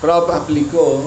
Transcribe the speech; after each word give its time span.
Prabhupada 0.00 0.38
explicó 0.38 1.00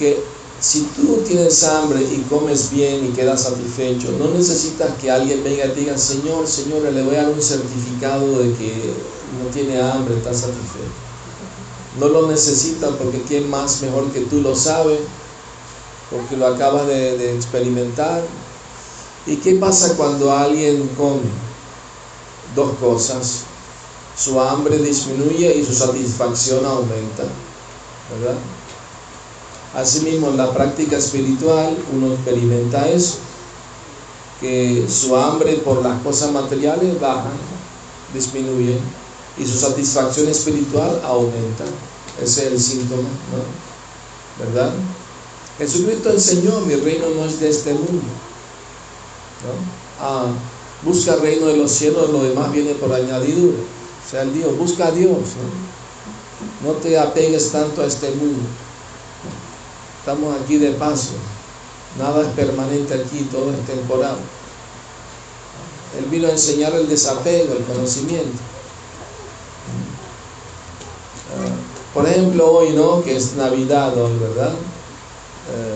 que 0.00 0.20
si 0.60 0.82
tú 0.96 1.22
tienes 1.24 1.62
hambre 1.62 2.02
y 2.02 2.22
comes 2.22 2.72
bien 2.72 3.06
y 3.06 3.12
quedas 3.12 3.44
satisfecho, 3.44 4.10
no 4.18 4.28
necesitas 4.30 4.94
que 5.00 5.12
alguien 5.12 5.44
venga 5.44 5.66
y 5.66 5.68
te 5.68 5.80
diga, 5.80 5.96
Señor, 5.96 6.48
Señor, 6.48 6.82
le 6.82 7.04
voy 7.04 7.14
a 7.14 7.22
dar 7.22 7.32
un 7.32 7.40
certificado 7.40 8.40
de 8.40 8.52
que 8.54 8.94
no 9.40 9.48
tiene 9.52 9.80
hambre, 9.80 10.16
está 10.16 10.34
satisfecho. 10.34 10.90
No 12.00 12.08
lo 12.08 12.26
necesitas 12.26 12.90
porque 12.98 13.22
quien 13.22 13.48
más 13.48 13.80
mejor 13.82 14.10
que 14.10 14.22
tú 14.22 14.40
lo 14.40 14.56
sabe, 14.56 14.98
porque 16.10 16.36
lo 16.36 16.48
acabas 16.48 16.88
de 16.88 17.36
experimentar. 17.36 18.22
¿Y 19.24 19.36
qué 19.36 19.54
pasa 19.54 19.96
cuando 19.96 20.32
alguien 20.32 20.88
come? 20.96 21.30
Dos 22.56 22.72
cosas. 22.80 23.44
Su 24.18 24.40
hambre 24.40 24.78
disminuye 24.78 25.54
y 25.56 25.64
su 25.64 25.72
satisfacción 25.72 26.64
aumenta. 26.64 27.24
¿Verdad? 28.10 28.36
Asimismo, 29.74 30.30
en 30.30 30.36
la 30.38 30.52
práctica 30.52 30.96
espiritual 30.96 31.76
uno 31.92 32.14
experimenta 32.14 32.88
eso, 32.88 33.18
que 34.40 34.86
su 34.88 35.14
hambre 35.14 35.54
por 35.58 35.82
las 35.82 36.00
cosas 36.02 36.32
materiales 36.32 36.98
baja, 36.98 37.30
disminuye, 38.12 38.78
y 39.38 39.46
su 39.46 39.56
satisfacción 39.56 40.28
espiritual 40.28 41.00
aumenta. 41.04 41.64
Ese 42.20 42.46
es 42.46 42.52
el 42.52 42.60
síntoma, 42.60 43.02
¿no? 43.02 44.44
¿Verdad? 44.44 44.72
Jesucristo 45.58 46.10
enseñó, 46.10 46.60
mi 46.60 46.74
reino 46.74 47.06
no 47.10 47.24
es 47.24 47.38
de 47.38 47.50
este 47.50 47.72
mundo. 47.74 48.02
¿no? 49.44 50.00
Ah, 50.00 50.26
busca 50.82 51.14
el 51.14 51.20
reino 51.20 51.46
de 51.46 51.56
los 51.56 51.70
cielos, 51.70 52.10
lo 52.10 52.22
demás 52.22 52.52
viene 52.52 52.74
por 52.74 52.92
añadidura. 52.92 53.58
Sea, 54.10 54.22
el 54.22 54.32
Dios, 54.32 54.56
busca 54.56 54.86
a 54.86 54.90
Dios. 54.90 55.18
¿no? 56.64 56.72
te 56.74 56.98
apegues 56.98 57.50
tanto 57.52 57.82
a 57.82 57.86
este 57.86 58.10
mundo. 58.12 58.48
Estamos 60.00 60.40
aquí 60.40 60.56
de 60.56 60.72
paso. 60.72 61.12
Nada 61.98 62.22
es 62.22 62.28
permanente 62.28 62.94
aquí, 62.94 63.28
todo 63.30 63.50
es 63.50 63.66
temporal. 63.66 64.16
Él 65.98 66.04
vino 66.06 66.28
a 66.28 66.32
enseñar 66.32 66.72
el 66.74 66.88
desapego, 66.88 67.54
el 67.54 67.64
conocimiento. 67.64 68.38
Por 71.92 72.06
ejemplo, 72.06 72.52
hoy, 72.52 72.70
¿no? 72.70 73.02
Que 73.02 73.16
es 73.16 73.34
Navidad 73.34 73.96
hoy, 73.98 74.16
¿verdad? 74.18 74.52
Eh, 75.50 75.74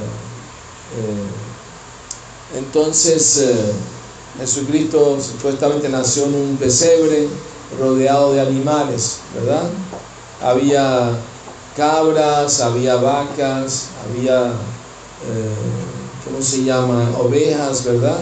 eh, 0.99 2.59
entonces, 2.59 3.39
eh, 3.39 3.73
Jesucristo 4.39 5.19
supuestamente 5.21 5.89
nació 5.89 6.27
en 6.27 6.35
un 6.35 6.57
pesebre 6.57 7.29
rodeado 7.79 8.33
de 8.33 8.41
animales, 8.41 9.19
¿verdad? 9.35 9.65
Había 10.43 11.11
cabras, 11.77 12.61
había 12.61 12.97
vacas, 12.97 13.89
había, 14.05 14.53
¿cómo 16.25 16.43
se 16.43 16.65
llama? 16.65 17.11
Ovejas, 17.19 17.85
¿verdad? 17.85 18.19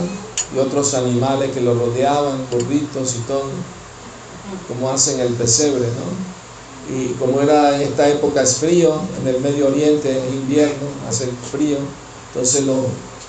Y 0.54 0.58
otros 0.58 0.94
animales 0.94 1.52
que 1.52 1.60
lo 1.60 1.74
rodeaban, 1.74 2.46
burritos 2.50 3.16
y 3.16 3.20
todo, 3.20 3.50
como 4.68 4.90
hacen 4.90 5.20
el 5.20 5.34
pesebre, 5.34 5.86
¿no? 5.86 6.30
y 6.90 7.12
como 7.14 7.40
era 7.40 7.76
en 7.76 7.82
esta 7.82 8.08
época 8.08 8.42
es 8.42 8.56
frío, 8.56 9.00
en 9.20 9.28
el 9.28 9.40
Medio 9.40 9.68
Oriente 9.68 10.10
es 10.10 10.32
invierno, 10.32 10.88
hace 11.08 11.28
frío, 11.50 11.78
entonces 12.28 12.64
los 12.64 12.86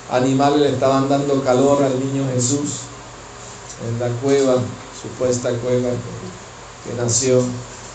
animales 0.09 0.61
le 0.61 0.69
estaban 0.69 1.07
dando 1.07 1.43
calor 1.43 1.83
al 1.83 1.99
niño 1.99 2.27
Jesús 2.33 2.81
en 3.87 3.99
la 3.99 4.07
cueva, 4.19 4.55
supuesta 5.01 5.49
cueva 5.57 5.89
que, 5.89 6.93
nació. 7.01 7.41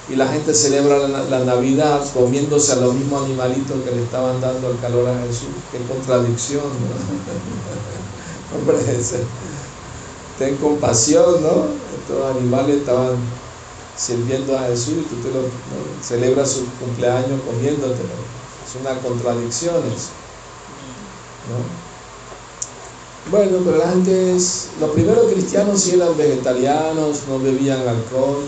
Y 0.09 0.15
la 0.15 0.29
gente 0.29 0.55
celebra 0.55 1.09
la, 1.09 1.41
Navidad 1.41 2.01
comiéndose 2.15 2.73
a 2.73 2.77
los 2.77 2.95
mismos 2.95 3.25
animalitos 3.25 3.83
que 3.83 3.91
le 3.91 4.05
estaban 4.05 4.41
dando 4.41 4.71
el 4.71 4.79
calor 4.79 5.09
a 5.09 5.19
Jesús. 5.27 5.49
Qué 5.73 5.79
contradicción, 5.93 6.63
¿no? 6.63 8.57
Hombre, 8.57 8.79
ten 10.39 10.57
compasión, 10.57 11.43
¿no? 11.43 11.67
Estos 11.99 12.37
animales 12.37 12.77
estaban 12.77 13.17
sirviendo 13.97 14.57
a 14.57 14.63
Jesús 14.67 14.95
y 14.99 15.03
tú 15.03 15.17
te 15.17 15.29
lo 15.31 15.41
celebras 16.03 16.51
su 16.53 16.67
cumpleaños 16.79 17.41
comiéndotelo. 17.45 18.15
Es 18.67 18.81
una 18.81 19.01
contradicción 19.01 19.77
eso. 19.87 20.11
Bueno, 23.31 23.59
pero 23.65 23.79
la 23.79 23.91
gente 23.91 24.37
es. 24.37 24.69
Los 24.81 24.91
primeros 24.91 25.33
cristianos 25.33 25.81
sí 25.81 25.95
eran 25.95 26.17
vegetarianos, 26.17 27.23
no 27.29 27.39
bebían 27.39 27.87
alcohol. 27.87 28.45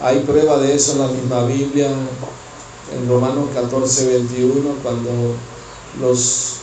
Hay 0.00 0.20
prueba 0.20 0.58
de 0.58 0.74
eso 0.74 0.92
en 0.92 0.98
la 0.98 1.08
misma 1.08 1.44
Biblia, 1.44 1.88
en 2.94 3.08
Romanos 3.08 3.46
14, 3.54 4.06
21, 4.06 4.74
cuando 4.82 5.10
los 6.00 6.56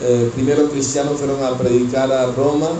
eh, 0.00 0.30
primeros 0.34 0.70
cristianos 0.70 1.18
fueron 1.18 1.42
a 1.44 1.56
predicar 1.56 2.10
a 2.10 2.26
Roma, 2.32 2.70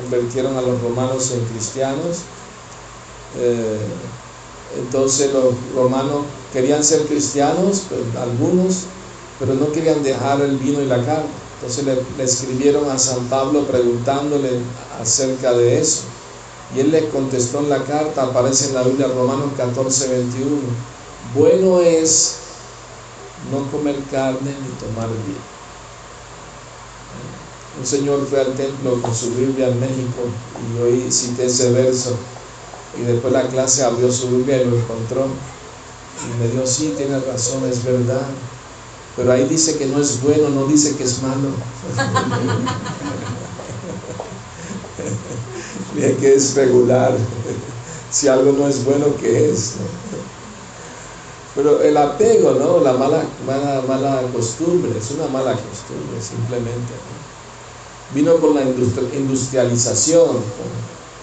convirtieron 0.00 0.56
a 0.56 0.62
los 0.62 0.80
romanos 0.80 1.32
en 1.32 1.44
cristianos 1.46 2.18
eh, 3.36 3.78
entonces 4.78 5.32
los 5.32 5.54
romanos 5.74 6.24
querían 6.52 6.82
ser 6.84 7.02
cristianos, 7.02 7.84
pues, 7.88 8.00
algunos, 8.20 8.84
pero 9.38 9.54
no 9.54 9.72
querían 9.72 10.02
dejar 10.02 10.40
el 10.40 10.56
vino 10.56 10.80
y 10.80 10.86
la 10.86 11.04
carne. 11.04 11.47
Entonces 11.60 11.84
le, 11.84 12.24
escribieron 12.24 12.88
a 12.90 12.98
San 12.98 13.26
Pablo 13.26 13.66
preguntándole 13.66 14.60
acerca 15.00 15.52
de 15.52 15.80
eso. 15.80 16.02
Y 16.74 16.80
él 16.80 16.90
les 16.92 17.04
contestó 17.06 17.60
en 17.60 17.70
la 17.70 17.82
carta, 17.84 18.24
aparece 18.24 18.68
en 18.68 18.74
la 18.74 18.82
Biblia 18.82 19.08
Romanos 19.08 19.50
14, 19.56 20.08
21. 20.08 20.56
Bueno 21.34 21.80
es 21.80 22.36
no 23.50 23.70
comer 23.70 23.96
carne 24.10 24.50
ni 24.50 24.68
tomar 24.78 25.08
vino. 25.08 25.58
Un 27.78 27.86
señor 27.86 28.26
fue 28.28 28.40
al 28.40 28.54
templo 28.54 29.00
con 29.00 29.14
su 29.14 29.30
Biblia 29.30 29.68
en 29.68 29.80
México 29.80 30.22
y 30.58 30.82
hoy 30.82 31.12
cité 31.12 31.46
ese 31.46 31.70
verso 31.70 32.16
y 32.96 33.02
después 33.02 33.32
la 33.32 33.46
clase 33.46 33.84
abrió 33.84 34.10
su 34.10 34.28
Biblia 34.28 34.62
y 34.62 34.66
lo 34.66 34.76
encontró. 34.76 35.26
Y 35.26 36.40
me 36.40 36.48
dijo, 36.48 36.66
sí, 36.66 36.94
tiene 36.96 37.20
razón, 37.20 37.68
es 37.68 37.84
verdad. 37.84 38.26
Pero 39.18 39.32
ahí 39.32 39.46
dice 39.48 39.76
que 39.76 39.86
no 39.86 40.00
es 40.00 40.22
bueno, 40.22 40.48
no 40.48 40.66
dice 40.66 40.96
que 40.96 41.02
es 41.02 41.20
malo. 41.20 41.48
Bien 45.94 46.16
que 46.18 46.36
es 46.36 46.54
regular. 46.54 47.16
si 48.12 48.28
algo 48.28 48.52
no 48.52 48.68
es 48.68 48.84
bueno, 48.84 49.06
¿qué 49.20 49.50
es? 49.50 49.72
Pero 51.56 51.82
el 51.82 51.96
apego, 51.96 52.52
¿no? 52.52 52.78
La 52.78 52.92
mala, 52.92 53.24
mala, 53.44 53.82
mala 53.88 54.22
costumbre, 54.32 54.96
es 54.96 55.10
una 55.10 55.26
mala 55.26 55.54
costumbre, 55.54 56.22
simplemente. 56.22 56.92
Vino 58.14 58.36
con 58.36 58.54
la 58.54 58.62
industrialización, 58.62 60.36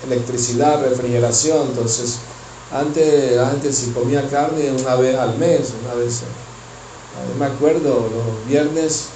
electricidad, 0.06 0.82
refrigeración, 0.82 1.68
entonces 1.70 2.18
antes, 2.74 3.40
antes 3.40 3.78
si 3.78 3.92
comía 3.92 4.30
carne 4.30 4.70
una 4.72 4.96
vez 4.96 5.16
al 5.16 5.38
mes, 5.38 5.72
una 5.82 5.94
vez, 5.94 6.24
me 7.38 7.46
acuerdo, 7.46 8.10
los 8.14 8.48
viernes 8.48 9.10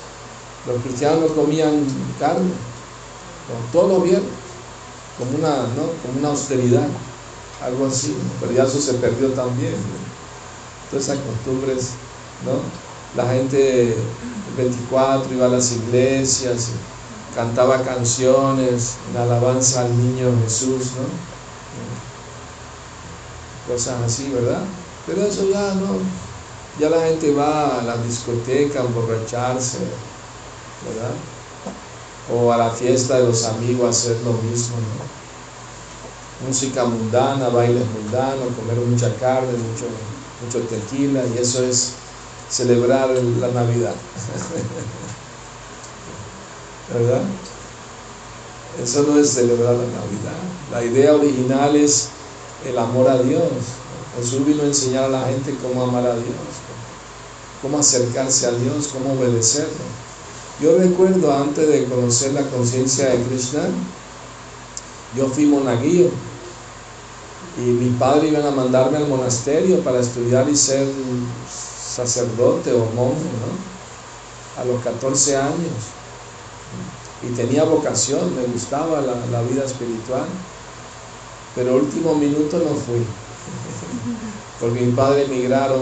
los 0.68 0.82
cristianos 0.84 1.32
comían 1.32 1.86
carne, 2.20 2.52
todos 3.72 3.90
los 3.94 4.04
viernes, 4.04 4.30
como 5.18 5.32
una, 5.38 5.56
¿no? 5.76 5.92
como 6.02 6.20
una 6.20 6.30
austeridad, 6.30 6.88
algo 7.64 7.88
así, 7.88 8.16
pero 8.40 8.52
ya 8.52 8.64
eso 8.64 8.80
se 8.80 8.94
perdió 8.96 9.30
también. 9.30 9.76
Todas 10.90 11.06
esas 11.06 11.20
costumbres, 11.20 11.92
¿no? 12.46 12.62
La 13.16 13.30
gente 13.32 13.94
el 13.94 14.56
24 14.58 15.34
iba 15.34 15.46
a 15.46 15.50
las 15.50 15.72
iglesias 15.72 16.70
cantaba 17.36 17.84
canciones 17.84 18.96
en 19.12 19.18
alabanza 19.18 19.82
al 19.82 19.98
niño 19.98 20.32
Jesús, 20.44 20.94
¿no? 20.98 21.06
Cosas 23.72 24.02
así, 24.04 24.30
¿verdad? 24.30 24.64
Pero 25.06 25.26
eso 25.26 25.50
ya 25.50 25.76
no, 25.76 26.00
ya 26.80 26.90
la 26.90 27.02
gente 27.02 27.34
va 27.34 27.80
a 27.80 27.84
la 27.84 27.98
discoteca 27.98 28.82
a 28.82 28.86
emborracharse, 28.86 29.80
¿verdad? 30.88 31.12
O 32.34 32.52
a 32.52 32.58
la 32.58 32.70
fiesta 32.70 33.20
de 33.20 33.26
los 33.26 33.44
amigos 33.46 33.86
a 33.86 33.90
hacer 33.90 34.18
lo 34.24 34.34
mismo, 34.34 34.78
¿no? 34.78 36.48
Música 36.48 36.86
mundana, 36.86 37.50
bailes 37.50 37.86
mundanos, 37.86 38.56
comer 38.56 38.78
mucha 38.78 39.14
carne, 39.18 39.52
mucho, 39.52 39.88
mucho 40.44 40.62
tequila, 40.68 41.22
y 41.26 41.38
eso 41.38 41.64
es 41.64 41.94
celebrar 42.50 43.10
la 43.10 43.50
Navidad. 43.50 43.96
¿verdad? 46.94 47.22
Eso 48.82 49.04
no 49.04 49.20
es 49.20 49.30
celebrar 49.30 49.76
la 49.76 49.84
Navidad. 49.84 50.40
La 50.72 50.84
idea 50.84 51.14
original 51.14 51.76
es 51.76 52.10
el 52.66 52.78
amor 52.78 53.08
a 53.10 53.22
Dios. 53.22 53.44
Jesús 54.18 54.46
vino 54.46 54.64
a 54.64 54.68
enseñar 54.68 55.06
a 55.06 55.10
la 55.10 55.28
gente 55.28 55.56
cómo 55.62 55.84
amar 55.84 56.06
a 56.06 56.16
Dios, 56.16 56.26
cómo 57.62 57.80
acercarse 57.80 58.48
a 58.48 58.52
Dios, 58.52 58.88
cómo 58.88 59.14
obedecerlo. 59.14 59.84
Yo 60.62 60.78
recuerdo 60.78 61.34
antes 61.34 61.68
de 61.68 61.86
conocer 61.86 62.34
la 62.34 62.44
conciencia 62.44 63.10
de 63.10 63.24
Krishna, 63.24 63.62
yo 65.16 65.28
fui 65.28 65.46
monaguillo 65.46 66.12
Y 67.58 67.62
mi 67.62 67.90
padre 67.98 68.28
iba 68.28 68.48
a 68.48 68.52
mandarme 68.52 68.98
al 68.98 69.08
monasterio 69.08 69.80
para 69.84 70.00
estudiar 70.00 70.48
y 70.50 70.56
ser 70.56 70.88
sacerdote 71.50 72.72
o 72.74 72.86
monje, 72.96 73.24
¿no? 73.24 74.62
A 74.62 74.66
los 74.66 74.82
14 74.84 75.36
años. 75.36 75.74
Y 77.24 77.28
tenía 77.36 77.64
vocación, 77.64 78.34
me 78.36 78.44
gustaba 78.44 79.02
la, 79.02 79.42
vida 79.42 79.66
espiritual. 79.66 80.26
Pero 81.56 81.76
último 81.76 82.16
minuto 82.16 82.60
no 82.60 82.76
fui. 82.76 83.04
Porque 84.60 84.82
mi 84.82 84.92
padre 84.94 85.26
emigraron 85.26 85.82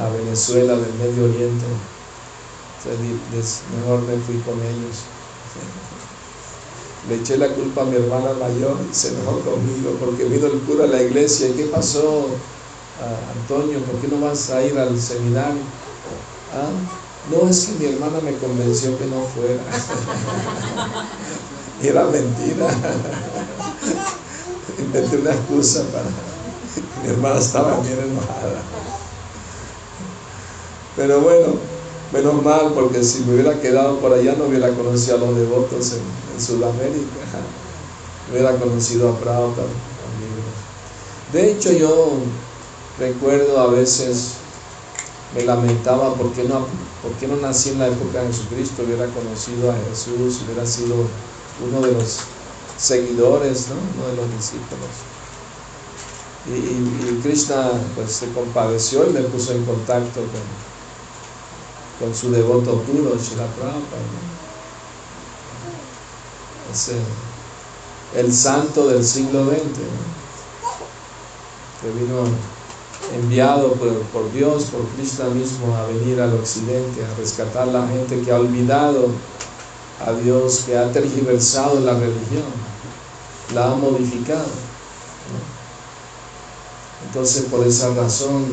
a 0.00 0.08
Venezuela, 0.10 0.76
del 0.76 0.94
Medio 0.94 1.24
Oriente. 1.24 1.66
Entonces, 2.84 3.62
mejor 3.76 4.02
me 4.02 4.16
fui 4.18 4.36
con 4.38 4.62
ellos. 4.62 5.02
Le 7.08 7.16
eché 7.16 7.36
la 7.38 7.48
culpa 7.48 7.82
a 7.82 7.84
mi 7.84 7.96
hermana 7.96 8.32
mayor 8.34 8.76
y 8.90 8.94
se 8.94 9.08
enojó 9.08 9.40
conmigo 9.40 9.96
porque 9.98 10.24
vino 10.24 10.46
el 10.46 10.60
cura 10.60 10.84
a 10.84 10.88
la 10.88 11.02
iglesia. 11.02 11.48
¿Y 11.48 11.52
qué 11.52 11.64
pasó, 11.64 12.28
Antonio? 13.40 13.80
¿Por 13.80 14.00
qué 14.00 14.08
no 14.08 14.20
vas 14.20 14.50
a 14.50 14.62
ir 14.62 14.78
al 14.78 15.00
seminario? 15.00 15.62
¿Ah? 16.52 16.68
No, 17.30 17.48
es 17.48 17.66
que 17.66 17.72
mi 17.78 17.86
hermana 17.92 18.20
me 18.20 18.34
convenció 18.34 18.98
que 18.98 19.06
no 19.06 19.22
fuera. 19.22 19.62
Era 21.82 22.04
mentira. 22.06 22.68
Inventé 24.78 25.18
una 25.18 25.32
excusa 25.32 25.82
para... 25.92 26.06
Mi 27.02 27.08
hermana 27.10 27.38
estaba 27.38 27.78
bien 27.80 27.98
enojada. 28.00 28.62
Pero 30.98 31.20
bueno, 31.20 31.54
menos 32.12 32.42
mal, 32.42 32.72
porque 32.74 33.04
si 33.04 33.20
me 33.20 33.34
hubiera 33.34 33.60
quedado 33.60 34.00
por 34.00 34.12
allá 34.12 34.34
no 34.36 34.46
hubiera 34.46 34.68
conocido 34.70 35.16
a 35.16 35.20
los 35.20 35.36
devotos 35.36 35.92
en, 35.92 36.18
Sudamérica. 36.38 37.24
hubiera 38.30 38.56
conocido 38.56 39.08
a 39.08 39.18
Prado 39.18 39.48
también. 39.48 39.78
De 41.32 41.52
hecho, 41.52 41.72
yo 41.72 42.12
recuerdo 42.98 43.60
a 43.60 43.68
veces, 43.68 44.34
me 45.34 45.44
lamentaba 45.44 46.14
por 46.14 46.32
qué 46.32 46.44
no, 46.44 46.66
por 47.02 47.28
no 47.28 47.36
nací 47.36 47.70
en 47.70 47.78
la 47.78 47.88
época 47.88 48.22
de 48.22 48.28
Jesucristo, 48.28 48.82
hubiera 48.84 49.06
conocido 49.06 49.70
a 49.70 49.74
Jesús, 49.88 50.42
hubiera 50.44 50.66
sido 50.66 50.96
uno 51.64 51.86
de 51.86 51.92
los 51.92 52.18
seguidores, 52.76 53.68
¿no? 53.68 53.76
uno 54.00 54.10
de 54.10 54.16
los 54.16 54.36
discípulos. 54.36 54.90
Y, 56.46 57.20
Krishna 57.20 57.72
pues, 57.94 58.12
se 58.12 58.32
compadeció 58.32 59.08
y 59.08 59.12
me 59.12 59.20
puso 59.22 59.52
en 59.52 59.64
contacto 59.64 60.20
con, 60.20 60.67
con 61.98 62.14
su 62.14 62.30
devoto 62.30 62.80
puro, 62.82 63.16
Shila 63.16 63.46
Prabhupada. 63.46 64.02
el 68.14 68.32
santo 68.32 68.88
del 68.88 69.04
siglo 69.04 69.46
XX, 69.46 69.58
que 71.80 71.90
vino 71.90 72.24
enviado 73.14 73.72
por, 73.74 74.32
Dios, 74.32 74.64
por 74.64 74.86
Cristo 74.88 75.24
mismo, 75.30 75.74
a 75.76 75.86
venir 75.86 76.20
al 76.20 76.34
occidente, 76.34 77.04
a 77.04 77.14
rescatar 77.18 77.68
la 77.68 77.86
gente 77.88 78.20
que 78.20 78.30
ha 78.30 78.38
olvidado 78.38 79.08
a 80.06 80.12
Dios, 80.12 80.64
que 80.66 80.76
ha 80.76 80.92
tergiversado 80.92 81.80
la 81.80 81.94
religión, 81.94 82.44
la 83.54 83.72
ha 83.72 83.74
modificado. 83.74 84.46
Entonces, 87.06 87.44
por 87.44 87.66
esa 87.66 87.94
razón, 87.94 88.46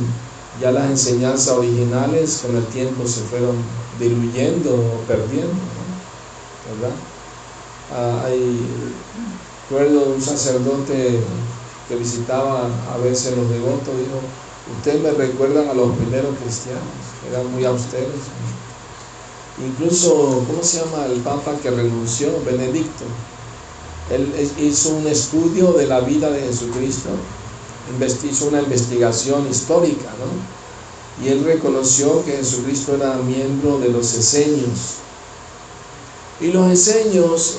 ya 0.62 0.72
las 0.72 0.90
enseñanzas 0.90 1.58
originales 1.58 2.42
con 2.46 2.56
el 2.56 2.66
tiempo 2.68 3.08
se 3.08 3.22
fueron 3.22 3.56
diluyendo 4.00 4.74
o 4.74 5.00
perdiendo, 5.08 5.54
¿verdad? 6.70 6.96
Ah, 7.94 8.24
hay, 8.26 8.60
recuerdo 9.70 10.14
un 10.14 10.22
sacerdote 10.22 11.20
que 11.88 11.96
visitaba 11.96 12.70
a 12.94 12.98
veces 12.98 13.38
los 13.38 13.50
devotos, 13.50 13.98
dijo, 13.98 14.20
ustedes 14.78 15.02
me 15.02 15.12
recuerdan 15.12 15.70
a 15.70 15.74
los 15.74 15.96
primeros 15.98 16.36
cristianos, 16.42 16.84
eran 17.30 17.52
muy 17.52 17.66
austeros. 17.66 18.22
Incluso, 19.66 20.44
¿cómo 20.48 20.64
se 20.64 20.80
llama 20.80 21.06
el 21.06 21.22
papa 21.22 21.54
que 21.62 21.72
renunció? 21.72 22.30
Benedicto. 22.46 23.06
Él 24.12 24.34
hizo 24.60 24.96
un 24.96 25.08
estudio 25.08 25.74
de 25.74 25.88
la 25.88 26.02
vida 26.02 26.30
de 26.30 26.42
Jesucristo 26.42 27.10
hizo 28.24 28.48
una 28.48 28.62
investigación 28.62 29.48
histórica, 29.50 30.10
¿no? 30.20 30.56
Y 31.24 31.30
él 31.30 31.44
reconoció 31.44 32.24
que 32.26 32.34
Jesucristo 32.34 32.96
era 32.96 33.14
miembro 33.16 33.80
de 33.80 33.90
los 33.90 34.14
esenios. 34.14 34.96
Y 36.42 36.48
los 36.48 36.70
esenios 36.72 37.58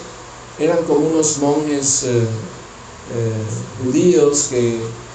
eran 0.58 0.84
como 0.84 1.06
unos 1.08 1.38
monjes 1.38 2.02
eh, 2.04 2.26
eh, 3.14 3.84
judíos 3.84 4.48
que, 4.50 5.06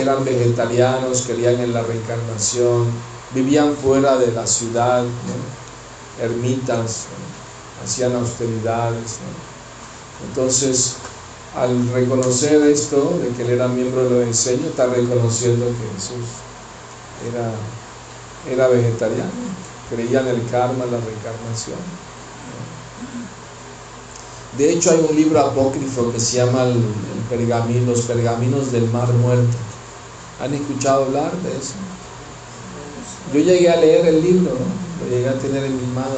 eran 0.00 0.24
vegetarianos, 0.24 1.24
creían 1.26 1.58
en 1.58 1.72
la 1.72 1.82
reencarnación, 1.82 2.86
vivían 3.34 3.74
fuera 3.74 4.16
de 4.16 4.30
la 4.30 4.46
ciudad, 4.46 5.04
ermitas, 6.20 7.06
hacían 7.82 8.14
austeridades. 8.14 9.16
Entonces, 10.28 10.94
al 11.54 11.88
reconocer 11.92 12.62
esto, 12.62 13.18
de 13.22 13.28
que 13.30 13.42
él 13.42 13.50
era 13.50 13.68
miembro 13.68 14.04
de 14.04 14.10
los 14.10 14.26
enseños, 14.26 14.66
está 14.66 14.86
reconociendo 14.86 15.66
que 15.66 15.94
Jesús 15.94 16.26
era, 17.30 17.52
era 18.50 18.68
vegetariano, 18.68 19.30
creía 19.90 20.20
en 20.20 20.28
el 20.28 20.48
karma, 20.50 20.86
la 20.86 20.98
reencarnación. 20.98 21.78
De 24.56 24.70
hecho, 24.70 24.90
hay 24.90 25.06
un 25.08 25.16
libro 25.16 25.40
apócrifo 25.40 26.12
que 26.12 26.20
se 26.20 26.36
llama 26.36 26.64
el, 26.64 27.86
Los 27.86 28.02
Pergaminos 28.02 28.70
del 28.72 28.90
Mar 28.90 29.10
Muerto. 29.14 29.56
¿Han 30.40 30.52
escuchado 30.52 31.04
hablar 31.04 31.32
de 31.38 31.50
eso? 31.50 31.74
Yo 33.32 33.40
llegué 33.40 33.70
a 33.70 33.76
leer 33.76 34.06
el 34.06 34.22
libro, 34.22 34.52
lo 34.52 35.10
llegué 35.10 35.28
a 35.28 35.38
tener 35.38 35.64
en 35.64 35.76
mi 35.76 35.86
mano, 35.94 36.08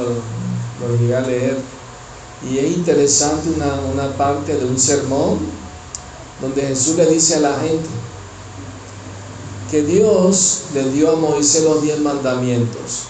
lo 0.81 0.97
llegué 0.97 1.15
a 1.15 1.21
leer 1.21 1.59
y 2.51 2.59
es 2.59 2.77
interesante 2.77 3.49
una, 3.51 4.17
parte 4.17 4.57
de 4.57 4.65
un 4.65 4.79
sermón 4.79 5.39
donde 6.41 6.63
Jesús 6.63 6.97
le 6.97 7.07
dice 7.07 7.37
a 7.37 7.41
la 7.41 7.59
gente 7.61 7.89
que 9.71 9.83
Dios 9.83 10.65
le 10.75 10.91
dio 10.91 11.13
a 11.13 11.17
Moisés 11.17 11.65
los 11.65 11.83
diez 11.83 11.99
mandamientos 11.99 13.05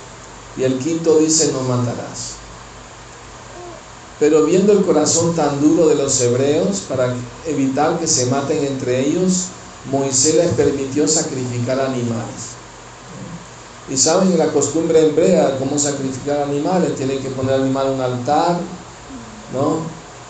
y 0.57 0.63
el 0.63 0.79
quinto 0.79 1.19
dice 1.19 1.53
no 1.53 1.63
matarás. 1.63 2.35
Pero 4.21 4.45
viendo 4.45 4.73
el 4.73 4.85
corazón 4.85 5.35
tan 5.35 5.61
duro 5.61 5.89
de 5.89 5.97
los 5.97 6.21
hebreos 6.21 6.83
para 6.89 7.15
evitar 7.47 7.99
que 7.99 8.07
se 8.07 8.27
maten 8.27 8.65
entre 8.65 9.01
ellos, 9.01 9.47
Moisés 9.91 10.37
les 10.37 10.53
permitió 10.53 11.09
sacrificar 11.09 11.81
animales. 11.81 12.55
Y 13.91 13.97
saben 13.97 14.39
la 14.39 14.53
costumbre 14.53 15.08
hebrea, 15.08 15.58
cómo 15.58 15.79
sacrificar 15.79 16.43
animales, 16.43 16.94
tienen 16.94 17.20
que 17.20 17.29
poner 17.31 17.55
al 17.55 17.63
animal 17.65 17.89
en 17.89 17.93
un 17.94 18.01
altar, 18.01 18.61
¿no? 19.55 19.79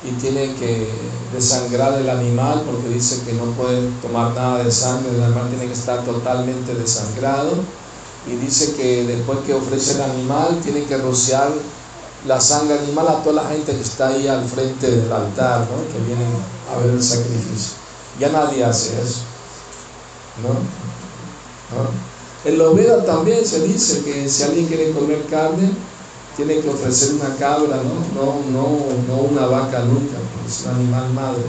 Y 0.08 0.12
tiene 0.20 0.54
que 0.54 0.88
desangrar 1.32 1.94
el 1.94 2.08
animal 2.10 2.62
porque 2.66 2.88
dice 2.88 3.22
que 3.24 3.32
no 3.32 3.44
puede 3.52 3.88
tomar 4.02 4.34
nada 4.34 4.62
de 4.62 4.70
sangre, 4.70 5.10
el 5.16 5.22
animal 5.22 5.48
tiene 5.48 5.66
que 5.66 5.72
estar 5.72 6.04
totalmente 6.04 6.74
desangrado. 6.74 7.52
Y 8.26 8.36
dice 8.36 8.74
que 8.74 9.04
después 9.04 9.40
que 9.46 9.54
ofrece 9.54 9.94
el 9.94 10.02
animal, 10.02 10.60
tiene 10.62 10.84
que 10.84 10.96
rociar 10.96 11.50
la 12.26 12.40
sangre 12.40 12.78
animal 12.78 13.08
a 13.08 13.22
toda 13.22 13.42
la 13.42 13.50
gente 13.50 13.72
que 13.72 13.82
está 13.82 14.08
ahí 14.08 14.28
al 14.28 14.46
frente 14.46 14.90
del 14.90 15.12
altar, 15.12 15.60
¿no? 15.60 15.92
que 15.92 15.98
vienen 16.06 16.28
a 16.72 16.78
ver 16.78 16.90
el 16.90 17.02
sacrificio. 17.02 17.74
Ya 18.18 18.30
nadie 18.30 18.64
hace 18.64 19.00
eso. 19.02 19.20
¿no? 20.42 20.48
¿No? 20.50 22.14
En 22.44 22.58
los 22.58 22.76
Vedas 22.76 23.06
también 23.06 23.44
se 23.44 23.66
dice 23.66 24.02
que 24.02 24.28
si 24.28 24.42
alguien 24.42 24.66
quiere 24.66 24.92
comer 24.92 25.24
carne, 25.26 25.70
tiene 26.36 26.60
que 26.60 26.68
ofrecer 26.68 27.14
una 27.14 27.36
cabra, 27.36 27.76
¿no? 27.76 27.94
No, 28.14 28.42
no, 28.50 28.78
no 29.06 29.16
una 29.22 29.46
vaca 29.46 29.80
nunca, 29.80 30.18
es 30.46 30.64
un 30.64 30.74
animal 30.74 31.12
madre. 31.12 31.44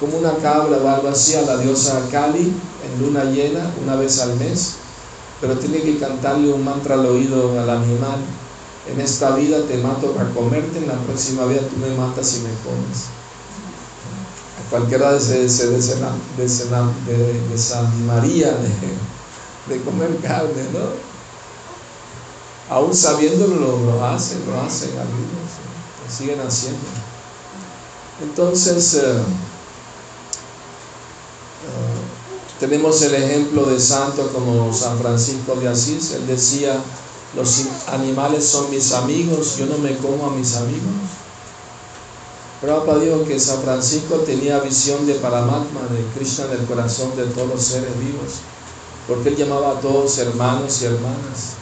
Como 0.00 0.18
una 0.18 0.34
cabra 0.36 0.78
o 0.78 0.88
algo 0.88 1.08
así 1.08 1.34
a 1.34 1.42
la 1.42 1.58
diosa 1.58 2.00
Kali 2.10 2.52
en 2.84 3.02
luna 3.02 3.24
llena 3.24 3.70
una 3.82 3.96
vez 3.96 4.18
al 4.20 4.36
mes, 4.36 4.76
pero 5.40 5.58
tiene 5.58 5.80
que 5.82 5.98
cantarle 5.98 6.52
un 6.52 6.64
mantra 6.64 6.94
al 6.94 7.06
oído 7.06 7.58
al 7.60 7.70
animal. 7.70 8.18
En 8.92 9.00
esta 9.00 9.36
vida 9.36 9.58
te 9.66 9.78
mato 9.78 10.12
para 10.12 10.30
comerte, 10.30 10.78
en 10.78 10.88
la 10.88 10.94
próxima 10.94 11.44
vida 11.44 11.60
tú 11.60 11.76
me 11.76 11.94
matas 11.94 12.34
y 12.36 12.40
me 12.40 12.50
comes. 12.64 13.06
A 14.58 14.70
cualquiera 14.70 15.20
se, 15.20 15.48
se 15.48 15.68
desanimaría 17.48 18.48
de, 18.48 19.74
de 19.74 19.82
comer 19.82 20.16
carne, 20.20 20.64
¿no? 20.72 21.11
Aún 22.72 22.94
sabiéndolo 22.94 23.78
lo, 23.78 24.04
hacen, 24.04 24.42
lo 24.46 24.60
hacen 24.60 24.90
algunos, 24.90 25.60
lo 26.02 26.10
siguen 26.16 26.40
haciendo. 26.40 26.80
Entonces, 28.22 28.94
eh, 28.94 29.00
eh, 29.00 29.22
tenemos 32.58 33.02
el 33.02 33.14
ejemplo 33.14 33.66
de 33.66 33.78
santos 33.78 34.30
como 34.32 34.72
San 34.72 34.98
Francisco 34.98 35.54
de 35.56 35.68
Asís, 35.68 36.12
él 36.12 36.26
decía, 36.26 36.80
los 37.36 37.62
animales 37.88 38.46
son 38.46 38.70
mis 38.70 38.92
amigos, 38.92 39.56
yo 39.58 39.66
no 39.66 39.76
me 39.78 39.96
como 39.98 40.26
a 40.26 40.30
mis 40.30 40.56
amigos. 40.56 40.92
Prabhupada 42.62 43.00
dijo 43.00 43.24
que 43.24 43.38
San 43.40 43.60
Francisco 43.62 44.16
tenía 44.18 44.60
visión 44.60 45.04
de 45.04 45.14
Paramatma, 45.14 45.80
de 45.90 46.06
Krishna 46.14 46.46
en 46.46 46.60
el 46.60 46.66
corazón 46.66 47.14
de 47.16 47.24
todos 47.24 47.48
los 47.48 47.62
seres 47.62 47.98
vivos, 47.98 48.40
porque 49.08 49.30
él 49.30 49.36
llamaba 49.36 49.72
a 49.72 49.80
todos 49.80 50.16
hermanos 50.18 50.80
y 50.80 50.84
hermanas. 50.86 51.61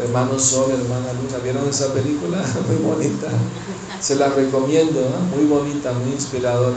Hermano 0.00 0.38
Sol, 0.38 0.70
hermana 0.70 1.12
Luna. 1.12 1.38
¿Vieron 1.42 1.68
esa 1.68 1.92
película? 1.92 2.38
Muy 2.68 2.76
bonita. 2.76 3.28
Se 4.00 4.16
la 4.16 4.30
recomiendo, 4.30 5.00
muy 5.32 5.44
bonita, 5.44 5.92
muy 5.92 6.12
inspiradora. 6.12 6.76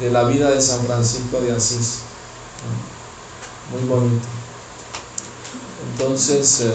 De 0.00 0.10
la 0.10 0.24
vida 0.24 0.50
de 0.50 0.60
San 0.60 0.84
Francisco 0.84 1.40
de 1.40 1.52
Asís. 1.52 1.98
Muy 3.72 3.88
bonito. 3.88 4.26
Entonces, 5.92 6.60
eh, 6.62 6.74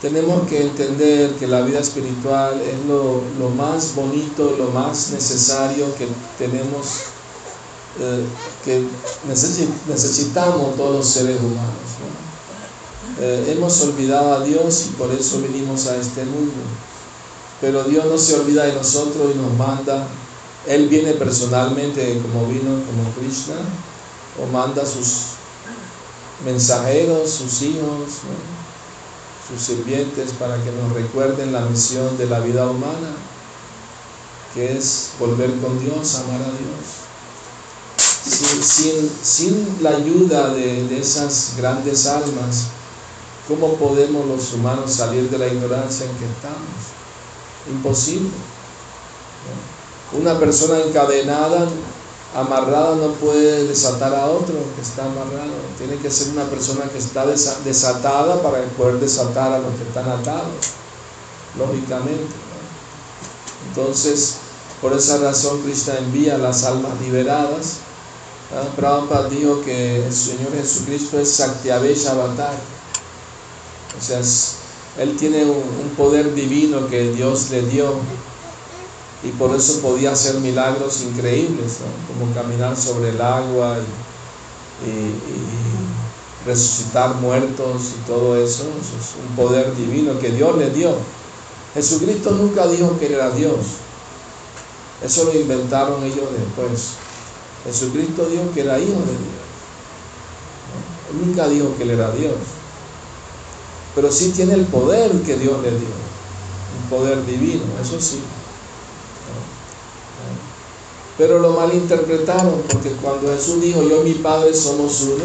tenemos 0.00 0.48
que 0.48 0.62
entender 0.62 1.34
que 1.34 1.46
la 1.46 1.62
vida 1.62 1.80
espiritual 1.80 2.60
es 2.60 2.76
lo, 2.86 3.48
más 3.50 3.94
bonito, 3.94 4.54
lo 4.58 4.70
más 4.70 5.10
necesario 5.10 5.94
que 5.96 6.08
tenemos, 6.38 6.86
eh, 8.00 8.24
que 8.64 8.84
necesitamos 9.26 10.76
todos 10.76 10.96
los 10.96 11.06
seres 11.08 11.38
humanos. 11.38 12.31
Eh, 13.24 13.52
hemos 13.52 13.80
olvidado 13.82 14.34
a 14.34 14.40
Dios 14.40 14.86
y 14.88 14.94
por 14.94 15.12
eso 15.12 15.40
vinimos 15.42 15.86
a 15.86 15.96
este 15.96 16.24
mundo. 16.24 16.54
Pero 17.60 17.84
Dios 17.84 18.04
no 18.06 18.18
se 18.18 18.34
olvida 18.34 18.64
de 18.64 18.72
nosotros 18.72 19.30
y 19.32 19.38
nos 19.38 19.56
manda. 19.56 20.08
Él 20.66 20.88
viene 20.88 21.12
personalmente 21.12 22.20
como 22.20 22.48
vino, 22.48 22.84
como 22.84 23.14
Krishna, 23.14 23.54
o 24.42 24.46
manda 24.46 24.84
sus 24.84 25.34
mensajeros, 26.44 27.30
sus 27.30 27.62
hijos, 27.62 28.22
sus 29.48 29.62
sirvientes 29.62 30.32
para 30.32 30.56
que 30.56 30.72
nos 30.72 30.92
recuerden 30.92 31.52
la 31.52 31.60
misión 31.60 32.18
de 32.18 32.26
la 32.26 32.40
vida 32.40 32.68
humana, 32.68 33.14
que 34.52 34.76
es 34.76 35.10
volver 35.20 35.52
con 35.60 35.78
Dios, 35.78 36.16
amar 36.16 36.42
a 36.42 36.46
Dios. 36.46 37.02
Sin, 38.64 39.10
sin, 39.22 39.78
la 39.80 39.90
ayuda 39.90 40.52
de, 40.54 40.88
de 40.88 40.98
esas 40.98 41.54
grandes 41.56 42.06
almas, 42.08 42.66
¿Cómo 43.48 43.74
podemos 43.74 44.24
los 44.26 44.52
humanos 44.52 44.92
salir 44.92 45.28
de 45.28 45.38
la 45.38 45.48
ignorancia 45.48 46.06
en 46.06 46.16
que 46.16 46.26
estamos? 46.26 46.92
Imposible. 47.68 48.30
Una 50.12 50.38
persona 50.38 50.78
encadenada, 50.78 51.66
amarrada, 52.36 52.94
no 52.94 53.14
puede 53.14 53.66
desatar 53.66 54.14
a 54.14 54.26
otro 54.26 54.54
que 54.76 54.82
está 54.82 55.06
amarrado. 55.06 55.50
Tiene 55.76 55.96
que 55.96 56.10
ser 56.10 56.28
una 56.28 56.44
persona 56.44 56.84
que 56.84 56.98
está 56.98 57.26
desatada 57.26 58.40
para 58.42 58.62
poder 58.76 59.00
desatar 59.00 59.52
a 59.52 59.58
los 59.58 59.74
que 59.74 59.82
están 59.82 60.08
atados, 60.08 60.54
lógicamente. 61.58 62.34
Entonces, 63.68 64.36
por 64.80 64.92
esa 64.92 65.18
razón, 65.18 65.62
Cristo 65.62 65.92
envía 65.98 66.38
las 66.38 66.62
almas 66.62 66.92
liberadas. 67.00 67.78
Prabhupada 68.76 69.28
dijo 69.28 69.62
que 69.62 70.06
el 70.06 70.12
Señor 70.12 70.52
Jesucristo 70.52 71.18
es 71.18 71.32
Saktiavesh 71.32 72.06
Avatar 72.06 72.54
o 74.02 74.04
sea, 74.04 74.20
él 74.98 75.16
tiene 75.16 75.44
un, 75.44 75.94
poder 75.96 76.34
divino 76.34 76.88
que 76.88 77.12
Dios 77.12 77.50
le 77.50 77.62
dio 77.62 77.94
y 79.22 79.28
por 79.28 79.54
eso 79.54 79.80
podía 79.80 80.12
hacer 80.12 80.40
milagros 80.40 81.02
increíbles, 81.02 81.78
como 82.08 82.34
caminar 82.34 82.76
sobre 82.76 83.10
el 83.10 83.20
agua 83.20 83.78
y, 84.84 85.42
resucitar 86.44 87.14
muertos 87.16 87.92
y 87.96 88.06
todo 88.08 88.34
eso. 88.36 88.64
es 88.64 89.14
un 89.28 89.36
poder 89.36 89.76
divino 89.76 90.18
que 90.18 90.30
Dios 90.30 90.58
le 90.58 90.70
dio. 90.70 90.96
Jesucristo 91.74 92.32
nunca 92.32 92.66
dijo 92.66 92.98
que 92.98 93.14
era 93.14 93.30
Dios. 93.30 93.58
Eso 95.04 95.24
lo 95.24 95.34
inventaron 95.38 96.02
ellos 96.02 96.26
después. 96.36 96.94
Jesucristo 97.64 98.26
dijo 98.26 98.50
que 98.52 98.62
era 98.62 98.80
hijo 98.80 98.90
de 98.90 99.12
Dios. 99.12 99.42
Él 101.12 101.26
nunca 101.26 101.46
dijo 101.46 101.76
que 101.76 101.84
él 101.84 101.90
era 101.90 102.10
Dios 102.10 102.34
pero 103.94 104.10
sí 104.10 104.30
tiene 104.30 104.54
el 104.54 104.64
poder 104.66 105.10
que 105.22 105.36
Dios 105.36 105.62
le 105.62 105.70
dio, 105.70 105.88
un 106.82 106.88
poder 106.90 107.24
divino, 107.26 107.64
eso 107.80 108.00
sí. 108.00 108.20
Pero 111.18 111.38
lo 111.38 111.52
malinterpretaron, 111.52 112.62
porque 112.68 112.90
cuando 113.02 113.32
Jesús 113.32 113.60
dijo, 113.60 113.82
yo 113.82 114.04
y 114.04 114.10
mi 114.10 114.14
Padre 114.14 114.54
somos 114.54 115.02
uno, 115.02 115.24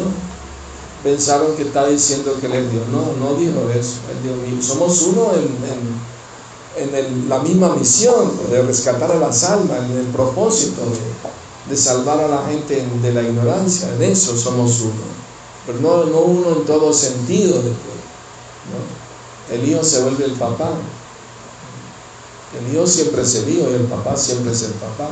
pensaron 1.02 1.56
que 1.56 1.62
está 1.62 1.86
diciendo 1.86 2.36
que 2.38 2.46
Él 2.46 2.52
es 2.54 2.70
Dios. 2.70 2.84
No, 2.88 3.14
no 3.18 3.34
dijo 3.36 3.68
eso. 3.70 3.94
Él 4.10 4.50
dijo, 4.50 4.62
somos 4.62 5.00
uno 5.02 5.32
en, 5.34 6.94
en, 6.94 7.28
la 7.28 7.38
misma 7.38 7.74
misión 7.74 8.32
de 8.50 8.62
rescatar 8.62 9.10
a 9.10 9.18
las 9.18 9.44
almas, 9.44 9.78
en 9.90 9.96
el 9.96 10.06
propósito 10.06 10.82
de, 10.82 11.70
de 11.70 11.76
salvar 11.76 12.20
a 12.20 12.28
la 12.28 12.46
gente 12.46 12.86
de 13.02 13.12
la 13.12 13.22
ignorancia. 13.22 13.88
En 13.94 14.02
eso 14.02 14.36
somos 14.36 14.80
uno. 14.82 15.18
Pero 15.66 15.80
no, 15.80 16.04
no 16.04 16.20
uno 16.20 16.48
en 16.58 16.64
todo 16.66 16.92
sentido. 16.92 17.62
El 19.50 19.68
hijo 19.68 19.82
se 19.82 20.02
vuelve 20.02 20.24
el 20.24 20.32
papá. 20.32 20.70
El 22.58 22.74
hijo 22.74 22.86
siempre 22.86 23.22
es 23.22 23.34
el 23.34 23.48
hijo 23.48 23.70
y 23.70 23.74
el 23.74 23.84
papá 23.84 24.16
siempre 24.16 24.52
es 24.52 24.62
el 24.62 24.72
papá. 24.72 25.08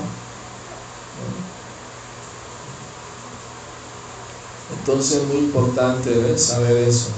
Entonces 4.79 5.19
es 5.19 5.29
muy 5.29 5.39
importante 5.39 6.39
saber 6.39 6.77
eso. 6.77 7.09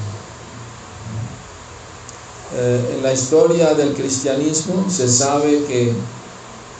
Eh, 2.55 2.95
en 2.97 3.03
la 3.03 3.13
historia 3.13 3.75
del 3.75 3.95
cristianismo 3.95 4.87
se 4.91 5.07
sabe 5.07 5.65
que, 5.65 5.93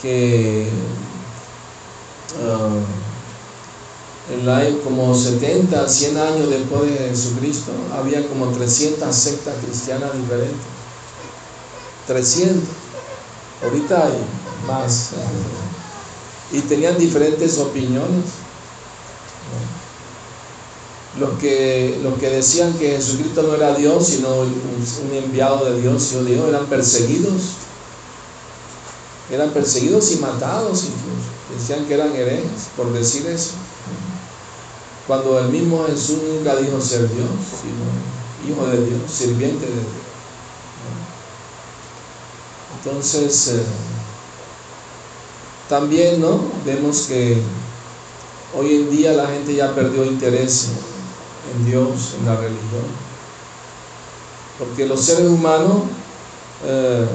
que 0.01 0.67
ah, 2.43 2.71
en 4.31 4.79
como 4.81 5.15
70, 5.15 5.89
100 5.89 6.17
años 6.19 6.51
después 6.51 6.91
de 6.91 7.09
Jesucristo, 7.09 7.73
había 7.97 8.27
como 8.29 8.49
300 8.49 9.15
sectas 9.15 9.55
cristianas 9.65 10.13
diferentes. 10.15 10.59
300. 12.07 12.63
Ahorita 13.65 14.07
hay 14.07 14.19
más. 14.67 15.11
Y 16.53 16.61
tenían 16.61 16.99
diferentes 16.99 17.59
opiniones. 17.59 18.25
Los 21.19 21.39
que, 21.39 21.99
los 22.03 22.19
que 22.19 22.29
decían 22.29 22.75
que 22.75 22.91
Jesucristo 22.97 23.43
no 23.43 23.55
era 23.55 23.75
Dios, 23.75 24.07
sino 24.07 24.41
un 24.41 25.15
enviado 25.15 25.65
de 25.65 25.81
Dios, 25.81 26.13
y 26.13 26.25
Dios, 26.25 26.49
eran 26.49 26.67
perseguidos. 26.67 27.43
Eran 29.31 29.51
perseguidos 29.51 30.13
y 30.13 30.17
matados 30.17 30.85
incluso. 30.85 31.29
Decían 31.59 31.87
que 31.87 31.95
eran 31.95 32.15
herejes 32.15 32.69
por 32.77 32.93
decir 32.93 33.27
eso. 33.27 33.53
Cuando 35.09 35.39
el 35.41 35.49
mismo 35.49 35.87
Jesús 35.87 36.19
nunca 36.23 36.55
dijo 36.57 36.81
ser 36.81 37.09
Dios, 37.09 37.31
sino 37.61 38.53
hijo 38.53 38.67
de 38.67 38.87
Dios, 38.87 39.11
sirviente 39.11 39.67
de 39.67 39.73
Dios. 39.73 39.87
Entonces, 42.77 43.49
eh, 43.49 43.63
también 45.69 46.21
¿no? 46.21 46.43
vemos 46.65 47.07
que 47.09 47.39
hoy 48.55 48.75
en 48.77 48.91
día 48.91 49.13
la 49.13 49.27
gente 49.29 49.55
ya 49.55 49.75
perdió 49.75 50.05
interés 50.05 50.69
en 51.55 51.67
Dios, 51.67 52.15
en 52.21 52.27
la 52.27 52.37
religión. 52.37 53.09
Porque 54.59 54.87
los 54.87 55.01
seres 55.01 55.27
humanos, 55.27 55.85
eh, 56.65 57.07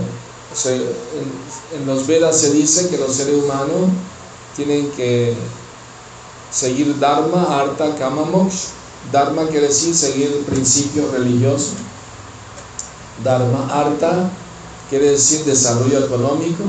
en, 1.76 1.86
los 1.86 2.08
Vedas 2.08 2.40
se 2.40 2.52
dice 2.52 2.90
que 2.90 2.98
los 2.98 3.14
seres 3.14 3.36
humanos 3.36 3.90
tienen 4.56 4.90
que 4.92 5.36
seguir 6.54 7.00
Dharma, 7.00 7.60
Arta, 7.60 7.96
Kama, 7.98 8.24
Moksha. 8.26 8.70
Dharma 9.12 9.48
quiere 9.48 9.68
decir 9.68 9.94
seguir 9.94 10.32
el 10.32 10.46
principio 10.46 11.12
religioso. 11.12 11.72
Dharma, 13.24 13.68
Arta 13.70 14.30
quiere 14.90 15.12
decir 15.12 15.44
desarrollo 15.44 16.06
económico, 16.06 16.64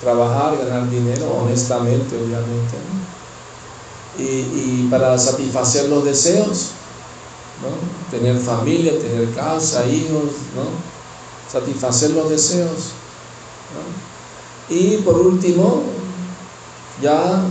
trabajar, 0.00 0.56
ganar 0.56 0.88
dinero 0.88 1.42
honestamente, 1.42 2.16
obviamente. 2.16 2.76
Y, 4.18 4.86
para 4.90 5.18
satisfacer 5.18 5.88
los 5.88 6.04
deseos, 6.04 6.68
tener 8.10 8.38
familia, 8.38 8.98
tener 8.98 9.32
casa, 9.34 9.86
hijos, 9.86 10.30
satisfacer 11.50 12.10
los 12.10 12.30
deseos. 12.30 12.92
Y 14.68 14.98
por 14.98 15.18
último, 15.18 15.82
ya 17.02 17.44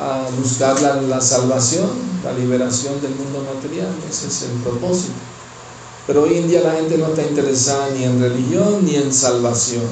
a 0.00 0.28
buscar 0.38 0.80
la, 0.80 1.20
salvación, 1.20 1.90
la 2.24 2.32
liberación 2.32 3.00
del 3.00 3.14
mundo 3.14 3.44
material. 3.52 3.88
Ese 4.08 4.28
es 4.28 4.42
el 4.42 4.62
propósito. 4.62 5.14
Pero 6.06 6.22
hoy 6.22 6.38
en 6.38 6.48
día 6.48 6.62
la 6.62 6.72
gente 6.72 6.96
no 6.96 7.08
está 7.08 7.22
interesada 7.22 7.90
ni 7.90 8.04
en 8.04 8.20
religión 8.20 8.84
ni 8.84 8.94
en 8.94 9.12
salvación 9.12 9.84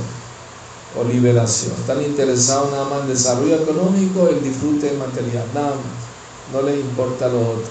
o 0.99 1.05
liberación. 1.05 1.73
Están 1.79 2.03
interesados 2.03 2.71
nada 2.71 2.85
más 2.85 3.01
en 3.03 3.09
desarrollo 3.09 3.57
económico, 3.57 4.29
el 4.29 4.43
disfrute 4.43 4.93
material, 4.93 5.45
nada 5.53 5.71
más. 5.71 6.53
No 6.53 6.63
les 6.63 6.81
importa 6.81 7.29
lo 7.29 7.41
otro. 7.41 7.71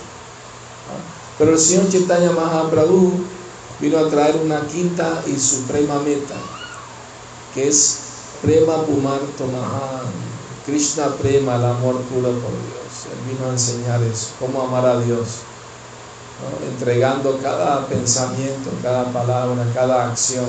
Pero 1.40 1.52
el 1.52 1.60
Señor 1.60 1.90
Chaitanya 1.90 2.32
Mahaprabhu 2.32 3.14
vino 3.80 3.98
a 3.98 4.10
traer 4.10 4.38
una 4.38 4.66
quinta 4.68 5.24
y 5.26 5.40
suprema 5.40 6.00
meta, 6.00 6.36
que 7.54 7.68
es 7.68 8.00
Prema 8.42 8.86
Pumar 8.86 9.20
Tomahan, 9.38 10.35
Krishna 10.66 11.08
Prema, 11.16 11.56
el 11.56 11.66
amor 11.66 12.02
puro 12.02 12.30
por 12.30 12.52
Dios. 12.52 13.06
Él 13.12 13.34
vino 13.34 13.48
a 13.48 13.52
enseñar 13.52 14.02
eso, 14.02 14.30
cómo 14.40 14.64
amar 14.64 14.86
a 14.86 15.00
Dios, 15.00 15.28
entregando 16.68 17.40
cada 17.42 17.86
pensamiento, 17.86 18.72
cada 18.82 19.06
palabra, 19.06 19.66
cada 19.74 20.10
acción 20.10 20.48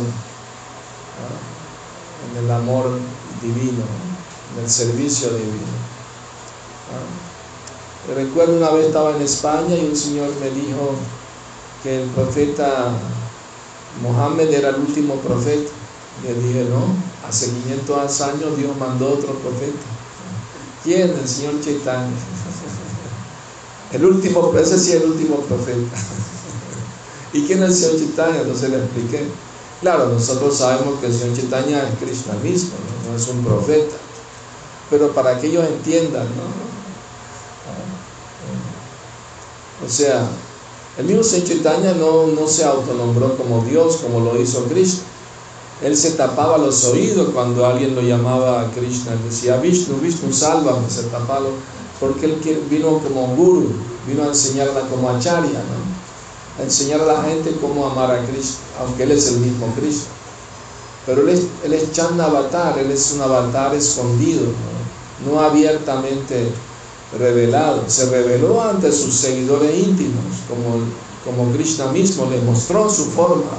en 2.31 2.45
el 2.45 2.51
amor 2.51 2.99
divino, 3.43 3.85
en 4.57 4.65
el 4.65 4.71
servicio 4.71 5.29
divino. 5.31 5.77
Recuerdo 8.15 8.57
una 8.57 8.71
vez 8.71 8.87
estaba 8.87 9.17
en 9.17 9.23
España 9.23 9.77
y 9.77 9.87
un 9.87 9.97
señor 9.97 10.31
me 10.41 10.51
dijo 10.51 10.95
que 11.83 12.03
el 12.03 12.09
profeta 12.11 12.93
Mohammed 14.03 14.49
era 14.53 14.71
el 14.71 14.77
último 14.77 15.17
profeta. 15.17 15.71
Le 16.23 16.35
dije, 16.35 16.65
no, 16.71 16.95
hace 17.29 17.51
500 17.51 18.21
años 18.23 18.57
Dios 18.57 18.77
mandó 18.79 19.13
otro 19.13 19.35
profeta. 19.35 19.96
¿Quién? 20.87 21.11
El 21.11 21.29
señor 21.29 21.61
Chaitanya. 21.61 22.15
El 23.93 24.05
último, 24.05 24.55
ese 24.57 24.79
sí 24.79 24.93
es 24.93 25.03
el 25.03 25.11
último 25.11 25.39
profeta. 25.39 25.97
¿Y 27.33 27.43
quién 27.45 27.61
es 27.65 27.71
el 27.71 27.75
señor 27.75 27.99
Chaitanya? 27.99 28.41
Entonces 28.43 28.71
le 28.71 28.77
expliqué. 28.77 29.27
Claro, 29.81 30.09
nosotros 30.09 30.57
sabemos 30.57 31.01
que 31.01 31.07
el 31.07 31.13
señor 31.13 31.37
Chaitanya 31.37 31.89
es 31.89 31.99
Krishna 31.99 32.35
mismo, 32.35 32.71
¿no? 33.05 33.11
no 33.11 33.19
es 33.19 33.27
un 33.27 33.45
profeta. 33.45 33.97
Pero 34.89 35.13
para 35.13 35.41
que 35.41 35.49
ellos 35.49 35.67
entiendan, 35.67 36.23
¿no? 36.23 36.67
O 39.85 39.91
sea, 39.91 40.29
el 40.99 41.05
mismo 41.05 41.25
Señor 41.25 41.49
Chaitanya 41.49 41.95
no, 41.95 42.29
no 42.29 42.47
se 42.47 42.65
autonombró 42.65 43.37
como 43.37 43.65
Dios, 43.65 43.97
como 43.97 44.21
lo 44.21 44.41
hizo 44.41 44.65
Krishna. 44.67 45.03
Él 45.83 45.97
se 45.97 46.13
tapaba 46.13 46.57
los 46.59 46.85
oídos 46.85 47.31
cuando 47.35 47.67
alguien 47.67 47.95
lo 47.95 48.01
llamaba 48.01 48.63
a 48.63 48.71
Krishna. 48.71 49.13
Él 49.13 49.19
decía, 49.29 49.59
Vishnu, 49.59 49.99
Vishnu, 50.01 50.33
sálvame, 50.33 50.89
se 50.89 51.03
tapaba, 51.05 51.49
porque 52.01 52.27
él 52.27 52.65
vino 52.71 52.99
como 52.99 53.35
guru, 53.37 53.73
vino 54.07 54.25
a 54.25 54.29
enseñarla 54.29 54.81
como 54.89 55.11
acharya, 55.11 55.61
¿no? 55.61 55.97
a 56.59 56.63
enseñar 56.63 57.03
a 57.03 57.07
la 57.07 57.23
gente 57.23 57.57
cómo 57.61 57.87
amar 57.87 58.11
a 58.11 58.25
Krishna, 58.25 58.61
aunque 58.81 59.03
él 59.03 59.13
es 59.13 59.29
el 59.29 59.41
mismo 59.41 59.67
Krishna. 59.79 60.09
Pero 61.05 61.23
él 61.23 61.29
es, 61.29 61.43
él 61.63 61.73
es 61.75 61.99
Avatar, 61.99 62.79
él 62.79 62.91
es 62.91 63.13
un 63.13 63.23
avatar 63.23 63.75
escondido, 63.75 64.43
no, 65.25 65.33
no 65.33 65.41
abiertamente 65.41 66.51
revelado, 67.19 67.85
se 67.87 68.11
reveló 68.11 68.63
ante 68.63 68.91
sus 68.91 69.15
seguidores 69.15 69.79
íntimos, 69.79 70.25
como, 70.49 70.85
como 71.25 71.53
Krishna 71.53 71.87
mismo 71.93 72.27
le 72.29 72.41
mostró 72.41 72.91
su 72.91 73.05
forma, 73.05 73.53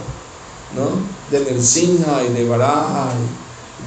¿no? 0.75 1.16
De 1.31 1.39
Nrsimha 1.53 2.23
y 2.23 2.33
de 2.33 2.47
Varaha 2.47 3.09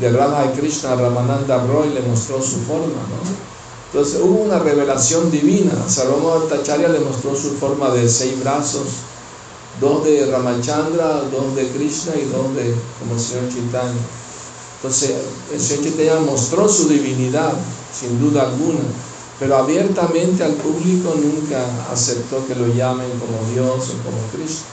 de 0.01 0.11
Radha 0.11 0.53
Krishna, 0.53 0.95
Ramananda 0.95 1.65
Roy 1.67 1.91
le 1.91 2.01
mostró 2.03 2.41
su 2.41 2.59
forma, 2.61 2.87
¿no? 3.11 3.51
Entonces 3.93 4.21
hubo 4.23 4.43
una 4.43 4.59
revelación 4.59 5.31
divina, 5.31 5.73
Sarvama 5.89 6.47
Tacharya 6.49 6.89
le 6.89 7.01
mostró 7.01 7.35
su 7.35 7.55
forma 7.57 7.91
de 7.91 8.09
seis 8.09 8.39
brazos, 8.41 8.89
dos 9.81 10.05
de 10.05 10.27
Ramachandra, 10.27 11.23
dos 11.31 11.57
de 11.57 11.69
Krishna 11.69 12.15
y 12.15 12.27
dos 12.27 12.55
de 12.55 12.75
como 12.99 13.15
el 13.15 13.21
Señor 13.21 13.49
Chaitanya. 13.49 14.01
Entonces 14.77 15.17
el 15.53 15.61
Señor 15.61 15.85
Chaitanya 15.85 16.21
mostró 16.21 16.69
su 16.69 16.89
divinidad, 16.89 17.53
sin 17.93 18.21
duda 18.21 18.43
alguna 18.43 18.81
pero 19.41 19.57
abiertamente 19.57 20.45
al 20.45 20.53
público 20.53 21.15
nunca 21.17 21.65
aceptó 21.91 22.47
que 22.47 22.55
lo 22.55 22.67
llamen 22.67 23.09
como 23.19 23.51
Dios 23.51 23.89
o 23.89 24.05
como 24.05 24.19
Cristo, 24.35 24.67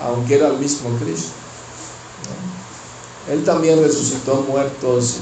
aunque 0.00 0.36
era 0.36 0.48
el 0.48 0.56
mismo 0.56 0.88
Cristo. 0.98 1.32
Él 3.30 3.44
también 3.44 3.82
resucitó 3.82 4.44
muertos, 4.48 5.18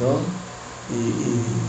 ¿no? 0.00 0.20
Y, 0.94 1.68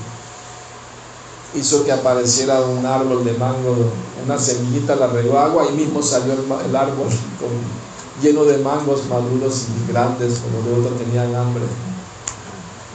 hizo 1.58 1.84
que 1.84 1.92
apareciera 1.92 2.62
un 2.62 2.86
árbol 2.86 3.26
de 3.26 3.34
mango, 3.34 3.76
una 4.24 4.38
semillita, 4.38 4.96
la 4.96 5.08
regó 5.08 5.40
agua 5.40 5.66
y 5.68 5.74
mismo 5.76 6.04
salió 6.04 6.34
el, 6.34 6.76
árbol 6.76 7.08
lleno 8.22 8.44
de 8.44 8.60
mangos 8.60 9.08
maduros 9.08 9.66
y 9.68 9.92
grandes, 9.92 10.40
como 10.40 10.62
de 10.62 10.80
otros 10.80 11.00
tenían 11.00 11.34
hambre. 11.34 11.64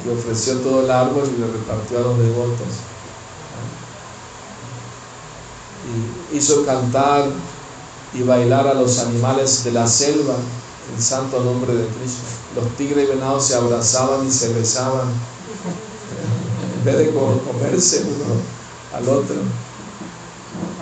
Y 0.07 0.11
ofreció 0.11 0.59
todo 0.59 0.83
el 0.83 0.91
árbol 0.91 1.29
y 1.37 1.41
lo 1.41 1.49
repartió 1.49 1.99
a 1.99 2.03
los 2.03 2.19
devotos 2.19 2.69
y 6.33 6.37
hizo 6.37 6.65
cantar 6.65 7.27
y 8.13 8.23
bailar 8.23 8.67
a 8.67 8.75
los 8.75 8.99
animales 9.01 9.65
de 9.65 9.73
la 9.73 9.87
selva 9.87 10.37
en 10.93 11.03
santo 11.03 11.43
nombre 11.43 11.75
de 11.75 11.87
Cristo. 11.87 12.23
Los 12.57 12.77
tigres 12.77 13.09
y 13.09 13.13
venados 13.13 13.47
se 13.47 13.55
abrazaban 13.55 14.27
y 14.27 14.31
se 14.31 14.53
besaban 14.53 15.09
en 16.77 16.85
vez 16.85 16.99
de 16.99 17.11
comerse 17.13 18.03
uno 18.05 18.35
al 18.93 19.09
otro. 19.09 19.37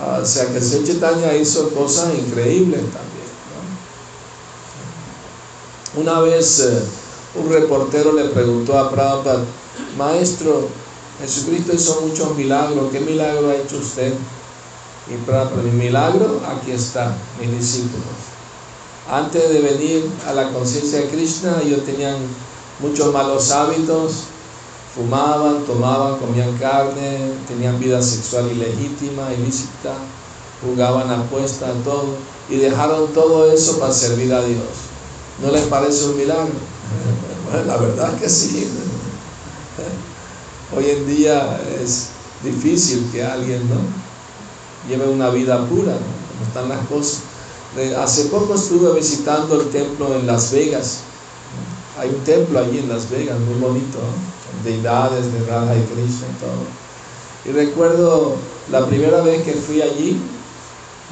Ah, 0.01 0.19
o 0.21 0.25
sea 0.25 0.47
que 0.47 0.57
el 0.57 0.63
Señor 0.63 0.85
Chaitanya 0.85 1.35
hizo 1.35 1.69
cosas 1.69 2.13
increíbles 2.13 2.81
también. 2.81 3.13
Una 5.95 6.19
vez 6.19 6.59
eh, 6.59 6.83
un 7.35 7.49
reportero 7.51 8.13
le 8.13 8.25
preguntó 8.25 8.77
a 8.77 8.91
Prabhupada, 8.91 9.43
maestro, 9.97 10.67
Jesucristo 11.21 11.73
hizo 11.73 12.01
muchos 12.01 12.35
milagros, 12.35 12.91
¿qué 12.91 12.99
milagro 12.99 13.49
ha 13.49 13.55
hecho 13.55 13.77
usted? 13.77 14.13
Y 15.09 15.15
para, 15.25 15.45
mi 15.45 15.71
milagro, 15.71 16.41
aquí 16.47 16.71
está, 16.71 17.15
mis 17.39 17.51
discípulos. 17.51 18.03
Antes 19.09 19.49
de 19.49 19.59
venir 19.59 20.09
a 20.27 20.33
la 20.33 20.51
conciencia 20.51 21.01
de 21.01 21.09
Krishna, 21.09 21.61
ellos 21.63 21.85
tenían 21.85 22.17
muchos 22.79 23.13
malos 23.13 23.51
hábitos, 23.51 24.23
fumaban, 24.95 25.65
tomaban, 25.65 26.19
comían 26.19 26.57
carne, 26.57 27.33
tenían 27.47 27.79
vida 27.79 28.01
sexual 28.01 28.51
ilegítima, 28.51 29.33
ilícita, 29.33 29.93
jugaban 30.61 31.11
apuestas, 31.11 31.71
todo, 31.83 32.15
y 32.49 32.55
dejaron 32.55 33.11
todo 33.13 33.51
eso 33.51 33.79
para 33.79 33.91
servir 33.91 34.33
a 34.33 34.43
Dios. 34.43 34.63
¿No 35.41 35.51
les 35.51 35.63
parece 35.63 36.05
un 36.05 36.17
milagro? 36.17 36.53
La 37.67 37.77
verdad 37.77 38.17
que 38.17 38.29
sí. 38.29 38.67
Hoy 40.75 40.89
en 40.89 41.05
día 41.05 41.61
es 41.81 42.07
difícil 42.43 43.09
que 43.11 43.23
alguien, 43.23 43.69
¿no? 43.69 44.03
lleve 44.87 45.07
una 45.07 45.29
vida 45.29 45.65
pura, 45.67 45.93
como 45.93 46.47
están 46.47 46.69
las 46.69 46.85
cosas. 46.87 47.21
Hace 47.97 48.25
poco 48.25 48.53
estuve 48.53 48.93
visitando 48.93 49.59
el 49.59 49.69
templo 49.69 50.13
en 50.15 50.27
Las 50.27 50.51
Vegas. 50.51 50.99
Hay 51.99 52.09
un 52.09 52.23
templo 52.23 52.59
allí 52.59 52.77
en 52.77 52.87
Las 52.87 53.09
Vegas, 53.09 53.39
muy 53.39 53.59
bonito, 53.59 53.97
deidades 54.63 55.33
de 55.33 55.39
Radha 55.49 55.75
y 55.75 55.81
Krishna 55.81 56.27
y 56.29 56.39
todo. 56.39 56.65
Y 57.45 57.51
recuerdo 57.51 58.35
la 58.71 58.85
primera 58.85 59.21
vez 59.21 59.43
que 59.43 59.53
fui 59.53 59.81
allí, 59.81 60.21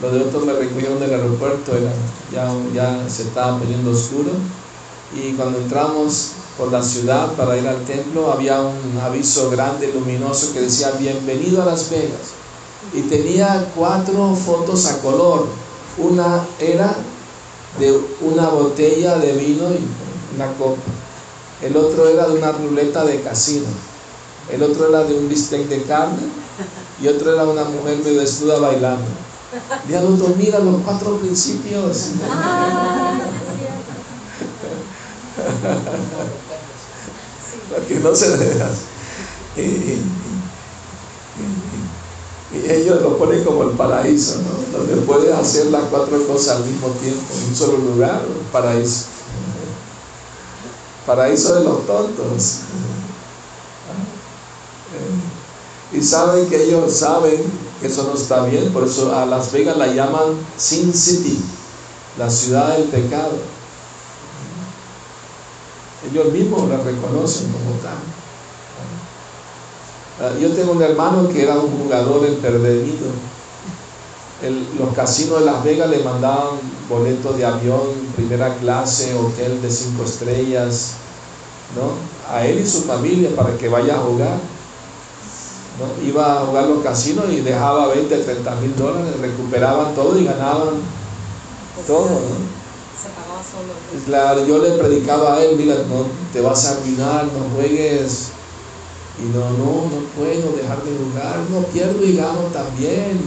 los 0.04 0.14
de 0.14 0.22
otros 0.22 0.46
me 0.46 0.54
recogieron 0.54 1.00
del 1.00 1.14
aeropuerto, 1.14 1.76
era, 1.76 1.94
ya, 2.32 2.54
ya 2.74 3.10
se 3.10 3.24
estaba 3.24 3.58
poniendo 3.58 3.90
oscuro. 3.90 4.30
Y 5.16 5.34
cuando 5.34 5.58
entramos 5.60 6.34
por 6.60 6.72
la 6.72 6.84
ciudad 6.84 7.32
para 7.34 7.58
ir 7.58 7.68
al 7.68 7.84
templo, 7.86 8.32
había 8.32 8.62
un 8.62 9.00
aviso 9.02 9.50
grande, 9.50 9.92
luminoso, 9.92 10.54
que 10.54 10.62
decía, 10.62 10.92
bienvenido 10.92 11.64
a 11.64 11.66
Las 11.66 11.90
Vegas 11.90 12.42
y 12.94 13.02
tenía 13.04 13.72
cuatro 13.76 14.36
fotos 14.36 14.86
a 14.88 15.02
color. 15.02 15.48
Una 15.98 16.46
era 16.60 16.96
de 17.80 18.00
una 18.22 18.50
botella 18.50 19.18
de 19.18 19.34
vino 19.34 19.72
y 19.72 19.88
una 20.36 20.54
copa. 20.54 20.82
El 21.62 21.78
otro 21.78 22.08
era 22.08 22.28
de 22.28 22.38
una 22.38 22.52
ruleta 22.52 23.06
de 23.06 23.22
casino. 23.22 23.68
El 24.52 24.64
otro 24.64 24.90
era 24.90 25.04
de 25.04 25.14
un 25.16 25.30
bistec 25.30 25.68
de 25.68 25.84
carne. 25.84 26.24
Y 27.02 27.08
otro 27.08 27.34
era 27.34 27.46
una 27.46 27.64
mujer 27.64 27.98
medio 27.98 28.20
desnuda 28.20 28.60
bailando. 28.60 29.06
Dios 29.88 30.04
mira 30.38 30.60
los 30.60 30.82
cuatro 30.82 31.18
principios. 31.18 32.12
Para 37.72 37.86
que 37.86 37.96
no 38.00 38.16
se 38.16 38.38
deja. 38.38 38.70
Y 42.54 42.70
ellos 42.70 43.02
lo 43.02 43.18
ponen 43.18 43.44
como 43.46 43.64
el 43.64 43.72
paraíso, 43.72 44.40
¿no? 44.42 44.78
Donde 44.78 44.96
puedes 45.04 45.34
hacer 45.34 45.68
las 45.68 45.84
cuatro 45.84 46.22
cosas 46.28 46.58
al 46.58 46.66
mismo 46.66 46.90
tiempo, 46.90 47.34
en 47.34 47.50
un 47.50 47.56
solo 47.56 47.78
lugar, 47.78 48.22
paraíso. 48.52 49.06
Paraíso 51.06 51.56
de 51.56 51.64
los 51.64 51.86
tontos. 51.88 52.58
Y 55.94 56.02
saben 56.02 56.48
que 56.48 56.64
ellos 56.64 56.94
saben 56.94 57.42
que 57.80 57.88
eso 57.88 58.04
no 58.04 58.14
está 58.14 58.44
bien, 58.44 58.72
por 58.72 58.84
eso 58.84 59.16
a 59.16 59.26
Las 59.26 59.52
Vegas 59.52 59.78
la 59.78 59.88
llaman 59.88 60.36
Sin 60.58 60.94
City, 60.94 61.42
la 62.18 62.30
ciudad 62.30 62.78
del 62.78 62.90
pecado. 62.90 63.40
Ellos 66.10 66.32
mismos 66.34 66.70
la 66.70 66.78
reconocen 66.78 67.52
como 67.52 67.76
tal. 67.82 68.21
Ah, 70.22 70.34
yo 70.40 70.52
tengo 70.52 70.74
un 70.74 70.84
hermano 70.84 71.28
que 71.30 71.42
era 71.42 71.56
un 71.56 71.72
jugador 71.82 72.24
empedernido. 72.28 73.08
los 74.78 74.94
casinos 74.94 75.40
de 75.40 75.46
Las 75.46 75.64
Vegas 75.64 75.90
le 75.90 76.04
mandaban 76.04 76.60
boletos 76.88 77.36
de 77.38 77.44
avión, 77.44 77.82
primera 78.16 78.54
clase, 78.58 79.16
hotel 79.16 79.60
de 79.64 79.72
cinco 79.72 80.04
estrellas, 80.04 80.94
¿no? 81.76 81.94
A 82.32 82.46
él 82.46 82.60
y 82.60 82.68
su 82.68 82.84
familia 82.84 83.36
para 83.36 83.58
que 83.58 83.68
vaya 83.68 83.96
a 83.96 84.00
jugar. 84.00 84.38
¿no? 85.80 86.08
Iba 86.08 86.42
a 86.42 86.46
jugar 86.46 86.66
los 86.68 86.84
casinos 86.84 87.26
y 87.32 87.42
dejaba 87.42 87.88
20, 87.88 88.16
30 88.16 88.56
mil 88.58 88.76
dólares, 88.76 89.20
recuperaban 89.20 89.96
todo 89.96 90.20
y 90.20 90.26
ganaban 90.26 90.82
todo. 91.88 92.10
¿no? 92.10 92.62
Claro, 94.06 94.46
yo 94.46 94.60
le 94.60 94.78
predicaba 94.78 95.38
a 95.38 95.44
él, 95.44 95.56
mira, 95.58 95.76
no 95.90 96.06
te 96.32 96.42
vas 96.42 96.68
a 96.68 96.74
arruinar, 96.74 97.26
no 97.26 97.56
juegues. 97.56 98.31
Y 99.22 99.26
no, 99.38 99.50
no, 99.52 99.90
no 99.90 100.02
puedo 100.18 100.54
dejar 100.58 100.84
de 100.84 100.98
jugar, 100.98 101.40
no 101.50 101.62
pierdo 101.68 102.04
y 102.04 102.16
gano 102.16 102.42
también. 102.54 103.20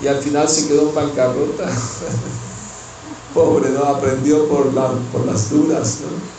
Y 0.00 0.06
al 0.06 0.18
final 0.18 0.48
se 0.48 0.68
quedó 0.68 0.88
en 0.88 0.94
bancarrota. 0.94 1.68
Pobre, 3.34 3.70
¿no? 3.70 3.84
Aprendió 3.84 4.46
por, 4.48 4.70
por 4.70 5.26
las 5.26 5.50
duras, 5.50 5.98
¿no? 6.02 6.32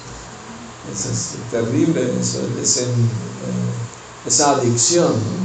Eso 0.94 1.10
es 1.10 1.36
terrible, 1.50 2.14
eso, 2.20 2.40
es 2.62 2.78
eh, 2.78 2.86
esa 4.28 4.52
adicción, 4.52 5.12
¿no? 5.12 5.44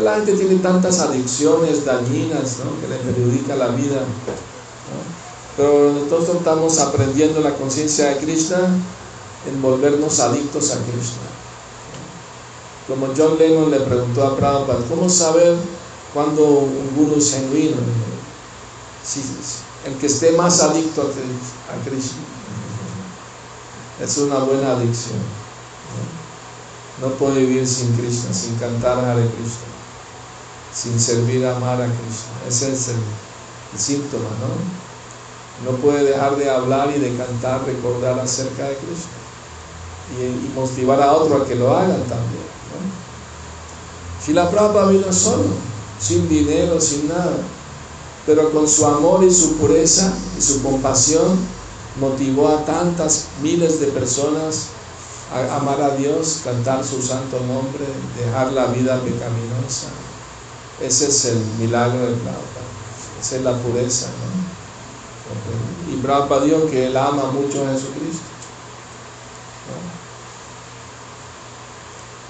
la 0.00 0.16
gente 0.16 0.34
tiene 0.34 0.56
tantas 0.56 0.98
adicciones 1.00 1.84
dañinas, 1.84 2.58
¿no? 2.64 2.80
Que 2.80 2.88
le 2.88 2.96
perjudica 2.96 3.54
la 3.54 3.68
vida, 3.68 4.00
Pero 5.56 5.92
nosotros 5.92 6.36
estamos 6.36 6.78
aprendiendo 6.78 7.40
la 7.40 7.54
conciencia 7.54 8.06
de 8.08 8.18
Krishna 8.18 8.58
en 9.46 9.62
volvernos 9.62 10.18
adictos 10.20 10.72
a 10.72 10.78
Krishna. 10.78 11.43
Como 12.86 13.08
John 13.16 13.38
Lennon 13.38 13.70
le 13.70 13.80
preguntó 13.80 14.26
a 14.26 14.36
Prabhupada, 14.36 14.80
¿cómo 14.88 15.08
saber 15.08 15.56
cuando 16.12 16.44
un 16.44 16.94
guru 16.94 17.16
es 17.16 17.32
genuino? 17.32 17.76
Si, 19.02 19.22
el 19.84 19.94
que 19.96 20.06
esté 20.06 20.32
más 20.32 20.60
adicto 20.62 21.02
a 21.02 21.84
Krishna. 21.84 22.22
Es 24.00 24.18
una 24.18 24.38
buena 24.38 24.72
adicción. 24.72 25.20
No, 27.00 27.08
puede 27.10 27.40
vivir 27.40 27.66
sin 27.66 27.96
Krishna, 27.96 28.32
sin 28.32 28.56
cantar 28.56 29.04
Hare 29.04 29.26
Krishna, 29.26 29.66
sin 30.72 30.98
servir 30.98 31.44
a 31.46 31.56
amar 31.56 31.80
a 31.82 31.86
Krishna. 31.86 32.48
Ese 32.48 32.72
es 32.72 32.88
el, 32.88 33.78
síntoma, 33.78 34.30
¿no? 34.40 35.70
No 35.70 35.76
puede 35.78 36.04
dejar 36.04 36.36
de 36.36 36.48
hablar 36.48 36.90
y 36.94 37.00
de 37.00 37.16
cantar, 37.16 37.64
recordar 37.64 38.18
acerca 38.20 38.68
de 38.68 38.76
Krishna. 38.76 39.12
Y, 40.20 40.54
motivar 40.54 41.02
a 41.02 41.12
otro 41.12 41.42
a 41.42 41.46
que 41.46 41.56
lo 41.56 41.76
hagan 41.76 42.02
también. 42.04 42.44
La 44.32 44.50
Prabhupada 44.50 44.90
vino 44.90 45.12
solo, 45.12 45.44
sin 46.00 46.28
dinero, 46.28 46.80
sin 46.80 47.08
nada 47.08 47.36
pero 48.26 48.50
con 48.50 48.66
su 48.68 48.86
amor 48.86 49.24
y 49.24 49.32
su 49.32 49.56
pureza 49.56 50.12
y 50.38 50.40
su 50.40 50.62
compasión 50.62 51.38
motivó 52.00 52.48
a 52.48 52.64
tantas 52.64 53.26
miles 53.42 53.80
de 53.80 53.88
personas 53.88 54.68
a 55.32 55.56
amar 55.56 55.80
a 55.80 55.96
Dios, 55.96 56.40
cantar 56.44 56.84
su 56.84 57.02
santo 57.02 57.40
nombre, 57.40 57.84
dejar 58.18 58.52
la 58.52 58.66
vida 58.66 59.00
pecaminosa. 59.00 59.88
Ese 60.80 61.08
es 61.08 61.24
el 61.26 61.38
milagro 61.58 62.00
de 62.00 62.14
Prabhupada, 62.14 62.66
esa 63.20 63.36
es 63.36 63.42
la 63.42 63.56
pureza. 63.58 64.06
¿no? 64.06 65.92
Y 65.92 65.96
Prabhupada 65.98 66.44
dijo 66.44 66.66
que 66.66 66.86
él 66.86 66.96
ama 66.96 67.30
mucho 67.30 67.66
a 67.66 67.72
Jesucristo. 67.72 68.33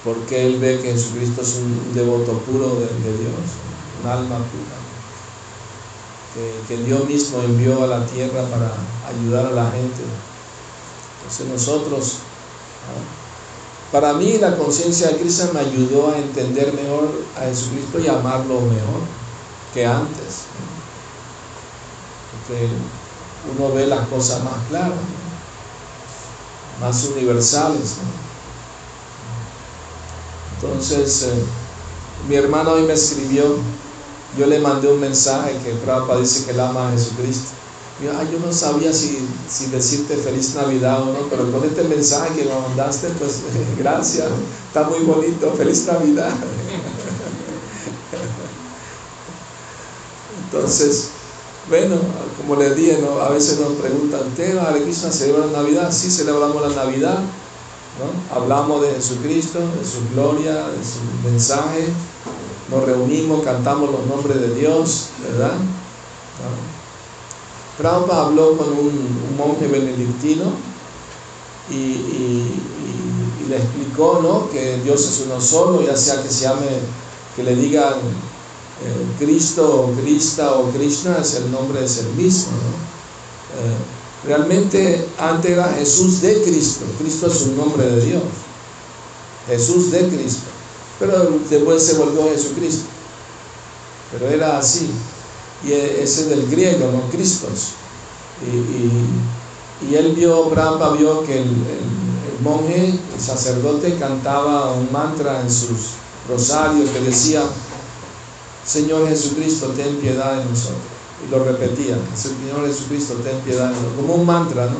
Porque 0.05 0.47
él 0.47 0.59
ve 0.59 0.81
que 0.81 0.93
Jesucristo 0.93 1.41
es 1.41 1.55
un 1.57 1.95
devoto 1.95 2.33
puro 2.41 2.75
de, 2.75 2.87
Dios, 2.87 3.41
un 4.03 4.11
alma 4.11 4.37
pura 4.37 4.85
que, 6.67 6.77
Dios 6.79 7.05
mismo 7.07 7.41
envió 7.43 7.85
a 7.85 7.87
la 7.87 8.07
tierra 8.07 8.43
para 8.47 8.73
ayudar 9.09 9.47
a 9.47 9.51
la 9.51 9.71
gente. 9.71 10.03
Entonces 11.19 11.47
nosotros, 11.47 12.17
para 13.93 14.13
mí 14.15 14.39
la 14.39 14.57
conciencia 14.57 15.09
de 15.09 15.19
Cristo 15.19 15.51
me 15.55 15.61
ayudó 15.61 16.11
a 16.11 16.19
entender 16.19 16.73
mejor 16.73 17.09
a 17.37 17.43
Jesucristo 17.43 18.01
y 18.01 18.09
amarlo 18.09 18.61
mejor 18.63 19.03
que 19.73 19.87
antes. 19.87 20.47
Porque 22.33 22.69
uno 23.57 23.73
ve 23.73 23.87
las 23.87 24.09
cosas 24.09 24.43
más 24.43 24.67
claras, 24.69 24.99
más 26.81 27.05
universales. 27.05 27.97
Entonces, 30.55 31.23
eh, 31.25 31.45
mi 32.29 32.37
hermano 32.37 32.73
hoy 32.73 32.83
me 32.83 32.95
escribió 32.95 33.57
yo 34.39 34.47
le 34.47 34.59
mandé 34.59 34.89
un 34.89 34.99
mensaje 35.01 35.57
que 35.65 35.71
Prabhupada 35.85 36.21
dice 36.21 36.45
que 36.45 36.51
él 36.51 36.61
ama 36.61 36.89
a 36.89 36.93
Jesucristo. 36.93 37.51
Yo, 38.03 38.11
yo 38.11 38.41
no 38.45 38.53
sabía 38.53 38.93
si, 38.93 39.25
si, 39.49 39.67
decirte 39.67 40.17
feliz 40.17 40.57
Navidad 40.57 41.01
o 41.03 41.07
no, 41.07 41.29
pero 41.31 41.49
con 41.53 41.63
este 41.65 41.85
mensaje 41.85 42.35
que 42.35 42.45
me 42.45 42.51
mandaste, 42.69 43.11
pues 43.11 43.43
gracias, 43.79 44.27
está 44.67 44.83
muy 44.89 44.99
bonito, 45.01 45.53
feliz 45.57 45.87
Navidad. 45.87 46.31
Entonces, 50.45 51.11
bueno, 51.69 51.99
como 52.37 52.57
le 52.57 52.75
dije, 52.75 52.99
¿no? 53.01 53.21
a 53.21 53.29
veces 53.29 53.61
nos 53.61 53.75
preguntan, 53.75 54.27
¿usted, 54.27 54.59
Hare 54.59 54.83
Krishna, 54.83 55.13
celebra 55.13 55.47
la 55.47 55.53
Navidad? 55.63 55.93
Sí, 55.93 56.11
celebramos 56.11 56.61
la 56.61 56.75
Navidad, 56.75 57.21
¿no? 57.99 58.37
hablamos 58.37 58.83
de 58.83 58.93
Jesucristo, 58.93 59.61
de 59.61 59.85
su 59.85 60.09
gloria, 60.13 60.69
de 60.69 60.85
su 60.85 61.29
mensaje, 61.29 61.89
nos 62.71 62.85
reunimos, 62.85 63.45
cantamos 63.45 63.91
los 63.91 64.07
nombres 64.07 64.41
de 64.41 64.55
Dios, 64.55 65.09
¿verdad? 65.23 65.53
Prabhupada 67.79 68.27
habló 68.27 68.57
con 68.57 68.69
un, 68.69 69.37
monje 69.37 69.67
benedictino 69.67 70.45
y, 71.71 72.61
le 73.49 73.57
explicó 73.59 74.21
¿no? 74.23 74.49
que 74.51 74.79
Dios 74.79 75.07
es 75.07 75.23
uno 75.27 75.39
solo, 75.39 75.83
ya 75.85 75.95
sea 75.97 76.23
que 76.23 76.31
se 76.31 76.45
llame, 76.45 76.67
que 77.37 77.43
le 77.43 77.55
digan 77.55 77.93
eh, 78.83 79.07
Cristo 79.19 79.83
o 79.83 80.01
Krista 80.01 80.55
o 80.55 80.71
Krishna, 80.71 81.19
es 81.21 81.35
el 81.35 81.53
nombre 81.53 81.85
es 81.85 81.99
el 81.99 82.09
mismo. 82.15 82.53
Eh, 82.53 84.04
realmente 84.27 85.07
antes 85.19 85.51
era 85.51 85.75
Jesús 85.75 86.21
de 86.21 86.43
Cristo, 86.43 86.85
Cristo 86.99 87.27
es 87.27 87.43
un 87.43 87.57
nombre 87.57 87.85
de 87.87 88.05
Dios, 88.05 88.23
Jesús 89.49 89.91
de 89.91 90.09
Cristo 90.09 90.55
pero 90.99 91.39
después 91.51 91.83
se 91.83 91.95
volvió 91.95 92.29
Jesucristo. 92.31 92.85
Pero 94.13 94.31
era 94.31 94.59
así. 94.59 94.91
Y 95.65 95.73
e, 95.73 96.03
ese 96.03 96.23
es 96.23 96.29
del 96.29 96.49
griego, 96.49 96.91
¿no? 96.93 97.11
Cristos. 97.11 97.73
Y, 98.43 99.87
y, 99.87 99.95
él 99.95 100.15
vio, 100.15 100.51
Brahma 100.51 100.91
vio 100.91 101.25
que 101.25 101.43
el, 101.43 101.51
monje, 102.43 102.99
el 103.15 103.21
sacerdote, 103.21 103.97
cantaba 103.99 104.73
un 104.73 104.91
mantra 104.93 105.41
en 105.41 105.51
sus 105.51 105.95
rosarios 106.29 106.91
que 106.91 107.01
decía, 107.01 107.43
Señor 108.65 109.09
Jesucristo, 109.09 109.69
ten 109.77 109.97
piedad 109.97 110.39
de 110.39 110.45
nosotros. 110.45 110.94
Y 111.25 111.31
lo 111.31 111.45
repetía, 111.45 111.97
Señor 112.15 112.67
Jesucristo, 112.67 113.15
ten 113.23 113.41
piedad 113.41 113.73
como 113.97 114.15
un 114.15 114.27
mantra, 114.27 114.67
¿no? 114.67 114.77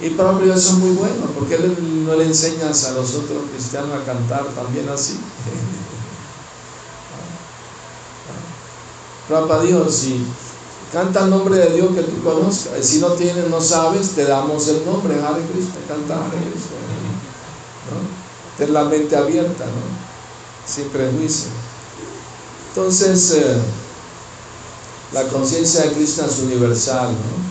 Y 0.00 0.10
propio 0.10 0.52
eso 0.54 0.70
es 0.70 0.76
muy 0.76 0.90
bueno, 0.90 1.26
porque 1.34 1.58
no 1.58 2.14
le 2.14 2.26
enseñas 2.26 2.84
a 2.84 2.92
los 2.92 3.14
otros 3.14 3.44
cristianos 3.52 3.90
a 3.92 4.04
cantar 4.04 4.44
también 4.48 4.88
así. 4.88 5.18
Rapa 9.28 9.62
Dios, 9.62 9.94
si 9.94 10.24
canta 10.92 11.24
el 11.24 11.30
nombre 11.30 11.56
de 11.56 11.74
Dios 11.74 11.94
que 11.94 12.02
tú 12.02 12.22
conozcas, 12.22 12.84
si 12.84 13.00
no 13.00 13.08
tienes, 13.12 13.48
no 13.48 13.60
sabes, 13.60 14.10
te 14.10 14.24
damos 14.24 14.68
el 14.68 14.86
nombre, 14.86 15.14
Hare 15.14 15.42
Cristo, 15.52 15.78
canta 15.88 16.14
Hare 16.14 16.38
Cristo. 16.38 16.74
¿no? 17.90 17.98
Ten 18.56 18.72
la 18.72 18.84
mente 18.84 19.16
abierta, 19.16 19.64
¿no? 19.64 20.08
sin 20.66 20.88
prejuicio. 20.90 21.48
Entonces, 22.68 23.32
eh, 23.32 23.58
la 25.12 25.24
conciencia 25.24 25.82
de 25.82 25.92
Cristo 25.92 26.24
es 26.26 26.38
universal, 26.40 27.08
¿no? 27.12 27.48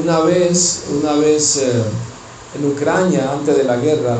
Una 0.00 0.20
vez, 0.20 0.84
una 0.90 1.14
vez 1.14 1.58
eh, 1.58 1.84
en 2.54 2.70
Ucrania, 2.70 3.30
antes 3.32 3.56
de 3.56 3.64
la 3.64 3.76
guerra, 3.76 4.16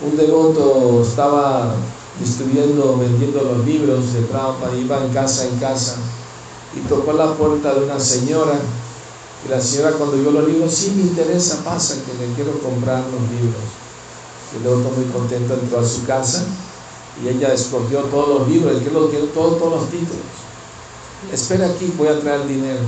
un 0.00 0.16
devoto 0.16 1.02
estaba 1.02 1.74
distribuyendo, 2.18 2.96
vendiendo 2.96 3.42
los 3.42 3.66
libros 3.66 4.12
de 4.14 4.22
Prabhupada, 4.22 4.74
iba 4.76 5.04
en 5.04 5.12
casa 5.12 5.46
en 5.46 5.58
casa 5.58 5.96
y 6.74 6.80
tocó 6.88 7.12
la 7.12 7.34
puerta 7.34 7.74
de 7.74 7.84
una 7.84 8.00
señora. 8.00 8.58
Y 9.44 9.50
la 9.50 9.60
señora 9.60 9.92
cuando 9.92 10.16
vio 10.16 10.30
los 10.30 10.48
libros, 10.48 10.72
sí 10.72 10.92
me 10.96 11.02
interesa, 11.02 11.62
pasa 11.64 11.96
que 12.06 12.14
le 12.14 12.32
quiero 12.34 12.52
comprar 12.60 13.00
los 13.00 13.30
libros. 13.30 13.62
El 14.56 14.62
devoto 14.62 14.90
muy 14.96 15.06
contento 15.06 15.54
entró 15.54 15.80
a 15.80 15.86
su 15.86 16.04
casa 16.04 16.44
y 17.22 17.28
ella 17.28 17.52
escogió 17.52 18.00
todos 18.04 18.40
los 18.40 18.48
libros, 18.48 18.80
que 18.82 18.90
lo 18.90 19.06
todos, 19.06 19.58
todos 19.58 19.80
los 19.80 19.90
títulos. 19.90 20.42
Espera 21.30 21.66
aquí, 21.66 21.92
voy 21.96 22.08
a 22.08 22.18
traer 22.20 22.46
dinero. 22.46 22.80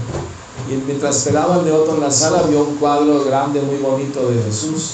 Y 0.71 0.75
mientras 0.77 1.17
esperaba 1.17 1.59
el 1.59 1.65
devoto 1.65 1.95
en 1.95 2.01
la 2.01 2.11
sala, 2.11 2.43
vio 2.43 2.65
un 2.65 2.77
cuadro 2.77 3.25
grande, 3.25 3.61
muy 3.61 3.77
bonito 3.77 4.29
de 4.31 4.43
Jesús. 4.43 4.93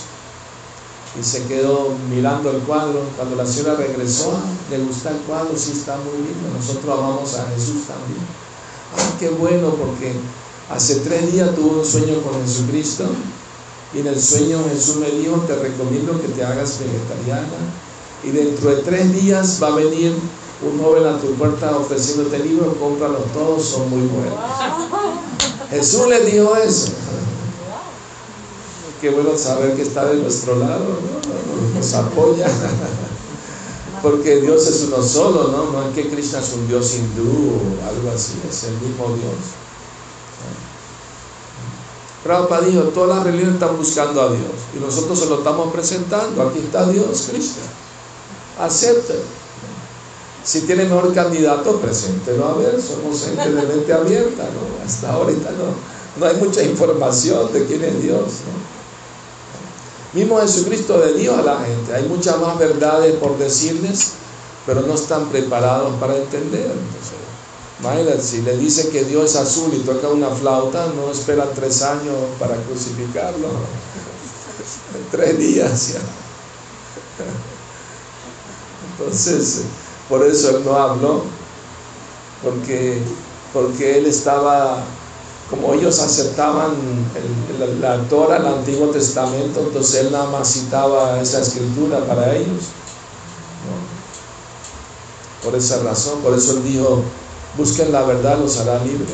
Y 1.19 1.23
se 1.23 1.45
quedó 1.45 1.95
mirando 2.09 2.51
el 2.51 2.59
cuadro. 2.59 3.03
Cuando 3.17 3.37
la 3.37 3.47
señora 3.47 3.77
regresó, 3.77 4.33
le 4.71 4.79
gusta 4.79 5.11
el 5.11 5.19
cuadro, 5.19 5.53
sí 5.57 5.73
está 5.73 5.97
muy 5.97 6.17
lindo. 6.17 6.57
Nosotros 6.57 6.99
amamos 6.99 7.35
a 7.35 7.47
Jesús 7.55 7.87
también. 7.87 8.21
Ah, 8.97 9.17
qué 9.19 9.29
bueno, 9.29 9.71
porque 9.75 10.15
hace 10.69 10.97
tres 11.01 11.33
días 11.33 11.55
tuvo 11.55 11.81
un 11.81 11.87
sueño 11.87 12.21
con 12.23 12.41
Jesucristo 12.43 13.05
Y 13.95 14.01
en 14.01 14.09
el 14.09 14.21
sueño 14.21 14.65
Jesús 14.73 14.97
me 14.97 15.11
dijo, 15.11 15.37
te 15.47 15.57
recomiendo 15.57 16.21
que 16.21 16.29
te 16.29 16.45
hagas 16.45 16.79
vegetariana. 16.81 17.49
Y 18.23 18.31
dentro 18.31 18.71
de 18.71 18.83
tres 18.83 19.13
días 19.13 19.59
va 19.63 19.69
a 19.69 19.77
venir 19.77 20.15
un 20.63 20.79
joven 20.83 21.07
a 21.07 21.19
tu 21.19 21.35
puerta 21.35 21.77
ofreciéndote 21.77 22.39
libros, 22.41 22.77
cómpralos 22.79 23.33
todos, 23.33 23.65
son 23.65 23.89
muy 23.89 24.07
buenos. 24.07 24.39
Jesús 25.71 26.07
le 26.09 26.25
dijo 26.27 26.57
eso. 26.57 26.93
Qué 29.01 29.11
bueno 29.11 29.37
saber 29.37 29.75
que 29.77 29.83
está 29.83 30.05
de 30.05 30.17
nuestro 30.17 30.57
lado, 30.57 30.85
nos 31.75 31.95
apoya. 31.95 32.47
Porque 34.03 34.41
Dios 34.41 34.67
es 34.67 34.85
uno 34.89 35.03
solo, 35.03 35.49
¿no? 35.49 35.73
No 35.73 35.89
es 35.89 35.95
que 35.95 36.09
Krishna 36.09 36.41
es 36.41 36.53
un 36.55 36.69
Dios 36.69 36.95
hindú 36.95 37.53
o 37.53 37.89
algo 37.89 38.11
así, 38.15 38.35
es 38.49 38.65
el 38.65 38.75
mismo 38.75 39.09
Dios. 39.09 39.61
Prabhupada 42.25 42.67
dijo, 42.67 42.83
todas 42.85 43.17
las 43.17 43.25
religiones 43.25 43.55
están 43.55 43.77
buscando 43.79 44.21
a 44.21 44.31
Dios 44.31 44.53
y 44.77 44.81
nosotros 44.81 45.19
se 45.19 45.27
lo 45.27 45.39
estamos 45.39 45.73
presentando. 45.73 46.43
Aquí 46.43 46.59
está 46.59 46.87
Dios, 46.87 47.29
Krishna. 47.31 47.63
Acepte. 48.59 49.40
Si 50.51 50.63
tiene 50.63 50.83
mejor 50.83 51.15
candidato, 51.15 51.79
preséntelo 51.79 52.45
a 52.49 52.55
ver. 52.55 52.83
Somos 52.83 53.23
gente 53.23 53.53
de 53.53 53.63
mente 53.63 53.93
abierta, 53.93 54.43
¿no? 54.43 54.85
Hasta 54.85 55.13
ahorita 55.13 55.49
no, 55.53 55.77
no 56.19 56.27
hay 56.27 56.35
mucha 56.39 56.65
información 56.65 57.53
de 57.53 57.67
quién 57.67 57.85
es 57.85 58.03
Dios. 58.03 58.25
Mismo 60.13 60.41
Jesucristo 60.41 61.01
Dios 61.17 61.39
a 61.39 61.43
la 61.43 61.61
gente. 61.61 61.95
Hay 61.95 62.03
muchas 62.09 62.37
más 62.41 62.59
verdades 62.59 63.15
por 63.15 63.39
decirles, 63.39 64.15
pero 64.67 64.81
no 64.81 64.95
están 64.95 65.29
preparados 65.29 65.95
para 66.01 66.17
entender. 66.17 66.73
Imagínate, 67.79 68.21
si 68.21 68.43
le 68.43 68.57
dice 68.57 68.89
que 68.89 69.05
Dios 69.05 69.31
es 69.31 69.37
azul 69.37 69.73
y 69.73 69.79
toca 69.85 70.09
una 70.09 70.31
flauta, 70.31 70.89
no 70.97 71.13
espera 71.13 71.49
tres 71.55 71.81
años 71.83 72.17
para 72.41 72.57
crucificarlo. 72.57 73.51
tres 75.13 75.39
días 75.39 75.93
ya. 75.93 76.01
Entonces, 78.99 79.63
por 80.11 80.27
eso 80.27 80.51
él 80.51 80.65
no 80.65 80.75
habló, 80.77 81.23
porque, 82.43 83.01
porque 83.55 83.99
él 83.99 84.07
estaba, 84.07 84.83
como 85.49 85.73
ellos 85.73 85.99
aceptaban 86.01 86.73
la 87.81 88.03
Torah, 88.09 88.37
el 88.37 88.47
Antiguo 88.47 88.89
Testamento, 88.89 89.61
entonces 89.61 90.05
él 90.05 90.13
nada 90.13 90.29
más 90.29 90.53
citaba 90.53 91.21
esa 91.23 91.41
escritura 91.41 92.01
para 92.01 92.37
ellos. 92.37 92.65
Por 95.43 95.55
esa 95.55 95.83
razón, 95.83 96.21
por 96.21 96.35
eso 96.35 96.53
él 96.53 96.65
dijo, 96.65 97.03
Busquen 97.57 97.93
la 97.93 98.03
verdad, 98.03 98.39
los 98.39 98.59
hará 98.59 98.83
libres. 98.85 99.09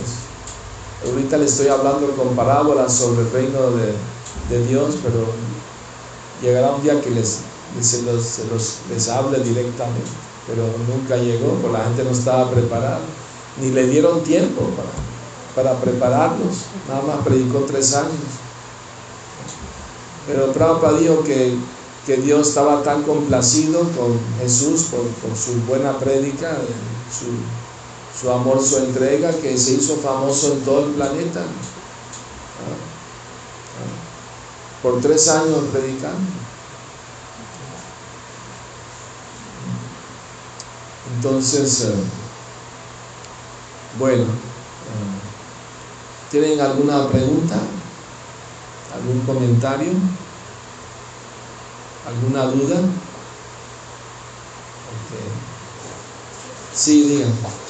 Ahorita 1.06 1.38
les 1.38 1.52
estoy 1.52 1.68
hablando 1.68 2.14
con 2.16 2.36
parábolas 2.36 2.92
sobre 2.92 3.22
el 3.22 3.30
reino 3.30 3.58
de, 3.70 4.66
Dios, 4.66 4.96
pero 5.02 5.26
llegará 6.42 6.72
un 6.72 6.82
día 6.82 7.00
que 7.00 7.10
les, 7.10 7.40
se 7.80 8.02
los, 8.02 8.38
les 8.90 9.08
hable 9.08 9.38
directamente. 9.40 10.25
Pero 10.46 10.64
nunca 10.88 11.16
llegó, 11.16 11.54
porque 11.60 11.78
la 11.78 11.84
gente 11.84 12.04
no 12.04 12.10
estaba 12.10 12.50
preparada. 12.50 13.00
Ni 13.60 13.70
le 13.70 13.86
dieron 13.86 14.22
tiempo 14.22 14.70
para, 15.54 15.72
para 15.72 15.80
prepararlos. 15.80 16.66
Nada 16.88 17.02
más 17.02 17.24
predicó 17.24 17.60
tres 17.60 17.94
años. 17.94 18.12
Pero 20.26 20.52
Prabhupada 20.52 20.98
dijo 20.98 21.22
que, 21.22 21.56
que 22.04 22.16
Dios 22.18 22.48
estaba 22.48 22.82
tan 22.82 23.02
complacido 23.02 23.80
con 23.80 24.18
Jesús 24.40 24.84
por, 24.84 25.02
por 25.02 25.36
su 25.36 25.54
buena 25.66 25.98
prédica, 25.98 26.56
su 27.10 27.26
su 28.18 28.30
amor, 28.30 28.62
su 28.62 28.78
entrega, 28.78 29.30
que 29.32 29.58
se 29.58 29.72
hizo 29.72 29.96
famoso 29.96 30.54
en 30.54 30.60
todo 30.60 30.86
el 30.86 30.92
planeta. 30.92 31.40
Ah, 31.40 32.76
ah. 33.76 34.82
Por 34.82 35.00
tres 35.00 35.28
años 35.28 35.64
predicando. 35.70 36.45
Entonces, 41.14 41.82
eh, 41.82 41.94
bueno, 43.96 44.24
eh, 44.24 45.20
¿tienen 46.30 46.60
alguna 46.60 47.08
pregunta? 47.08 47.60
¿Algún 48.92 49.24
comentario? 49.24 49.92
¿Alguna 52.04 52.46
duda? 52.46 52.80
Sí, 56.72 57.08
digan. 57.08 57.65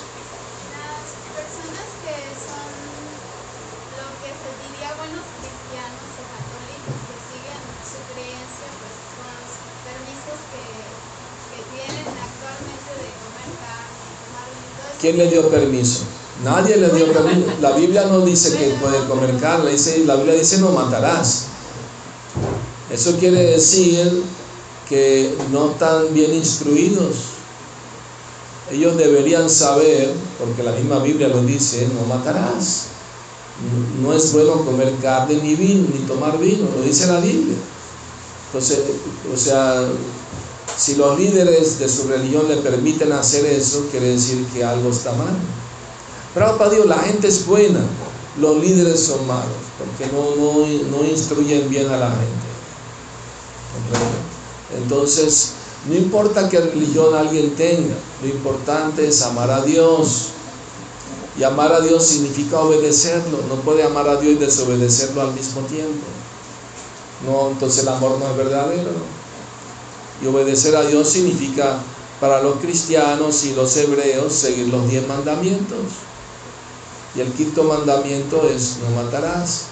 ¿Quién 15.06 15.18
le 15.18 15.28
dio 15.28 15.48
permiso? 15.48 16.00
Nadie 16.42 16.78
le 16.78 16.88
dio 16.88 17.12
permiso. 17.12 17.46
La 17.60 17.76
Biblia 17.76 18.06
no 18.06 18.22
dice 18.22 18.58
que 18.58 18.74
puede 18.80 19.06
comer 19.06 19.36
carne, 19.38 19.70
dice, 19.70 20.02
la 20.04 20.16
Biblia 20.16 20.34
dice 20.34 20.58
no 20.58 20.72
matarás. 20.72 21.44
Eso 22.90 23.16
quiere 23.16 23.40
decir 23.52 24.24
que 24.88 25.32
no 25.52 25.70
están 25.70 26.12
bien 26.12 26.34
instruidos. 26.34 27.18
Ellos 28.72 28.96
deberían 28.96 29.48
saber, 29.48 30.12
porque 30.40 30.64
la 30.64 30.72
misma 30.72 30.98
Biblia 30.98 31.28
lo 31.28 31.40
dice, 31.44 31.88
no 31.94 32.04
matarás. 32.12 32.86
No 34.02 34.12
es 34.12 34.32
bueno 34.32 34.64
comer 34.64 34.92
carne 35.00 35.36
ni 35.36 35.54
vino, 35.54 35.86
ni 35.94 36.00
tomar 36.00 36.36
vino, 36.40 36.66
lo 36.76 36.82
dice 36.82 37.06
la 37.06 37.20
Biblia. 37.20 37.54
Entonces, 38.48 38.80
o 39.32 39.36
sea, 39.36 39.86
si 40.76 40.96
los 40.96 41.18
líderes 41.18 41.78
de 41.78 41.88
su 41.88 42.06
religión 42.06 42.48
le 42.48 42.56
permiten 42.56 43.12
hacer 43.12 43.46
eso, 43.46 43.86
quiere 43.90 44.08
decir 44.08 44.44
que 44.52 44.62
algo 44.62 44.90
está 44.90 45.12
mal. 45.12 45.34
Para 46.34 46.68
Dios, 46.68 46.86
la 46.86 46.98
gente 46.98 47.28
es 47.28 47.46
buena, 47.46 47.80
los 48.38 48.58
líderes 48.60 49.00
son 49.00 49.26
malos, 49.26 49.56
porque 49.78 50.12
no, 50.12 50.98
no, 50.98 51.04
instruyen 51.06 51.70
bien 51.70 51.88
a 51.90 51.96
la 51.96 52.10
gente. 52.10 52.46
Entonces, 54.76 55.52
no 55.88 55.94
importa 55.94 56.50
qué 56.50 56.60
religión 56.60 57.14
alguien 57.14 57.54
tenga, 57.54 57.94
lo 58.22 58.28
importante 58.28 59.08
es 59.08 59.22
amar 59.22 59.50
a 59.50 59.62
Dios. 59.62 60.28
Y 61.38 61.44
amar 61.44 61.70
a 61.72 61.80
Dios 61.80 62.06
significa 62.06 62.60
obedecerlo. 62.60 63.40
No 63.48 63.56
puede 63.56 63.84
amar 63.84 64.08
a 64.08 64.16
Dios 64.16 64.32
y 64.32 64.36
desobedecerlo 64.36 65.20
al 65.20 65.34
mismo 65.34 65.60
tiempo. 65.62 66.06
No, 67.26 67.50
entonces 67.50 67.82
el 67.82 67.88
amor 67.88 68.18
no 68.18 68.30
es 68.30 68.36
verdadero. 68.38 68.90
Y 70.22 70.26
obedecer 70.26 70.76
a 70.76 70.82
Dios 70.82 71.08
significa 71.08 71.78
para 72.20 72.42
los 72.42 72.56
cristianos 72.56 73.44
y 73.44 73.54
los 73.54 73.76
hebreos 73.76 74.32
seguir 74.32 74.68
los 74.68 74.88
diez 74.88 75.06
mandamientos. 75.06 75.84
Y 77.14 77.20
el 77.20 77.32
quinto 77.32 77.64
mandamiento 77.64 78.48
es 78.48 78.78
no 78.82 79.02
matarás. 79.02 79.64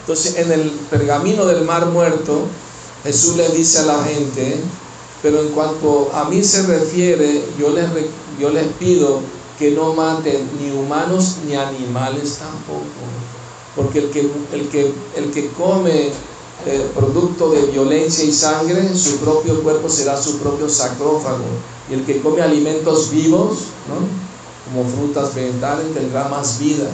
Entonces 0.00 0.36
en 0.36 0.52
el 0.52 0.70
pergamino 0.90 1.46
del 1.46 1.64
mar 1.64 1.86
muerto, 1.86 2.46
Jesús 3.04 3.36
le 3.36 3.48
dice 3.50 3.78
a 3.80 3.86
la 3.86 4.02
gente, 4.04 4.60
pero 5.22 5.40
en 5.40 5.48
cuanto 5.48 6.10
a 6.14 6.24
mí 6.24 6.42
se 6.42 6.62
refiere, 6.62 7.44
yo 7.58 7.70
les, 7.70 7.86
yo 8.38 8.50
les 8.50 8.66
pido 8.78 9.20
que 9.58 9.70
no 9.72 9.92
maten 9.92 10.48
ni 10.58 10.70
humanos 10.70 11.36
ni 11.46 11.54
animales 11.54 12.38
tampoco. 12.38 12.84
Porque 13.76 14.00
el 14.00 14.10
que, 14.10 14.20
el 14.52 14.68
que, 14.68 14.92
el 15.16 15.30
que 15.30 15.48
come 15.50 16.10
eh, 16.66 16.90
producto 16.94 17.50
de 17.50 17.62
violencia 17.66 18.24
y 18.24 18.32
sangre, 18.32 18.94
su 18.94 19.18
propio 19.18 19.62
cuerpo 19.62 19.88
será 19.88 20.20
su 20.20 20.38
propio 20.38 20.68
sarcófago. 20.68 21.44
Y 21.90 21.94
el 21.94 22.04
que 22.04 22.20
come 22.20 22.42
alimentos 22.42 23.10
vivos, 23.10 23.58
como 24.66 24.88
frutas 24.88 25.34
vegetales, 25.34 25.92
tendrá 25.94 26.28
más 26.28 26.58
vida. 26.58 26.88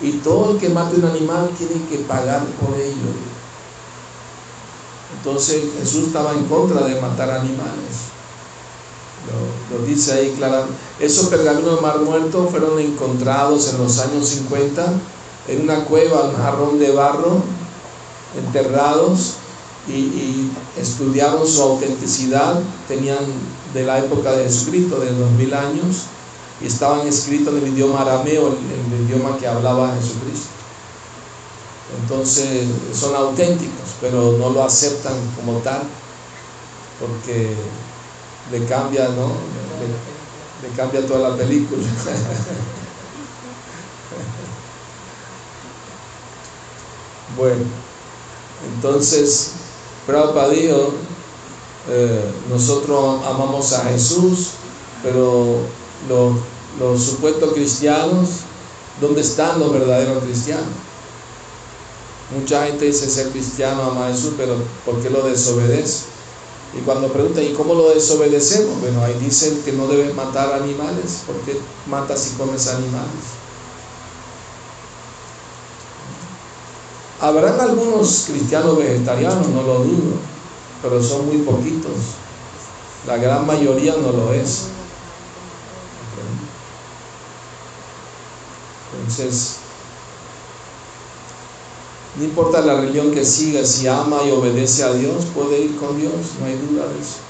Y 0.00 0.12
todo 0.12 0.52
el 0.52 0.58
que 0.58 0.68
mate 0.68 0.96
un 0.96 1.04
animal 1.04 1.50
tiene 1.58 1.84
que 1.88 1.98
pagar 2.04 2.44
por 2.60 2.74
ello. 2.78 3.10
Entonces 5.16 5.62
Jesús 5.78 6.06
estaba 6.06 6.32
en 6.32 6.44
contra 6.44 6.86
de 6.86 7.00
matar 7.00 7.30
animales. 7.30 8.10
Lo, 9.70 9.84
dice 9.84 10.12
ahí 10.12 10.34
claramente. 10.36 10.74
Esos 10.98 11.26
pergaminos 11.26 11.76
de 11.76 11.82
mar 11.82 11.98
muerto 11.98 12.48
fueron 12.50 12.78
encontrados 12.78 13.68
en 13.68 13.78
los 13.78 13.98
años 13.98 14.28
50 14.28 14.92
en 15.48 15.62
una 15.62 15.84
cueva, 15.84 16.24
un 16.24 16.36
jarrón 16.36 16.78
de 16.78 16.92
barro 16.92 17.42
enterrados 18.36 19.36
y, 19.88 20.50
estudiaron 20.76 21.46
su 21.46 21.62
autenticidad, 21.62 22.60
tenían 22.86 23.18
de 23.74 23.84
la 23.84 23.98
época 23.98 24.32
de 24.32 24.44
Jesucristo, 24.44 25.00
de 25.00 25.12
dos 25.12 25.30
mil 25.32 25.52
años, 25.52 26.04
y 26.60 26.66
estaban 26.66 27.06
escritos 27.06 27.54
en 27.54 27.64
el 27.64 27.72
idioma 27.72 28.02
arameo, 28.02 28.48
en 28.48 28.92
el 28.92 29.00
idioma 29.08 29.38
que 29.38 29.46
hablaba 29.46 29.94
Jesucristo. 29.94 30.48
Entonces 32.02 32.68
son 32.94 33.16
auténticos, 33.16 33.96
pero 34.00 34.36
no 34.38 34.50
lo 34.50 34.62
aceptan 34.62 35.14
como 35.36 35.58
tal, 35.58 35.82
porque 37.00 37.56
le 38.52 38.64
cambia, 38.66 39.08
¿no? 39.08 39.32
Le, 39.80 40.68
le 40.68 40.74
cambia 40.76 41.04
toda 41.06 41.30
la 41.30 41.36
película. 41.36 41.82
bueno. 47.36 47.89
Entonces, 48.74 49.52
Prabhupada 50.06 50.50
dijo, 50.50 50.92
eh, 51.88 52.24
nosotros 52.48 53.24
amamos 53.26 53.72
a 53.72 53.84
Jesús, 53.86 54.50
pero 55.02 55.58
los, 56.08 56.36
los 56.78 57.02
supuestos 57.02 57.52
cristianos, 57.54 58.28
¿dónde 59.00 59.22
están 59.22 59.58
los 59.58 59.72
verdaderos 59.72 60.22
cristianos? 60.24 60.68
Mucha 62.38 62.66
gente 62.66 62.84
dice 62.84 63.10
ser 63.10 63.30
cristiano, 63.30 63.82
ama 63.82 64.06
a 64.06 64.12
Jesús, 64.12 64.34
pero 64.36 64.54
¿por 64.84 65.00
qué 65.02 65.10
lo 65.10 65.22
desobedece? 65.22 66.04
Y 66.78 66.82
cuando 66.82 67.12
preguntan, 67.12 67.42
¿y 67.44 67.52
cómo 67.52 67.74
lo 67.74 67.90
desobedecemos? 67.90 68.80
Bueno, 68.80 69.02
ahí 69.02 69.14
dicen 69.18 69.60
que 69.64 69.72
no 69.72 69.88
deben 69.88 70.14
matar 70.14 70.52
animales. 70.52 71.22
¿Por 71.26 71.34
qué 71.40 71.58
matas 71.86 72.30
y 72.32 72.36
comes 72.36 72.68
animales? 72.68 73.39
Habrán 77.20 77.60
algunos 77.60 78.24
cristianos 78.26 78.78
vegetarianos, 78.78 79.48
no 79.48 79.62
lo 79.62 79.80
dudo, 79.80 80.16
pero 80.82 81.02
son 81.02 81.26
muy 81.26 81.38
poquitos. 81.38 81.92
La 83.06 83.16
gran 83.16 83.46
mayoría 83.46 83.94
no 83.96 84.12
lo 84.12 84.32
es. 84.32 84.68
Entonces, 89.00 89.56
no 92.16 92.24
importa 92.24 92.60
la 92.60 92.74
religión 92.80 93.10
que 93.10 93.24
siga, 93.24 93.64
si 93.64 93.86
ama 93.86 94.22
y 94.24 94.30
obedece 94.30 94.84
a 94.84 94.92
Dios, 94.92 95.24
puede 95.34 95.60
ir 95.60 95.76
con 95.78 95.98
Dios, 95.98 96.12
no 96.38 96.46
hay 96.46 96.56
duda 96.58 96.86
de 96.86 97.00
eso. 97.00 97.22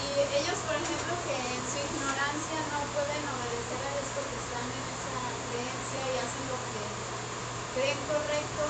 Y 0.00 0.16
ellos, 0.16 0.58
por 0.64 0.74
ejemplo, 0.80 1.12
que 1.28 1.34
en 1.34 1.62
su 1.68 1.76
ignorancia 1.76 2.58
no 2.72 2.80
pueden 2.94 3.20
obedecer 3.20 3.80
a 3.84 3.90
Dios 3.90 4.08
porque 4.16 4.36
están 4.40 4.64
en 4.64 4.84
esa 4.90 5.18
creencia 5.50 6.02
y 6.08 6.14
hacen 6.24 6.44
lo 6.48 6.58
que 6.72 6.82
creen 7.74 8.00
correcto, 8.08 8.64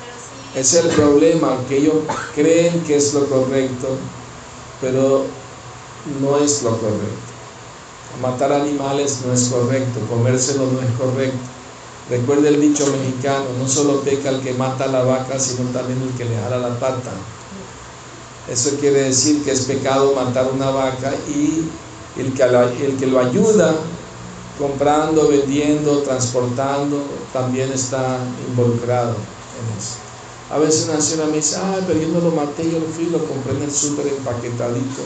pero 0.00 0.16
sí... 0.18 0.41
Es 0.54 0.74
el 0.74 0.88
problema, 0.88 1.56
que 1.66 1.78
ellos 1.78 1.94
creen 2.34 2.82
que 2.84 2.96
es 2.96 3.14
lo 3.14 3.26
correcto, 3.26 3.96
pero 4.82 5.24
no 6.20 6.38
es 6.38 6.62
lo 6.62 6.72
correcto. 6.72 7.32
Matar 8.20 8.52
animales 8.52 9.20
no 9.26 9.32
es 9.32 9.48
correcto, 9.48 10.00
comérselo 10.10 10.66
no 10.66 10.82
es 10.82 10.90
correcto. 10.98 11.38
Recuerde 12.10 12.48
el 12.48 12.60
dicho 12.60 12.86
mexicano, 12.86 13.46
no 13.58 13.66
solo 13.66 14.02
peca 14.02 14.28
el 14.28 14.40
que 14.42 14.52
mata 14.52 14.84
a 14.84 14.88
la 14.88 15.02
vaca, 15.02 15.38
sino 15.38 15.70
también 15.70 16.02
el 16.02 16.14
que 16.18 16.26
le 16.26 16.36
jala 16.36 16.58
la 16.58 16.78
pata. 16.78 17.12
Eso 18.50 18.76
quiere 18.78 19.04
decir 19.04 19.42
que 19.42 19.52
es 19.52 19.62
pecado 19.62 20.14
matar 20.14 20.50
una 20.52 20.68
vaca 20.68 21.14
y 21.28 21.70
el 22.20 22.34
que, 22.34 22.42
el 22.42 22.96
que 22.98 23.06
lo 23.06 23.20
ayuda 23.20 23.74
comprando, 24.58 25.28
vendiendo, 25.28 26.02
transportando, 26.02 27.02
también 27.32 27.72
está 27.72 28.18
involucrado 28.48 29.12
en 29.12 29.78
eso. 29.78 30.11
A 30.52 30.58
veces 30.58 30.86
una 30.86 31.00
señora 31.00 31.30
me 31.30 31.36
dice, 31.36 31.56
ah, 31.56 31.78
pero 31.86 31.98
yo 31.98 32.08
no 32.08 32.20
lo 32.20 32.30
maté, 32.30 32.70
yo 32.70 32.78
lo 32.78 32.84
fui, 32.84 33.06
lo 33.06 33.24
compré 33.24 33.56
en 33.56 33.62
el 33.62 33.72
súper 33.72 34.06
empaquetadito. 34.06 35.00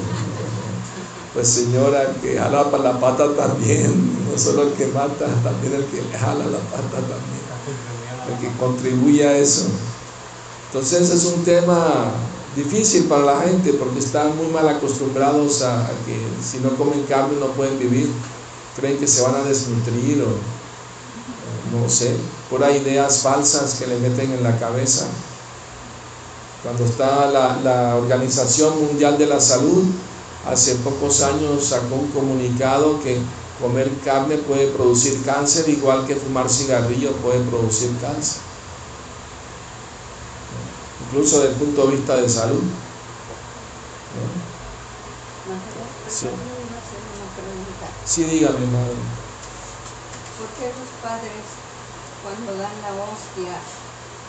Pues 1.32 1.46
señora, 1.46 2.16
que 2.20 2.37
jala 2.37 2.64
la 2.64 2.98
pata 2.98 3.32
también, 3.37 4.26
no 4.28 4.37
solo 4.37 4.64
el 4.64 4.72
que 4.72 4.87
mata, 4.87 5.26
también 5.44 5.74
el 5.74 5.85
que 5.85 6.02
jala 6.18 6.46
la 6.46 6.59
pata 6.59 6.98
también, 6.98 7.44
el 8.28 8.38
que 8.40 8.59
contribuye 8.59 9.24
a 9.24 9.38
eso. 9.38 9.66
Entonces 10.66 11.11
es 11.11 11.24
un 11.26 11.44
tema 11.44 12.11
difícil 12.56 13.04
para 13.04 13.22
la 13.22 13.40
gente 13.42 13.74
porque 13.74 14.00
están 14.00 14.37
muy 14.37 14.48
mal 14.48 14.68
acostumbrados 14.68 15.62
a, 15.62 15.88
que 16.04 16.18
si 16.42 16.59
no 16.59 16.70
comen 16.70 17.04
carne 17.04 17.37
no 17.38 17.52
pueden 17.52 17.78
vivir, 17.78 18.11
creen 18.74 18.98
que 18.98 19.06
se 19.06 19.22
van 19.22 19.37
a 19.37 19.44
desnutrir 19.44 20.22
o 20.22 21.78
no 21.78 21.88
sé, 21.88 22.16
por 22.50 22.62
ideas 22.62 23.22
falsas 23.22 23.74
que 23.74 23.87
le 23.87 23.98
meten 24.00 24.32
en 24.32 24.42
la 24.42 24.59
cabeza. 24.59 25.06
Cuando 26.66 26.85
está 26.85 27.31
la, 27.31 27.61
la 27.62 27.94
Organización 27.94 28.85
Mundial 28.85 29.16
de 29.16 29.26
la 29.26 29.38
Salud, 29.38 29.85
hace 30.44 30.74
pocos 30.74 31.22
años 31.22 31.64
sacó 31.64 31.94
un 31.94 32.09
comunicado 32.09 33.00
que 33.05 33.20
comer 33.62 33.88
carne 34.05 34.38
puede 34.38 34.72
producir 34.72 35.22
cáncer, 35.24 35.68
igual 35.68 36.05
que 36.09 36.16
fumar 36.16 36.50
cigarrillo 36.50 37.12
puede 37.18 37.38
producir 37.44 37.96
cáncer. 38.00 38.40
Incluso 41.07 41.38
desde 41.38 41.52
el 41.52 41.55
punto 41.55 41.87
de 41.87 41.96
vista 41.98 42.16
de 42.16 42.29
salud. 42.29 42.64
Sí. 46.09 46.26
Sí, 48.05 48.24
dígame, 48.24 48.66
madre. 48.66 48.96
¿Por 50.37 50.48
qué 50.59 50.66
los 50.66 50.90
padres, 51.00 51.46
cuando 52.24 52.61
dan 52.61 52.72
la 52.83 52.90
hostia 53.05 53.57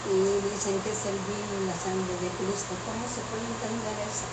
y 0.05 0.15
dicen 0.53 0.79
que 0.83 0.91
es 0.91 1.03
el 1.05 1.17
vino 1.25 1.63
y 1.63 1.67
la 1.67 1.73
sangre 1.73 2.13
de 2.21 2.29
Cristo, 2.37 2.73
cómo 2.85 3.03
se 3.09 3.21
puede 3.27 3.45
entender 3.49 3.95
eso? 4.05 4.25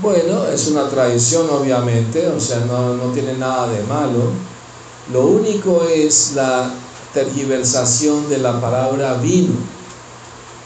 Bueno, 0.00 0.46
es 0.46 0.68
una 0.68 0.88
tradición 0.88 1.48
obviamente, 1.50 2.28
o 2.28 2.40
sea, 2.40 2.60
no, 2.60 2.94
no 2.94 3.12
tiene 3.12 3.34
nada 3.34 3.68
de 3.68 3.82
malo. 3.82 4.30
Lo 5.12 5.26
único 5.26 5.82
es 5.84 6.32
la 6.34 6.72
tergiversación 7.12 8.28
de 8.30 8.38
la 8.38 8.58
palabra 8.60 9.14
vino, 9.14 9.52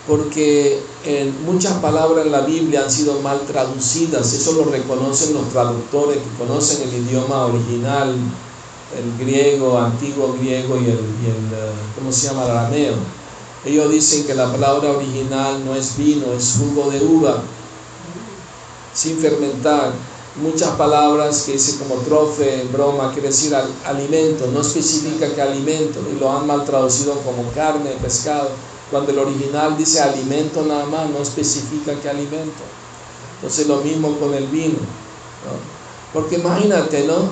porque 0.07 0.81
en 1.05 1.45
muchas 1.45 1.75
palabras 1.79 2.27
en 2.27 2.33
la 2.33 2.43
Biblia 2.43 2.85
han 2.85 2.91
sido 2.91 3.21
mal 3.21 3.41
traducidas, 3.47 4.33
eso 4.33 4.53
lo 4.53 4.65
reconocen 4.67 5.35
los 5.35 5.49
traductores 5.49 6.19
que 6.19 6.45
conocen 6.45 6.89
el 6.89 6.95
idioma 6.95 7.47
original, 7.47 8.15
el 8.97 9.19
griego, 9.19 9.79
antiguo 9.79 10.37
griego 10.39 10.77
y 10.77 10.85
el, 10.85 10.91
y 10.91 11.27
el 11.27 11.53
eh, 11.53 11.73
¿cómo 11.97 12.13
se 12.13 12.29
llama? 12.29 12.45
El 12.45 12.51
arameo. 12.53 12.95
Ellos 13.67 13.91
dicen 13.91 14.25
que 14.25 14.35
la 14.35 14.51
palabra 14.51 14.93
original 14.93 15.65
no 15.65 15.75
es 15.75 15.97
vino, 15.97 16.33
es 16.33 16.57
jugo 16.59 16.89
de 16.89 17.05
uva 17.05 17.43
sin 18.95 19.19
fermentar. 19.19 19.93
Muchas 20.37 20.71
palabras 20.77 21.43
que 21.43 21.53
dice 21.53 21.79
como 21.79 21.97
trofe, 22.03 22.65
broma, 22.73 23.13
quiere 23.13 23.29
decir 23.29 23.57
alimento, 23.85 24.47
no 24.53 24.61
especifica 24.61 25.35
qué 25.35 25.43
alimento, 25.43 26.01
y 26.15 26.21
lo 26.21 26.31
han 26.31 26.47
mal 26.47 26.65
traducido 26.65 27.15
como 27.23 27.51
carne, 27.53 27.91
pescado, 28.03 28.51
cuando 28.91 29.13
el 29.13 29.19
original 29.19 29.77
dice 29.77 30.01
alimento 30.01 30.63
nada 30.63 30.85
más, 30.87 31.11
no 31.11 31.19
especifica 31.21 31.95
qué 32.01 32.09
alimento. 32.09 32.63
Entonces 33.37 33.67
lo 33.67 33.79
mismo 33.79 34.17
con 34.19 34.35
el 34.35 34.47
vino. 34.47 34.79
Porque 36.13 36.37
imagínate, 36.37 37.05
¿no? 37.05 37.31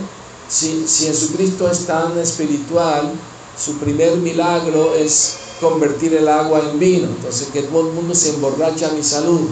Si, 0.49 0.87
si 0.89 1.07
Jesucristo 1.07 1.71
es 1.71 1.87
tan 1.87 2.19
espiritual, 2.19 3.13
su 3.57 3.77
primer 3.79 4.17
milagro 4.17 4.95
es 4.95 5.37
convertir 5.61 6.15
el 6.15 6.29
agua 6.29 6.61
en 6.71 6.79
vino. 6.79 7.09
Entonces 7.09 7.49
que 7.53 7.63
todo 7.63 7.89
el 7.89 7.95
mundo 7.95 8.15
se 8.15 8.31
emborracha 8.31 8.89
a 8.89 8.93
mi 8.93 9.03
salud. 9.03 9.49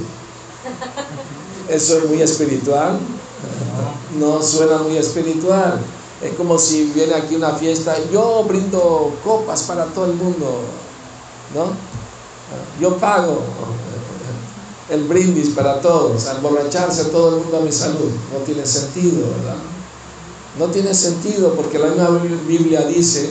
Eso 1.69 1.99
es 1.99 2.09
muy 2.09 2.23
espiritual. 2.23 2.99
No 4.19 4.43
suena 4.43 4.79
muy 4.79 4.97
espiritual. 4.97 5.81
Es 6.23 6.35
como 6.35 6.59
si 6.59 6.85
viene 6.95 7.15
aquí 7.15 7.35
una 7.35 7.55
fiesta, 7.55 7.97
yo 8.13 8.45
brindo 8.45 9.13
copas 9.25 9.63
para 9.63 9.87
todo 9.87 10.05
el 10.05 10.15
mundo, 10.15 10.61
¿no? 11.53 11.73
Yo 12.81 12.97
pago 12.99 13.41
el 14.89 15.05
brindis 15.05 15.49
para 15.49 15.81
todos, 15.81 16.27
al 16.27 16.41
borracharse 16.41 17.07
todo 17.07 17.31
el 17.31 17.43
mundo 17.43 17.59
a 17.59 17.61
mi 17.63 17.73
salud. 17.73 18.11
No 18.33 18.39
tiene 18.45 18.65
sentido, 18.67 19.27
¿verdad? 19.39 19.57
No 20.59 20.67
tiene 20.67 20.95
sentido 20.95 21.55
porque 21.55 21.79
la 21.79 21.89
misma 21.89 22.11
Biblia 22.47 22.83
dice 22.83 23.31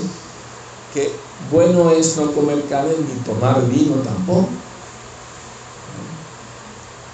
que 0.93 1.13
bueno 1.51 1.91
es 1.91 2.17
no 2.17 2.31
comer 2.31 2.63
carne 2.69 2.93
ni 2.97 3.21
tomar 3.21 3.67
vino 3.67 3.95
tampoco. 3.97 4.49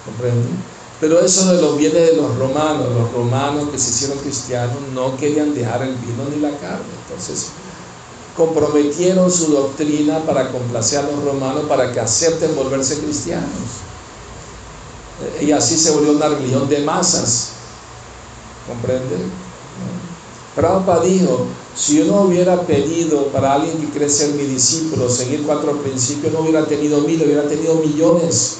¿Comprenden? 0.04 0.78
Pero 1.00 1.20
eso 1.20 1.52
de 1.52 1.60
lo 1.60 1.74
viene 1.74 1.98
de 1.98 2.16
los 2.16 2.36
romanos. 2.36 2.88
Los 2.92 3.12
romanos 3.12 3.68
que 3.70 3.78
se 3.78 3.90
hicieron 3.90 4.18
cristianos 4.18 4.76
no 4.94 5.16
querían 5.16 5.54
dejar 5.54 5.82
el 5.82 5.94
vino 5.94 6.24
ni 6.30 6.40
la 6.40 6.50
carne. 6.58 6.86
Entonces 7.06 7.48
comprometieron 8.36 9.30
su 9.30 9.52
doctrina 9.52 10.20
para 10.20 10.50
complacer 10.50 11.00
a 11.00 11.10
los 11.10 11.24
romanos 11.24 11.64
para 11.68 11.92
que 11.92 12.00
acepten 12.00 12.54
volverse 12.54 12.98
cristianos. 12.98 13.48
Y 15.40 15.50
así 15.50 15.76
se 15.76 15.90
volvió 15.90 16.12
una 16.12 16.28
religión 16.28 16.68
de 16.68 16.80
masas. 16.80 17.50
¿Comprenden? 18.68 19.30
Prabhupada 20.54 21.02
dijo, 21.02 21.46
si 21.78 21.98
yo 21.98 22.06
no 22.06 22.22
hubiera 22.22 22.60
pedido 22.62 23.28
para 23.28 23.54
alguien 23.54 23.78
que 23.78 23.88
quiere 23.90 24.10
ser 24.10 24.34
mi 24.34 24.42
discípulo, 24.42 25.08
seguir 25.08 25.44
cuatro 25.44 25.80
principios, 25.80 26.32
no 26.32 26.40
hubiera 26.40 26.66
tenido 26.66 27.02
mil, 27.02 27.22
hubiera 27.22 27.46
tenido 27.46 27.76
millones. 27.76 28.56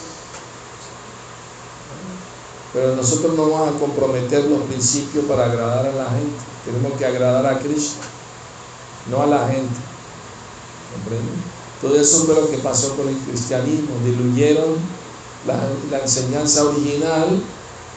Pero 2.73 2.95
nosotros 2.95 3.35
no 3.35 3.51
vamos 3.51 3.75
a 3.75 3.79
comprometer 3.81 4.45
los 4.45 4.63
principios 4.63 5.25
para 5.25 5.47
agradar 5.47 5.87
a 5.87 5.93
la 5.95 6.11
gente. 6.11 6.39
Tenemos 6.65 6.97
que 6.97 7.07
agradar 7.07 7.45
a 7.45 7.59
Cristo, 7.59 7.97
no 9.11 9.21
a 9.23 9.27
la 9.27 9.49
gente. 9.49 9.81
¿Comprenden? 10.95 11.43
Todo 11.83 12.01
eso 12.01 12.25
fue 12.25 12.37
lo 12.37 12.49
que 12.49 12.59
pasó 12.59 12.95
con 12.95 13.09
el 13.09 13.17
cristianismo. 13.17 13.97
Diluyeron 14.05 14.77
la, 15.45 15.99
enseñanza 15.99 16.63
original 16.63 17.43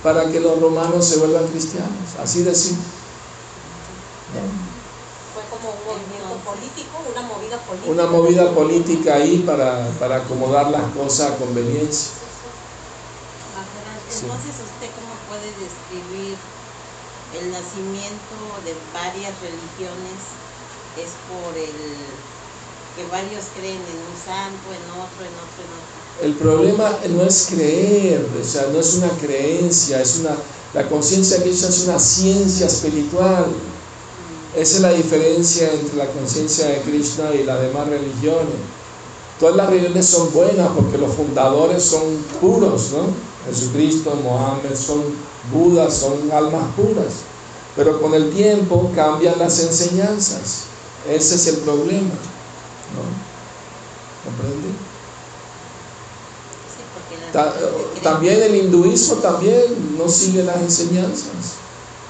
para 0.02 0.32
que 0.32 0.40
los 0.40 0.60
romanos 0.60 1.06
se 1.06 1.18
vuelvan 1.18 1.46
cristianos. 1.48 1.92
Así 2.20 2.42
de 2.42 2.56
simple. 2.56 2.84
Como 5.52 5.76
un 5.76 5.84
movimiento 5.84 6.36
político, 6.48 7.04
una 7.12 7.22
movida 7.28 7.58
política. 7.60 7.92
Una 7.92 8.08
movida 8.08 8.56
política 8.56 9.16
ahí 9.16 9.44
para, 9.46 9.92
para 10.00 10.24
acomodar 10.24 10.72
las 10.72 10.88
cosas 10.96 11.32
a 11.32 11.38
conveniencia. 11.38 12.12
Entonces, 14.12 14.56
¿usted 14.64 14.90
cómo 14.96 15.14
puede 15.28 15.52
describir 15.60 16.38
el 17.36 17.52
nacimiento 17.52 18.36
de 18.64 18.76
varias 18.94 19.34
religiones? 19.44 20.20
Es 20.96 21.12
por 21.28 21.56
el 21.58 21.76
que 22.96 23.04
varios 23.10 23.46
creen 23.56 23.80
en 23.80 24.00
un 24.04 24.18
santo, 24.20 24.68
en 24.72 24.84
otro, 24.92 25.24
en 25.24 25.36
otro, 25.36 25.60
en 25.64 25.72
otro. 25.80 26.02
El 26.22 26.34
problema 26.36 26.92
no 27.10 27.24
es 27.24 27.48
creer, 27.50 28.28
o 28.40 28.44
sea, 28.44 28.68
no 28.72 28.80
es 28.80 28.96
una 28.96 29.10
creencia, 29.12 30.02
es 30.02 30.18
una, 30.20 30.36
la 30.74 30.88
conciencia 30.90 31.38
de 31.38 31.44
Cristo 31.44 31.70
es 31.70 31.86
una 31.86 31.98
ciencia 32.00 32.68
espiritual. 32.68 33.46
Esa 34.56 34.76
es 34.76 34.82
la 34.82 34.92
diferencia 34.94 35.72
entre 35.74 35.96
la 35.98 36.08
conciencia 36.08 36.68
de 36.68 36.82
Krishna 36.82 37.34
y 37.34 37.44
las 37.44 37.62
demás 37.62 37.88
religiones. 37.88 38.56
Todas 39.40 39.56
las 39.56 39.70
religiones 39.70 40.06
son 40.08 40.32
buenas 40.34 40.70
porque 40.76 40.98
los 40.98 41.16
fundadores 41.16 41.84
son 41.84 42.02
puros, 42.40 42.92
¿no? 42.92 43.08
Jesucristo, 43.50 44.14
Mohammed, 44.24 44.76
son 44.76 45.02
Budas, 45.52 45.96
son 45.96 46.32
almas 46.32 46.64
puras. 46.76 47.14
Pero 47.76 48.00
con 48.02 48.14
el 48.14 48.30
tiempo 48.32 48.92
cambian 48.94 49.40
las 49.40 49.60
enseñanzas. 49.60 50.66
Ese 51.10 51.36
es 51.36 51.48
el 51.48 51.56
problema. 51.58 52.10
¿no? 52.94 53.02
¿Comprende? 54.26 54.68
Ta- 57.34 57.54
También 58.04 58.44
el 58.44 58.56
hinduismo 58.56 59.16
también 59.16 59.96
no 59.98 60.08
sigue 60.10 60.44
las 60.44 60.58
enseñanzas. 60.58 61.56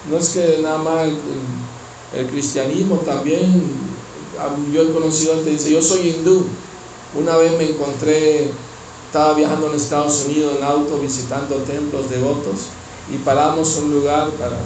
No 0.10 0.18
es 0.18 0.30
que 0.30 0.60
nada 0.62 0.80
más 0.80 1.04
el, 1.04 1.12
el- 1.12 1.72
el 2.12 2.28
cristianismo 2.28 2.98
también, 2.98 3.96
yo 4.74 4.82
he 4.84 4.94
conocido 4.94 5.36
gente 5.36 5.52
que 5.52 5.58
dice, 5.58 5.72
yo 5.72 5.82
soy 5.82 6.10
hindú. 6.10 6.46
Una 7.14 7.38
vez 7.38 7.58
me 7.58 7.70
encontré, 7.70 8.52
estaba 9.08 9.34
viajando 9.34 9.68
en 9.68 9.76
Estados 9.76 10.26
Unidos 10.26 10.56
en 10.58 10.64
auto 10.64 11.00
visitando 11.00 11.64
templos 11.64 12.10
devotos 12.10 12.80
y 13.08 13.18
paramos 13.18 13.76
un 13.78 13.92
lugar 13.92 14.30
para 14.32 14.58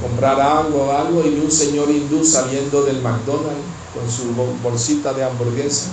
comprar 0.00 0.40
algo 0.40 0.86
o 0.86 0.90
algo 0.90 1.22
y 1.24 1.30
vi 1.30 1.40
un 1.40 1.50
señor 1.50 1.90
hindú 1.90 2.24
saliendo 2.24 2.82
del 2.84 3.02
McDonald's 3.02 3.76
con 3.92 4.08
su 4.10 4.34
bol- 4.34 4.58
bolsita 4.62 5.12
de 5.12 5.22
hamburguesa 5.24 5.90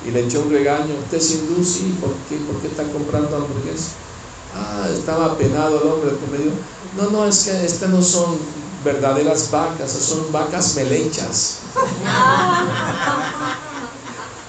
y 0.00 0.10
le 0.10 0.20
echó 0.26 0.42
un 0.42 0.50
regaño, 0.50 0.98
¿usted 0.98 1.16
es 1.18 1.30
hindú? 1.30 1.64
Sí, 1.64 1.96
¿por 2.00 2.24
qué, 2.24 2.38
¿Por 2.40 2.60
qué 2.60 2.66
está 2.68 2.90
comprando 2.92 3.36
hamburguesa? 3.36 4.04
Ah, 4.50 4.88
estaba 4.92 5.38
penado 5.38 5.80
el 5.80 5.88
hombre, 5.88 6.10
pues 6.12 6.30
me 6.30 6.38
dijo, 6.38 6.56
no, 6.90 7.10
no, 7.10 7.26
es 7.26 7.44
que 7.44 7.64
estas 7.64 7.88
no 7.90 8.02
son 8.02 8.61
verdaderas 8.84 9.50
vacas, 9.50 9.90
son 9.90 10.30
vacas 10.32 10.74
melechas. 10.74 11.58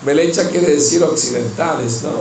Melecha 0.05 0.49
quiere 0.49 0.75
decir 0.75 1.03
occidentales, 1.03 2.03
¿no? 2.03 2.11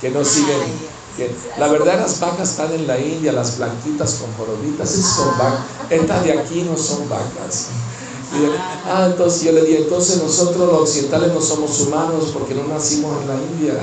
Que 0.00 0.10
no 0.10 0.24
siguen. 0.24 0.92
Que, 1.16 1.34
la 1.58 1.68
verdad, 1.68 2.00
las 2.00 2.20
vacas 2.20 2.50
están 2.50 2.72
en 2.72 2.86
la 2.86 2.98
India, 2.98 3.32
las 3.32 3.58
blanquitas 3.58 4.14
con 4.14 4.32
jorobitas, 4.34 4.90
son 4.90 5.36
vacas. 5.36 5.60
Estas 5.90 6.24
de 6.24 6.38
aquí 6.38 6.62
no 6.62 6.76
son 6.76 7.08
vacas. 7.08 7.68
Y 8.32 8.48
ah, 8.88 9.08
entonces 9.10 9.42
yo 9.42 9.52
le 9.52 9.62
dije, 9.62 9.82
entonces 9.82 10.22
nosotros 10.22 10.66
los 10.66 10.80
occidentales 10.82 11.34
no 11.34 11.40
somos 11.40 11.78
humanos 11.80 12.30
porque 12.32 12.54
no 12.54 12.64
nacimos 12.64 13.20
en 13.20 13.28
la 13.28 13.34
India. 13.34 13.74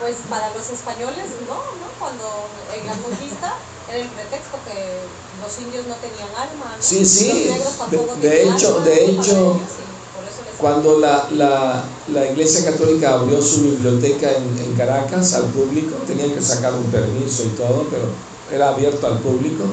Pues 0.00 0.16
para 0.28 0.52
los 0.52 0.68
españoles, 0.70 1.26
no, 1.46 1.54
¿no? 1.54 1.90
Cuando 1.98 2.48
en 2.74 2.86
la 2.86 2.94
conquista 2.94 3.54
el 3.94 4.06
pretexto 4.08 4.56
que 4.66 5.00
los 5.42 5.60
indios 5.60 5.86
no 5.86 5.94
tenían 5.96 6.28
alma, 6.36 6.76
¿no? 6.76 6.82
Sí, 6.82 7.04
sí. 7.04 7.28
Los 7.28 7.56
negros 7.56 7.78
tampoco 7.78 8.14
De- 8.20 8.28
de 8.28 8.42
hecho- 8.44 8.74
alma, 8.76 8.84
de 8.86 9.12
¿no? 9.12 9.22
Hecho, 9.22 9.60
Cuando 10.58 10.98
la, 11.00 11.26
la, 11.32 11.84
la 12.12 12.26
Iglesia 12.30 12.70
Católica 12.70 13.14
abrió 13.14 13.40
su 13.40 13.62
biblioteca 13.62 14.30
en, 14.36 14.58
en 14.62 14.74
Caracas 14.74 15.32
al 15.34 15.44
público, 15.44 15.96
tenían 16.06 16.32
que 16.32 16.42
sacar 16.42 16.74
un 16.74 16.84
permiso 16.84 17.44
y 17.44 17.48
todo, 17.56 17.86
pero 17.90 18.02
era 18.54 18.68
abierto 18.68 19.06
al 19.06 19.18
público. 19.20 19.64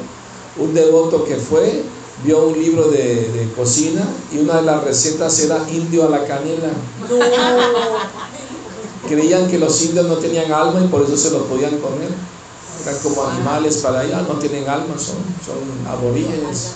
Un 0.58 0.74
devoto 0.74 1.26
que 1.26 1.36
fue 1.36 1.84
vio 2.24 2.48
un 2.48 2.58
libro 2.58 2.88
de, 2.90 3.30
de 3.32 3.52
cocina 3.56 4.08
y 4.34 4.40
una 4.40 4.56
de 4.56 4.62
las 4.64 4.84
recetas 4.84 5.38
era 5.40 5.70
indio 5.70 6.08
a 6.08 6.10
la 6.10 6.26
canela. 6.26 6.70
Creían 9.08 9.48
que 9.50 9.58
los 9.60 9.82
indios 9.84 10.06
no 10.08 10.16
tenían 10.18 10.52
alma 10.52 10.82
y 10.84 10.88
por 10.88 11.04
eso 11.04 11.16
se 11.16 11.32
lo 11.32 11.46
podían 11.46 11.78
comer. 11.80 12.10
Eran 12.88 13.02
como 13.02 13.28
animales 13.28 13.80
para 13.80 14.00
allá, 14.00 14.22
no 14.22 14.36
tienen 14.36 14.70
alma, 14.70 14.98
son, 14.98 15.18
son 15.46 15.88
aborígenes. 15.92 16.76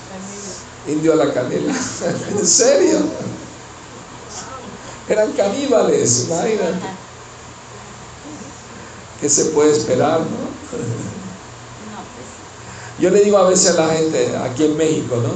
Indio 0.86 1.14
a 1.14 1.16
la 1.16 1.34
canela. 1.34 1.74
¿En 2.38 2.46
serio? 2.46 3.00
Eran 5.08 5.32
caníbales, 5.32 6.26
imagínate. 6.28 6.80
¿Qué 9.22 9.30
se 9.30 9.46
puede 9.46 9.72
esperar, 9.72 10.20
no? 10.20 10.52
Yo 13.00 13.10
le 13.10 13.24
digo 13.24 13.38
a 13.38 13.48
veces 13.48 13.78
a 13.78 13.86
la 13.86 13.94
gente 13.94 14.36
aquí 14.36 14.66
en 14.66 14.76
México, 14.76 15.16
¿no? 15.16 15.32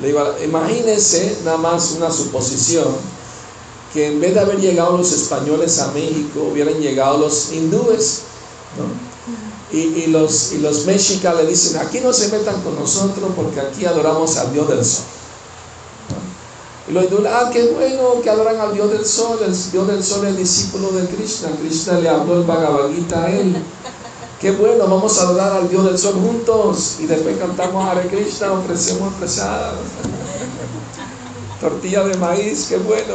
Le 0.00 0.08
digo, 0.08 0.34
imagínense 0.44 1.38
nada 1.44 1.58
más 1.58 1.92
una 1.92 2.10
suposición, 2.10 2.96
que 3.92 4.08
en 4.08 4.20
vez 4.20 4.34
de 4.34 4.40
haber 4.40 4.58
llegado 4.58 4.96
los 4.96 5.12
españoles 5.12 5.78
a 5.78 5.92
México, 5.92 6.48
hubieran 6.50 6.80
llegado 6.80 7.18
los 7.18 7.52
hindúes, 7.52 8.22
¿no? 8.76 9.13
Y, 9.74 10.04
y 10.04 10.06
los, 10.06 10.52
y 10.52 10.58
los 10.58 10.86
mexicas 10.86 11.34
le 11.34 11.46
dicen, 11.46 11.80
aquí 11.80 11.98
no 11.98 12.12
se 12.12 12.28
metan 12.28 12.62
con 12.62 12.76
nosotros 12.76 13.32
porque 13.34 13.58
aquí 13.58 13.84
adoramos 13.84 14.36
al 14.36 14.52
Dios 14.52 14.68
del 14.68 14.84
Sol. 14.84 15.04
Y 16.88 16.92
los 16.92 17.04
hindúes, 17.04 17.26
ah, 17.28 17.50
qué 17.52 17.66
bueno 17.72 18.20
que 18.22 18.30
adoran 18.30 18.60
al 18.60 18.72
Dios 18.72 18.92
del 18.92 19.04
Sol, 19.04 19.40
el 19.44 19.72
Dios 19.72 19.88
del 19.88 20.04
Sol 20.04 20.26
es 20.28 20.36
discípulo 20.36 20.92
de 20.92 21.08
Krishna, 21.08 21.48
Krishna 21.60 21.98
le 21.98 22.08
habló 22.08 22.36
el 22.36 22.44
Bhagavad 22.44 22.88
Gita 22.94 23.24
a 23.24 23.30
él. 23.32 23.56
Qué 24.40 24.52
bueno, 24.52 24.86
vamos 24.86 25.18
a 25.18 25.22
adorar 25.22 25.52
al 25.54 25.68
Dios 25.68 25.84
del 25.86 25.98
Sol 25.98 26.14
juntos 26.14 26.98
y 27.00 27.06
después 27.06 27.36
cantamos 27.38 27.84
Hare 27.88 28.06
Krishna, 28.06 28.52
ofrecemos 28.52 29.12
prasad. 29.14 29.72
Tortilla 31.60 32.04
de 32.04 32.16
maíz, 32.16 32.66
qué 32.68 32.76
bueno. 32.76 33.14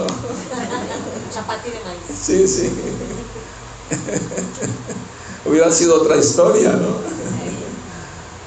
Chapati 1.34 1.70
de 1.70 1.80
maíz. 1.86 2.20
Sí, 2.22 2.46
sí. 2.46 2.70
Hubiera 5.46 5.72
sido 5.72 6.02
otra 6.02 6.18
historia, 6.18 6.74
¿no? 6.74 7.00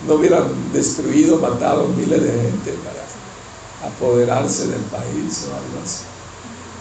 No 0.07 0.14
hubieran 0.14 0.45
destruido, 0.72 1.38
matado 1.38 1.88
miles 1.88 2.22
de 2.22 2.30
gente 2.32 2.72
para 2.84 3.88
apoderarse 3.88 4.66
del 4.66 4.80
país 4.82 5.47
o 5.49 5.55
algo 5.55 5.78
así. 5.84 6.05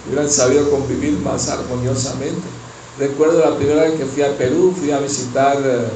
Hubieran 0.08 0.30
sabido 0.30 0.70
convivir 0.72 1.14
más 1.20 1.48
armoniosamente. 1.50 2.48
Recuerdo 2.98 3.40
la 3.40 3.56
primera 3.56 3.84
vez 3.84 3.94
que 3.94 4.06
fui 4.06 4.24
a 4.24 4.36
Perú, 4.38 4.74
fui 4.78 4.92
a 4.92 5.00
visitar, 5.00 5.58
eh, 5.64 5.88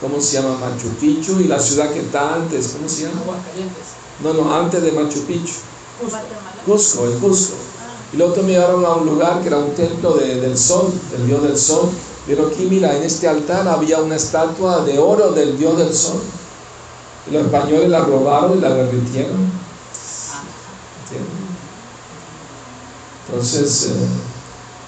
¿cómo 0.00 0.20
se 0.20 0.34
llama? 0.40 0.56
Machu 0.58 0.88
Picchu 1.00 1.40
y 1.40 1.44
la 1.44 1.58
ciudad 1.58 1.92
que 1.92 2.00
está 2.00 2.34
antes, 2.34 2.68
¿cómo 2.68 2.88
se 2.88 3.02
llama? 3.02 3.22
No, 4.22 4.32
no, 4.32 4.54
antes 4.54 4.82
de 4.82 4.92
Machu 4.92 5.20
Picchu. 5.26 5.52
Cusco, 6.64 7.06
el 7.06 7.18
Cusco. 7.18 7.54
Y 8.12 8.16
luego 8.16 8.34
me 8.42 8.52
llevaron 8.52 8.84
a 8.84 8.94
un 8.94 9.06
lugar 9.06 9.40
que 9.42 9.48
era 9.48 9.58
un 9.58 9.74
templo 9.74 10.14
de- 10.16 10.40
del 10.40 10.56
sol, 10.56 10.92
del 11.12 11.26
dios 11.26 11.42
del 11.42 11.58
sol. 11.58 11.90
Pero 12.26 12.48
aquí, 12.48 12.66
mira, 12.68 12.96
en 12.96 13.04
este 13.04 13.28
altar 13.28 13.68
había 13.68 14.00
una 14.00 14.16
estatua 14.16 14.84
de 14.84 14.98
oro 14.98 15.30
del 15.30 15.56
dios 15.56 15.78
del 15.78 15.94
sol. 15.94 16.20
Los 17.30 17.44
españoles 17.44 17.88
la 17.88 18.00
robaron 18.00 18.58
y 18.58 18.60
la 18.60 18.70
derritieron. 18.70 19.50
Entonces, 23.28 23.90
eh, 23.90 24.06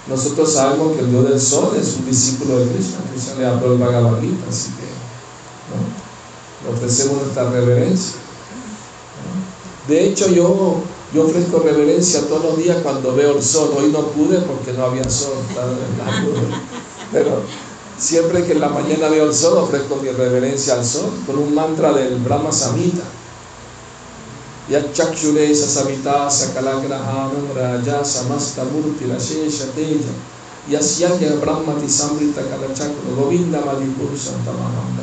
nosotros 0.08 0.52
sabemos 0.52 0.96
que 0.96 1.00
el 1.00 1.10
dios 1.10 1.28
del 1.28 1.40
sol 1.40 1.76
es 1.80 1.96
un 1.96 2.06
discípulo 2.06 2.58
de 2.58 2.72
Krishna. 2.72 2.98
Krishna 3.10 3.34
le 3.34 3.46
habló 3.46 3.72
el 3.72 3.78
Bhagavad 3.78 4.18
así 4.48 4.70
que 4.70 4.88
¿no? 5.74 6.70
le 6.70 6.76
ofrecemos 6.76 7.22
nuestra 7.22 7.50
reverencia. 7.50 8.16
De 9.88 10.06
hecho, 10.06 10.28
yo, 10.28 10.82
yo 11.14 11.24
ofrezco 11.24 11.60
reverencia 11.60 12.26
todos 12.28 12.44
los 12.44 12.56
días 12.58 12.78
cuando 12.82 13.14
veo 13.14 13.36
el 13.36 13.42
sol. 13.42 13.70
Hoy 13.76 13.90
no 13.90 14.08
pude 14.08 14.38
porque 14.40 14.72
no 14.72 14.84
había 14.84 15.08
sol, 15.08 15.34
estaba 15.48 15.72
en 15.72 15.98
la. 15.98 16.67
pero 17.12 17.42
siempre 17.98 18.44
que 18.44 18.52
en 18.52 18.60
la 18.60 18.68
mañana 18.68 19.08
veo 19.08 19.26
el 19.26 19.34
sol, 19.34 19.58
ofrezco 19.58 19.96
mi 19.96 20.10
reverencia 20.10 20.74
al 20.74 20.84
sol 20.84 21.10
con 21.26 21.38
un 21.38 21.54
mantra 21.54 21.92
del 21.92 22.16
Brahma 22.16 22.52
Samhita. 22.52 23.04
Yachakshule 24.68 25.54
Sasamita 25.54 26.28
Sakalagrahanam 26.28 27.54
Raja 27.56 28.04
Samasta 28.04 28.64
Murti 28.64 29.06
Rashesha 29.06 29.72
Teja 29.74 30.12
Yasyagya 30.68 31.40
Brahmati 31.40 31.88
Samrita 31.88 32.42
Kalachakra 32.44 33.16
Govinda 33.16 33.64
Madipurusha 33.64 34.32
Tamaham. 34.44 35.00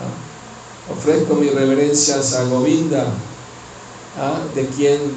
Ah, 0.00 0.08
Ofrezco 0.90 1.34
mis 1.34 1.52
reverencias 1.52 2.34
a 2.34 2.44
Govinda, 2.44 3.04
ah, 4.16 4.40
de 4.54 4.66
quien 4.68 5.12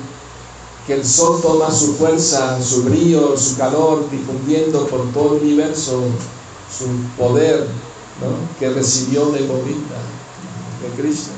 que 0.88 0.94
el 0.94 1.06
sol 1.06 1.40
toma 1.42 1.72
su 1.72 1.94
fuerza, 1.96 2.62
su 2.62 2.84
brillo, 2.84 3.38
su 3.38 3.58
calor, 3.58 4.10
difundiendo 4.10 4.88
por 4.88 5.12
todo 5.12 5.36
el 5.36 5.44
universo 5.44 6.02
su 6.76 6.88
poder 7.18 7.68
¿no? 8.22 8.60
que 8.60 8.70
recibió 8.70 9.28
de 9.28 9.46
Govinda, 9.46 9.98
de 10.82 11.02
Krishna. 11.02 11.34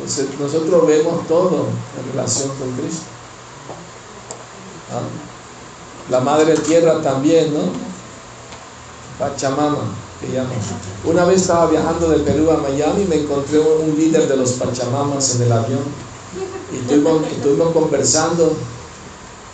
¿no? 0.00 0.44
nosotros 0.44 0.86
vemos 0.86 1.26
todo 1.28 1.66
en 1.98 2.12
relación 2.12 2.48
con 2.58 2.72
Cristo. 2.72 3.04
La 6.10 6.20
Madre 6.20 6.56
Tierra 6.56 7.00
también, 7.00 7.54
¿no? 7.54 7.60
Pachamama, 9.18 9.94
que 10.20 10.32
llama. 10.32 10.50
Una 11.04 11.24
vez 11.24 11.42
estaba 11.42 11.70
viajando 11.70 12.08
de 12.08 12.18
Perú 12.20 12.50
a 12.50 12.56
Miami 12.56 13.02
y 13.02 13.06
me 13.06 13.16
encontré 13.16 13.60
un 13.60 13.96
líder 13.96 14.26
de 14.26 14.36
los 14.36 14.52
Pachamamas 14.52 15.36
en 15.36 15.42
el 15.42 15.52
avión. 15.52 16.09
Y 16.72 16.76
estuvimos, 16.76 17.72
conversando 17.72 18.56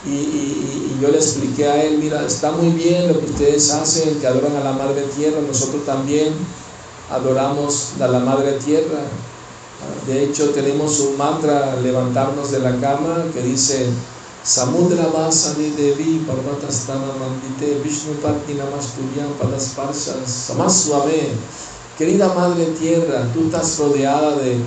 y, 0.05 0.97
yo 1.01 1.09
le 1.09 1.19
expliqué 1.19 1.67
a 1.67 1.83
él, 1.83 1.99
mira, 1.99 2.25
está 2.25 2.53
muy 2.53 2.71
bien 2.71 3.09
lo 3.09 3.19
que 3.21 3.27
ustedes 3.27 3.71
hacen, 3.71 4.19
que 4.19 4.27
adoran 4.27 4.57
a 4.57 4.65
la 4.65 4.73
Madre 4.73 5.03
Tierra, 5.15 5.41
nosotros 5.47 5.85
también 5.85 6.33
adoramos 7.11 7.93
a 8.01 8.09
la 8.09 8.21
Madre 8.21 8.53
Tierra. 8.53 9.01
De 10.07 10.25
hecho, 10.25 10.51
tenemos 10.51 11.01
un 11.01 11.19
mantra 11.19 11.77
levantarnos 11.83 12.51
de 12.51 12.61
la 12.61 12.81
cama 12.81 13.25
que 13.35 13.43
dice 13.43 13.89
Samudra 14.43 15.09
Vasani 15.09 15.71
Devi 15.71 16.25
Parvatastana 16.27 17.13
Mandite 17.19 17.81
Vishnu 17.83 18.15
Pati 18.23 18.55
Namasturyam 18.55 19.33
Padas. 19.41 19.75
Querida 21.99 22.33
Madre 22.33 22.67
Tierra, 22.79 23.27
tú 23.35 23.47
estás 23.47 23.79
rodeada 23.79 24.37
de, 24.37 24.59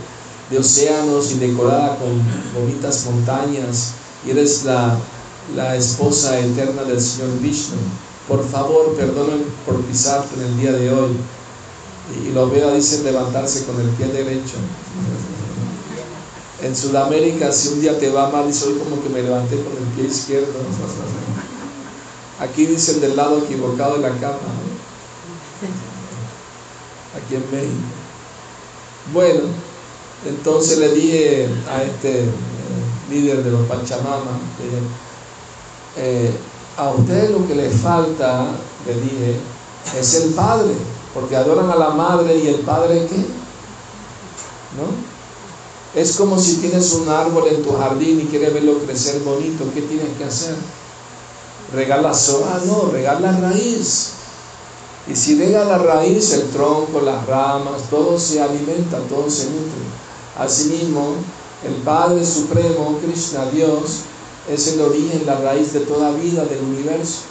de 0.49 0.57
océanos 0.57 1.31
y 1.31 1.39
decorada 1.39 1.97
con 1.97 2.21
bonitas 2.53 3.05
montañas 3.05 3.93
y 4.25 4.31
eres 4.31 4.63
la, 4.63 4.97
la 5.55 5.75
esposa 5.75 6.39
eterna 6.39 6.83
del 6.83 6.99
Señor 6.99 7.39
Vishnu. 7.39 7.77
Por 8.27 8.47
favor, 8.47 8.95
perdóname 8.95 9.43
por 9.65 9.81
pisarte 9.83 10.35
en 10.35 10.41
el 10.41 10.57
día 10.59 10.71
de 10.71 10.91
hoy. 10.91 11.11
Y, 12.23 12.31
los 12.31 12.51
Vedas 12.51 12.75
dicen 12.75 13.03
levantarse 13.03 13.65
con 13.65 13.79
el 13.79 13.89
pie 13.89 14.07
derecho. 14.07 14.55
En 16.61 16.75
Sudamérica, 16.75 17.51
si 17.51 17.69
un 17.69 17.81
día 17.81 17.97
te 17.97 18.09
va 18.09 18.29
mal, 18.29 18.47
dice 18.47 18.67
hoy 18.67 18.79
como 18.79 19.01
que 19.01 19.09
me 19.09 19.21
levanté 19.21 19.55
con 19.63 19.73
el 19.77 19.83
pie 19.95 20.05
izquierdo. 20.05 20.53
Aquí 22.39 22.65
dicen 22.65 22.99
del 23.01 23.15
lado 23.15 23.39
equivocado 23.39 23.95
de 23.95 24.01
la 24.01 24.15
cama. 24.19 24.37
Aquí 27.15 27.35
en 27.35 27.51
México. 27.51 27.81
Bueno, 29.13 29.41
entonces 30.25 30.77
le 30.77 30.89
dije 30.89 31.49
a 31.69 31.83
este 31.83 32.21
eh, 32.21 32.29
líder 33.09 33.43
de 33.43 33.51
los 33.51 33.67
Pachamama, 33.67 34.39
eh, 35.97 36.31
a 36.77 36.89
usted 36.89 37.29
lo 37.31 37.47
que 37.47 37.55
le 37.55 37.69
falta, 37.69 38.47
le 38.85 38.93
dije, 39.01 39.35
es 39.97 40.13
el 40.15 40.33
Padre 40.33 40.73
porque 41.13 41.35
adoran 41.35 41.69
a 41.69 41.75
la 41.75 41.89
madre 41.89 42.37
y 42.37 42.47
el 42.47 42.59
padre 42.59 43.05
qué? 43.09 43.17
¿No? 44.77 45.09
Es 45.95 46.15
como 46.15 46.39
si 46.39 46.57
tienes 46.57 46.93
un 46.93 47.09
árbol 47.09 47.47
en 47.47 47.63
tu 47.63 47.75
jardín 47.75 48.21
y 48.21 48.25
quieres 48.25 48.53
verlo 48.53 48.77
crecer 48.79 49.21
bonito, 49.21 49.65
¿qué 49.73 49.81
tienes 49.81 50.15
que 50.17 50.23
hacer? 50.23 50.55
Regala 51.73 52.13
soja, 52.13 52.61
no, 52.65 52.89
regala 52.91 53.31
raíz. 53.39 54.11
Y 55.07 55.15
si 55.15 55.39
rega 55.39 55.65
la 55.65 55.79
raíz, 55.79 56.31
el 56.33 56.49
tronco, 56.49 57.01
las 57.01 57.25
ramas, 57.25 57.89
todo 57.89 58.19
se 58.19 58.39
alimenta, 58.39 58.99
todo 59.09 59.29
se 59.29 59.45
nutre. 59.45 59.79
Asimismo, 60.39 61.15
el 61.65 61.73
Padre 61.83 62.25
Supremo, 62.25 62.97
Krishna, 63.03 63.45
Dios, 63.51 64.03
es 64.49 64.67
el 64.69 64.81
origen, 64.81 65.25
la 65.25 65.39
raíz 65.39 65.73
de 65.73 65.81
toda 65.81 66.11
vida 66.11 66.45
del 66.45 66.61
universo. 66.61 67.21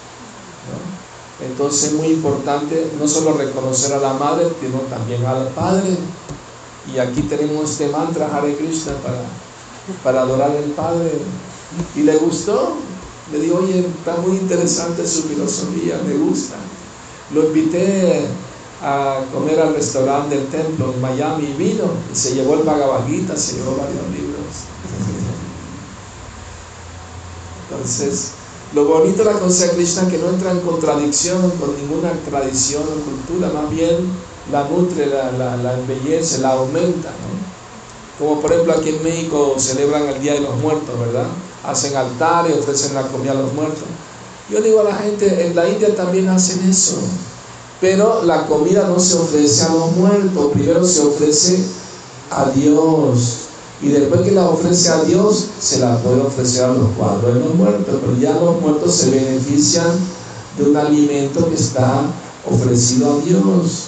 Entonces 1.41 1.85
es 1.85 1.93
muy 1.95 2.09
importante 2.09 2.91
no 2.99 3.07
solo 3.09 3.33
reconocer 3.35 3.95
a 3.95 3.99
la 3.99 4.13
madre, 4.15 4.49
sino 4.61 4.81
también 4.91 5.25
al 5.25 5.49
padre. 5.49 5.97
Y 6.93 6.99
aquí 6.99 7.23
tenemos 7.23 7.71
este 7.71 7.89
mantra 7.89 8.29
Hare 8.35 8.57
Krishna 8.57 8.93
para, 9.03 9.23
para 10.03 10.23
adorar 10.23 10.51
al 10.51 10.71
Padre. 10.73 11.13
Y 11.95 12.03
le 12.03 12.17
gustó. 12.17 12.77
Le 13.31 13.41
dijo, 13.41 13.59
oye, 13.59 13.81
está 13.81 14.17
muy 14.17 14.39
interesante 14.39 15.07
su 15.07 15.25
filosofía, 15.25 16.01
me 16.07 16.15
gusta. 16.15 16.55
Lo 17.35 17.45
invité 17.45 18.27
a 18.83 19.21
comer 19.33 19.61
al 19.61 19.75
restaurante 19.75 20.37
del 20.37 20.47
templo 20.49 20.93
en 20.95 21.01
Miami 21.01 21.45
y 21.45 21.53
vino. 21.55 21.85
Y 22.13 22.17
se 22.17 22.35
llevó 22.35 22.55
el 22.55 22.63
Bhagavad 22.63 23.07
Gita, 23.07 23.37
se 23.37 23.57
llevó 23.57 23.77
varios 23.77 24.07
libros. 24.13 24.45
Entonces, 27.71 28.31
lo 28.75 28.85
bonito 28.85 29.25
de 29.25 29.33
la 29.33 29.39
conciencia 29.39 29.77
Krishna 29.77 30.09
que 30.09 30.19
no 30.19 30.31
entra 30.31 30.51
en 30.51 30.61
contradicción 30.61 31.51
con 31.53 31.77
ninguna 31.77 32.13
tradición 32.29 32.83
o 32.83 33.05
cultura, 33.05 33.51
más 33.51 33.71
bien 33.71 34.11
la 34.53 34.69
nutre, 34.69 35.07
la, 35.07 35.33
la, 35.33 35.57
la 35.57 35.75
embellece, 35.75 36.39
la 36.39 36.53
aumenta. 36.53 37.11
Como 38.19 38.41
por 38.41 38.53
ejemplo 38.53 38.75
aquí 38.75 38.91
en 38.91 39.03
México 39.03 39.55
celebran 39.59 40.09
el 40.09 40.21
Día 40.21 40.35
de 40.35 40.41
los 40.41 40.57
Muertos, 40.57 40.99
¿verdad? 40.99 41.27
Hacen 41.65 41.97
altares, 41.97 42.59
ofrecen 42.59 42.95
la 42.95 43.03
comida 43.03 43.33
a 43.33 43.35
los 43.37 43.53
muertos. 43.53 43.85
Yo 44.51 44.61
digo 44.61 44.81
a 44.81 44.85
la 44.85 44.95
gente, 44.95 45.47
en 45.47 45.55
la 45.55 45.69
India 45.69 45.95
también 45.95 46.29
hacen 46.29 46.69
eso, 46.69 46.97
pero 47.81 48.23
la 48.25 48.47
comida 48.47 48.89
no 48.89 48.99
se 48.99 49.17
ofrece 49.17 49.65
a 49.65 49.73
los 49.73 49.93
muertos, 49.93 50.53
primero 50.53 50.85
se 50.85 51.01
ofrece 51.01 51.65
a 52.31 52.51
Dios 52.51 53.49
y 53.81 53.89
después 53.89 54.23
que 54.23 54.33
la 54.33 54.49
ofrece 54.49 54.89
a 54.89 55.03
Dios, 55.05 55.47
se 55.61 55.79
la 55.79 55.97
puede 55.99 56.21
ofrecer 56.21 56.65
a 56.65 56.73
los 56.73 56.91
cuadros 56.91 57.35
de 57.35 57.41
los 57.41 57.55
muertos, 57.55 57.95
pero 58.01 58.17
ya 58.19 58.33
los 58.33 58.61
muertos 58.61 58.93
se 58.95 59.11
benefician 59.11 59.93
de 60.57 60.65
un 60.65 60.77
alimento 60.77 61.49
que 61.49 61.55
está 61.55 62.03
ofrecido 62.45 63.13
a 63.13 63.25
Dios. 63.25 63.85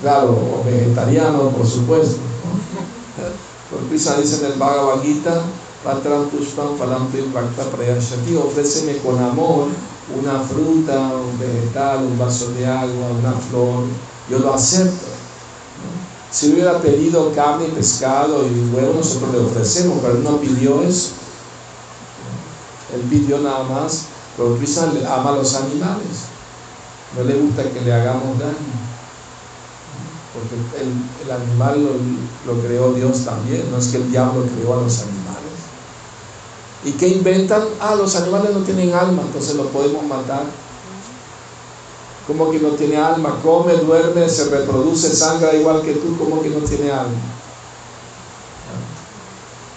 Claro, 0.00 0.62
vegetariano, 0.64 1.50
por 1.50 1.66
supuesto. 1.66 2.16
Por 3.70 3.94
eso 3.94 4.14
dice 4.20 4.46
en 4.46 4.52
el 4.52 4.58
Bhagavad 4.58 5.02
Gita, 5.02 5.42
ofréceme 8.36 8.96
con 8.98 9.18
amor 9.18 9.66
una 10.18 10.40
fruta, 10.40 10.98
un 11.16 11.38
vegetal, 11.38 12.04
un 12.04 12.18
vaso 12.18 12.50
de 12.52 12.66
agua, 12.66 13.08
una 13.18 13.32
flor, 13.32 13.84
yo 14.28 14.38
lo 14.38 14.54
acepto. 14.54 15.06
Si 16.30 16.52
hubiera 16.52 16.78
pedido 16.78 17.32
carne 17.34 17.66
pescado 17.66 18.46
y 18.46 18.74
huevo, 18.74 18.94
nosotros 18.94 19.32
le 19.32 19.38
ofrecemos, 19.40 19.98
pero 20.00 20.14
él 20.14 20.24
no 20.24 20.38
pidió 20.38 20.82
eso. 20.82 21.10
Él 22.94 23.02
pidió 23.02 23.38
nada 23.38 23.64
más, 23.64 24.06
pero 24.36 24.56
Cristo 24.56 24.90
ama 25.10 25.30
a 25.30 25.36
los 25.36 25.54
animales. 25.54 26.32
No 27.16 27.24
le 27.24 27.34
gusta 27.34 27.64
que 27.64 27.80
le 27.82 27.92
hagamos 27.92 28.38
daño. 28.38 28.82
Porque 30.32 30.54
el, 30.80 31.30
animal 31.30 31.86
lo, 32.46 32.62
creó 32.62 32.94
Dios 32.94 33.24
también, 33.24 33.70
no 33.70 33.76
es 33.76 33.88
que 33.88 33.98
el 33.98 34.10
diablo 34.10 34.46
creó 34.56 34.78
a 34.78 34.82
los 34.82 35.00
animales. 35.02 35.21
¿Y 36.84 36.92
qué 36.92 37.08
inventan? 37.08 37.62
Ah, 37.80 37.94
los 37.94 38.14
animales 38.16 38.52
no 38.52 38.60
tienen 38.60 38.92
alma, 38.92 39.22
entonces 39.22 39.54
los 39.54 39.68
podemos 39.68 40.04
matar 40.04 40.44
como 42.26 42.50
que 42.50 42.60
no 42.60 42.70
tiene 42.70 42.96
alma, 42.96 43.40
come, 43.42 43.74
duerme, 43.74 44.28
se 44.28 44.48
reproduce, 44.48 45.14
sangra 45.14 45.54
igual 45.54 45.82
que 45.82 45.94
tú, 45.94 46.16
como 46.16 46.40
que 46.42 46.50
no 46.50 46.60
tiene 46.60 46.90
alma. 46.90 47.18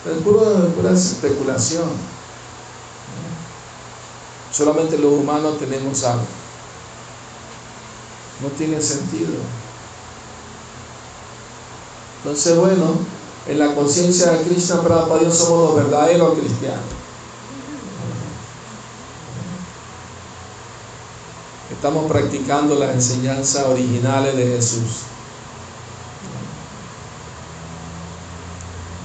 Es 0.05 0.21
pura, 0.21 0.91
especulación. 0.91 1.89
Solamente 4.51 4.97
los 4.97 5.13
humanos 5.13 5.57
tenemos 5.57 6.03
alma. 6.03 6.23
No 8.41 8.49
tiene 8.49 8.79
sentido. 8.79 9.33
Entonces, 12.17 12.55
bueno, 12.55 12.99
en 13.47 13.59
la 13.59 13.75
conciencia 13.75 14.31
de 14.31 14.43
Krishna 14.43 14.81
para 14.81 15.19
Dios 15.19 15.37
somos 15.37 15.75
los 15.75 15.75
verdaderos 15.83 16.39
cristianos. 16.39 16.83
Estamos 21.71 22.11
practicando 22.11 22.75
las 22.75 22.95
enseñanzas 22.95 23.65
originales 23.65 24.35
de 24.35 24.47
Jesús. 24.47 25.01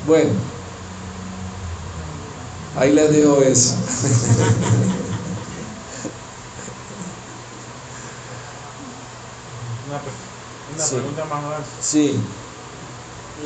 Bueno, 0.07 0.33
ahí 2.79 2.93
les 2.93 3.11
dejo 3.13 3.43
esa. 3.43 3.75
Una, 9.91 10.87
pregunta 10.87 11.25
más. 11.25 11.65
Sí. 11.81 12.19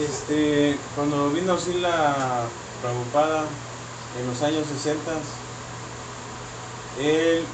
Este, 0.01 0.77
cuando 0.97 1.31
vino 1.31 1.53
así 1.55 1.75
la 1.75 2.47
preocupada 2.83 3.45
en 4.21 4.27
los 4.27 4.43
años 4.43 4.67
60, 4.67 5.01
él 7.01 7.45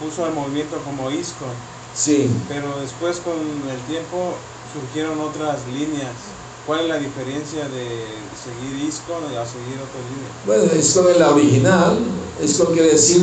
puso 0.00 0.24
al 0.24 0.32
movimiento 0.32 0.78
como 0.84 1.10
ISCO. 1.10 1.46
Sí. 1.94 2.30
Pero 2.48 2.80
después 2.80 3.18
con 3.18 3.34
el 3.34 3.80
tiempo 3.88 4.34
surgieron 4.72 5.20
otras 5.20 5.66
líneas. 5.66 6.14
¿Cuál 6.66 6.80
es 6.80 6.88
la 6.88 6.98
diferencia 6.98 7.68
de 7.68 8.06
seguir 8.36 8.88
ISCO 8.88 9.16
a 9.16 9.44
seguir 9.46 9.76
otras 9.80 10.04
líneas? 10.08 10.32
Bueno, 10.46 10.64
ISCO 10.78 11.08
es 11.08 11.18
la 11.18 11.30
original. 11.30 11.98
ISCO 12.42 12.72
quiere 12.72 12.92
decir 12.92 13.22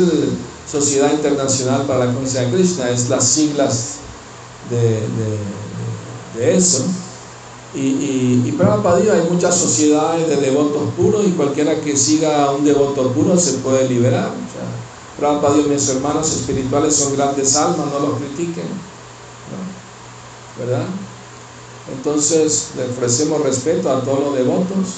Sociedad 0.69 1.11
Internacional 1.11 1.83
para 1.85 2.05
la 2.05 2.13
Conciencia 2.13 2.41
de 2.41 2.51
Krishna. 2.51 2.89
Es 2.89 3.09
las 3.09 3.27
siglas 3.27 3.95
de, 4.69 4.79
de, 4.79 6.39
de 6.39 6.57
eso. 6.57 6.85
Y, 7.75 8.41
y, 8.45 8.51
Prabhupada 8.53 8.99
dijo, 8.99 9.11
hay 9.11 9.27
muchas 9.29 9.53
sociedades 9.55 10.29
de 10.29 10.37
devotos 10.37 10.83
puros 10.95 11.25
y 11.27 11.31
cualquiera 11.31 11.81
que 11.81 11.97
siga 11.97 12.45
a 12.45 12.51
un 12.51 12.63
devoto 12.63 13.11
puro 13.11 13.37
se 13.37 13.55
puede 13.55 13.89
liberar. 13.89 14.31
Prabhupada 15.19 15.55
dijo, 15.55 15.67
mis 15.67 15.89
hermanos 15.89 16.31
espirituales 16.31 16.95
son 16.95 17.15
grandes 17.17 17.55
almas, 17.57 17.87
no 17.91 17.99
los 17.99 18.19
critiquen. 18.19 18.67
¿Verdad? 20.57 20.85
Entonces 21.91 22.69
le 22.77 22.85
ofrecemos 22.85 23.41
respeto 23.41 23.91
a 23.91 24.01
todos 24.01 24.19
los 24.21 24.35
devotos, 24.35 24.95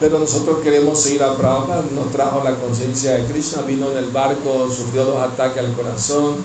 pero 0.00 0.18
nosotros 0.18 0.60
queremos 0.62 0.98
seguir 0.98 1.22
a 1.22 1.36
Prabhupada, 1.36 1.84
nos 1.94 2.10
trajo 2.10 2.42
la 2.42 2.54
conciencia 2.56 3.12
de 3.12 3.26
Krishna, 3.26 3.62
vino 3.62 3.90
en 3.90 3.98
el 3.98 4.10
barco, 4.10 4.66
sufrió 4.74 5.04
dos 5.04 5.22
ataques 5.22 5.58
al 5.58 5.74
corazón, 5.74 6.36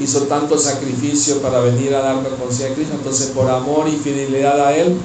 hizo 0.00 0.22
tanto 0.22 0.58
sacrificio 0.58 1.40
para 1.40 1.60
venir 1.60 1.94
a 1.94 2.00
darnos 2.00 2.32
conciencia 2.34 2.68
de 2.68 2.74
Krishna, 2.74 2.94
entonces 2.96 3.28
por 3.28 3.48
amor 3.50 3.88
y 3.88 3.96
fidelidad 3.96 4.60
a 4.60 4.74
Él 4.74 4.96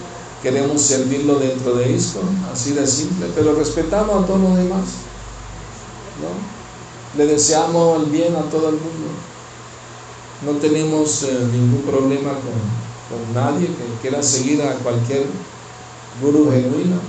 queremos 0.42 0.82
servirlo 0.82 1.36
dentro 1.40 1.76
de 1.76 1.96
esto, 1.96 2.20
así 2.54 2.74
de 2.74 2.86
simple, 2.88 3.28
pero 3.36 3.56
respetamos 3.56 4.24
a 4.24 4.28
todos 4.28 4.42
los 4.42 4.58
demás, 4.58 4.86
¿no? 6.22 7.18
Le 7.18 7.26
deseamos 7.26 8.04
el 8.04 8.10
bien 8.10 8.36
a 8.36 8.42
todo 8.50 8.70
el 8.70 8.76
mundo, 8.76 9.08
no 10.46 10.52
tenemos 10.60 11.24
eh, 11.24 11.48
ningún 11.52 11.82
problema 11.82 12.32
con 12.32 12.86
con 13.10 13.34
nadie 13.34 13.68
que 13.68 14.02
quiera 14.02 14.22
seguir 14.24 14.62
a 14.62 14.74
cualquier 14.76 15.26
guru 16.22 16.52
genuino. 16.52 17.00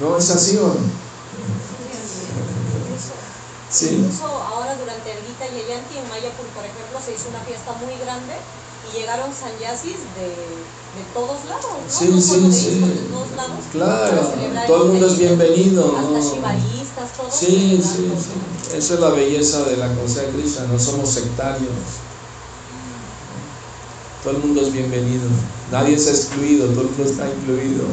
¿No 0.00 0.16
es 0.16 0.30
así 0.30 0.56
o 0.56 0.68
no? 0.68 0.99
Sí. 3.70 4.02
Incluso 4.02 4.26
ahora 4.26 4.74
durante 4.74 5.12
el 5.12 5.18
Gita 5.24 5.46
Yayanti 5.46 5.98
en 5.98 6.08
Mayapur, 6.10 6.46
por 6.54 6.64
ejemplo, 6.64 6.98
se 7.04 7.14
hizo 7.14 7.28
una 7.30 7.40
fiesta 7.40 7.72
muy 7.78 7.94
grande 8.02 8.34
y 8.90 8.98
llegaron 8.98 9.30
sanyasis 9.32 9.96
de, 10.18 10.26
de 10.26 11.02
todos 11.14 11.44
lados, 11.46 11.70
¿no? 11.70 11.90
Sí, 11.90 12.08
no 12.10 12.20
sí, 12.20 12.52
sí. 12.52 12.80
De 12.80 13.08
todos 13.14 13.30
lados. 13.36 13.62
Claro, 13.70 14.66
todo 14.66 14.82
el 14.84 14.88
mundo 14.90 15.06
es 15.06 15.18
bienvenido, 15.18 15.96
Hasta 15.96 16.02
¿no? 16.02 16.18
todos. 16.18 17.34
Sí, 17.34 17.80
sí, 17.82 18.12
sí. 18.18 18.76
Esa 18.76 18.94
es 18.94 19.00
la 19.00 19.10
belleza 19.10 19.62
de 19.62 19.76
la 19.76 19.86
conciencia 19.94 20.32
Krishna, 20.32 20.66
no 20.66 20.78
somos 20.78 21.08
sectarios. 21.08 21.70
Todo 24.24 24.32
el 24.34 24.38
mundo 24.38 24.60
es 24.60 24.72
bienvenido. 24.72 25.28
Nadie 25.70 25.94
es 25.94 26.06
excluido, 26.08 26.66
todo 26.68 26.82
el 26.82 26.88
mundo 26.88 27.04
está 27.04 27.28
incluido. 27.28 27.84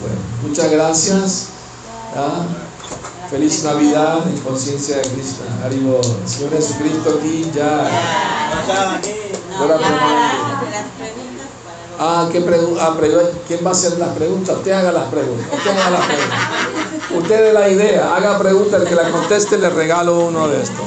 Bueno, 0.00 0.16
muchas 0.42 0.70
gracias. 0.70 1.48
¿Ah? 2.16 2.44
Feliz 3.30 3.62
Navidad 3.62 4.26
en 4.26 4.38
conciencia 4.40 4.96
de 4.96 5.02
Krishna. 5.02 5.46
Haribo. 5.64 6.00
Señor 6.26 6.52
Jesucristo 6.52 7.18
aquí 7.18 7.50
ya. 7.54 7.88
Ahora 9.58 9.78
Ah, 12.02 12.28
¿qué 12.32 12.42
ah, 12.80 12.96
¿quién 13.46 13.60
va 13.64 13.68
a 13.68 13.72
hacer 13.72 13.98
las 13.98 14.08
preguntas? 14.16 14.56
Usted 14.56 14.72
haga 14.72 14.90
las 14.90 15.04
preguntas. 15.10 15.46
Usted 15.52 15.70
haga 15.70 15.90
las 15.90 16.06
preguntas. 16.06 16.38
Usted 17.14 17.44
dé 17.44 17.52
la 17.52 17.68
idea, 17.68 18.16
haga 18.16 18.38
preguntas, 18.38 18.80
el 18.80 18.88
que 18.88 18.94
la 18.94 19.10
conteste 19.10 19.58
le 19.58 19.68
regalo 19.68 20.20
uno 20.20 20.48
de 20.48 20.62
estos. 20.62 20.86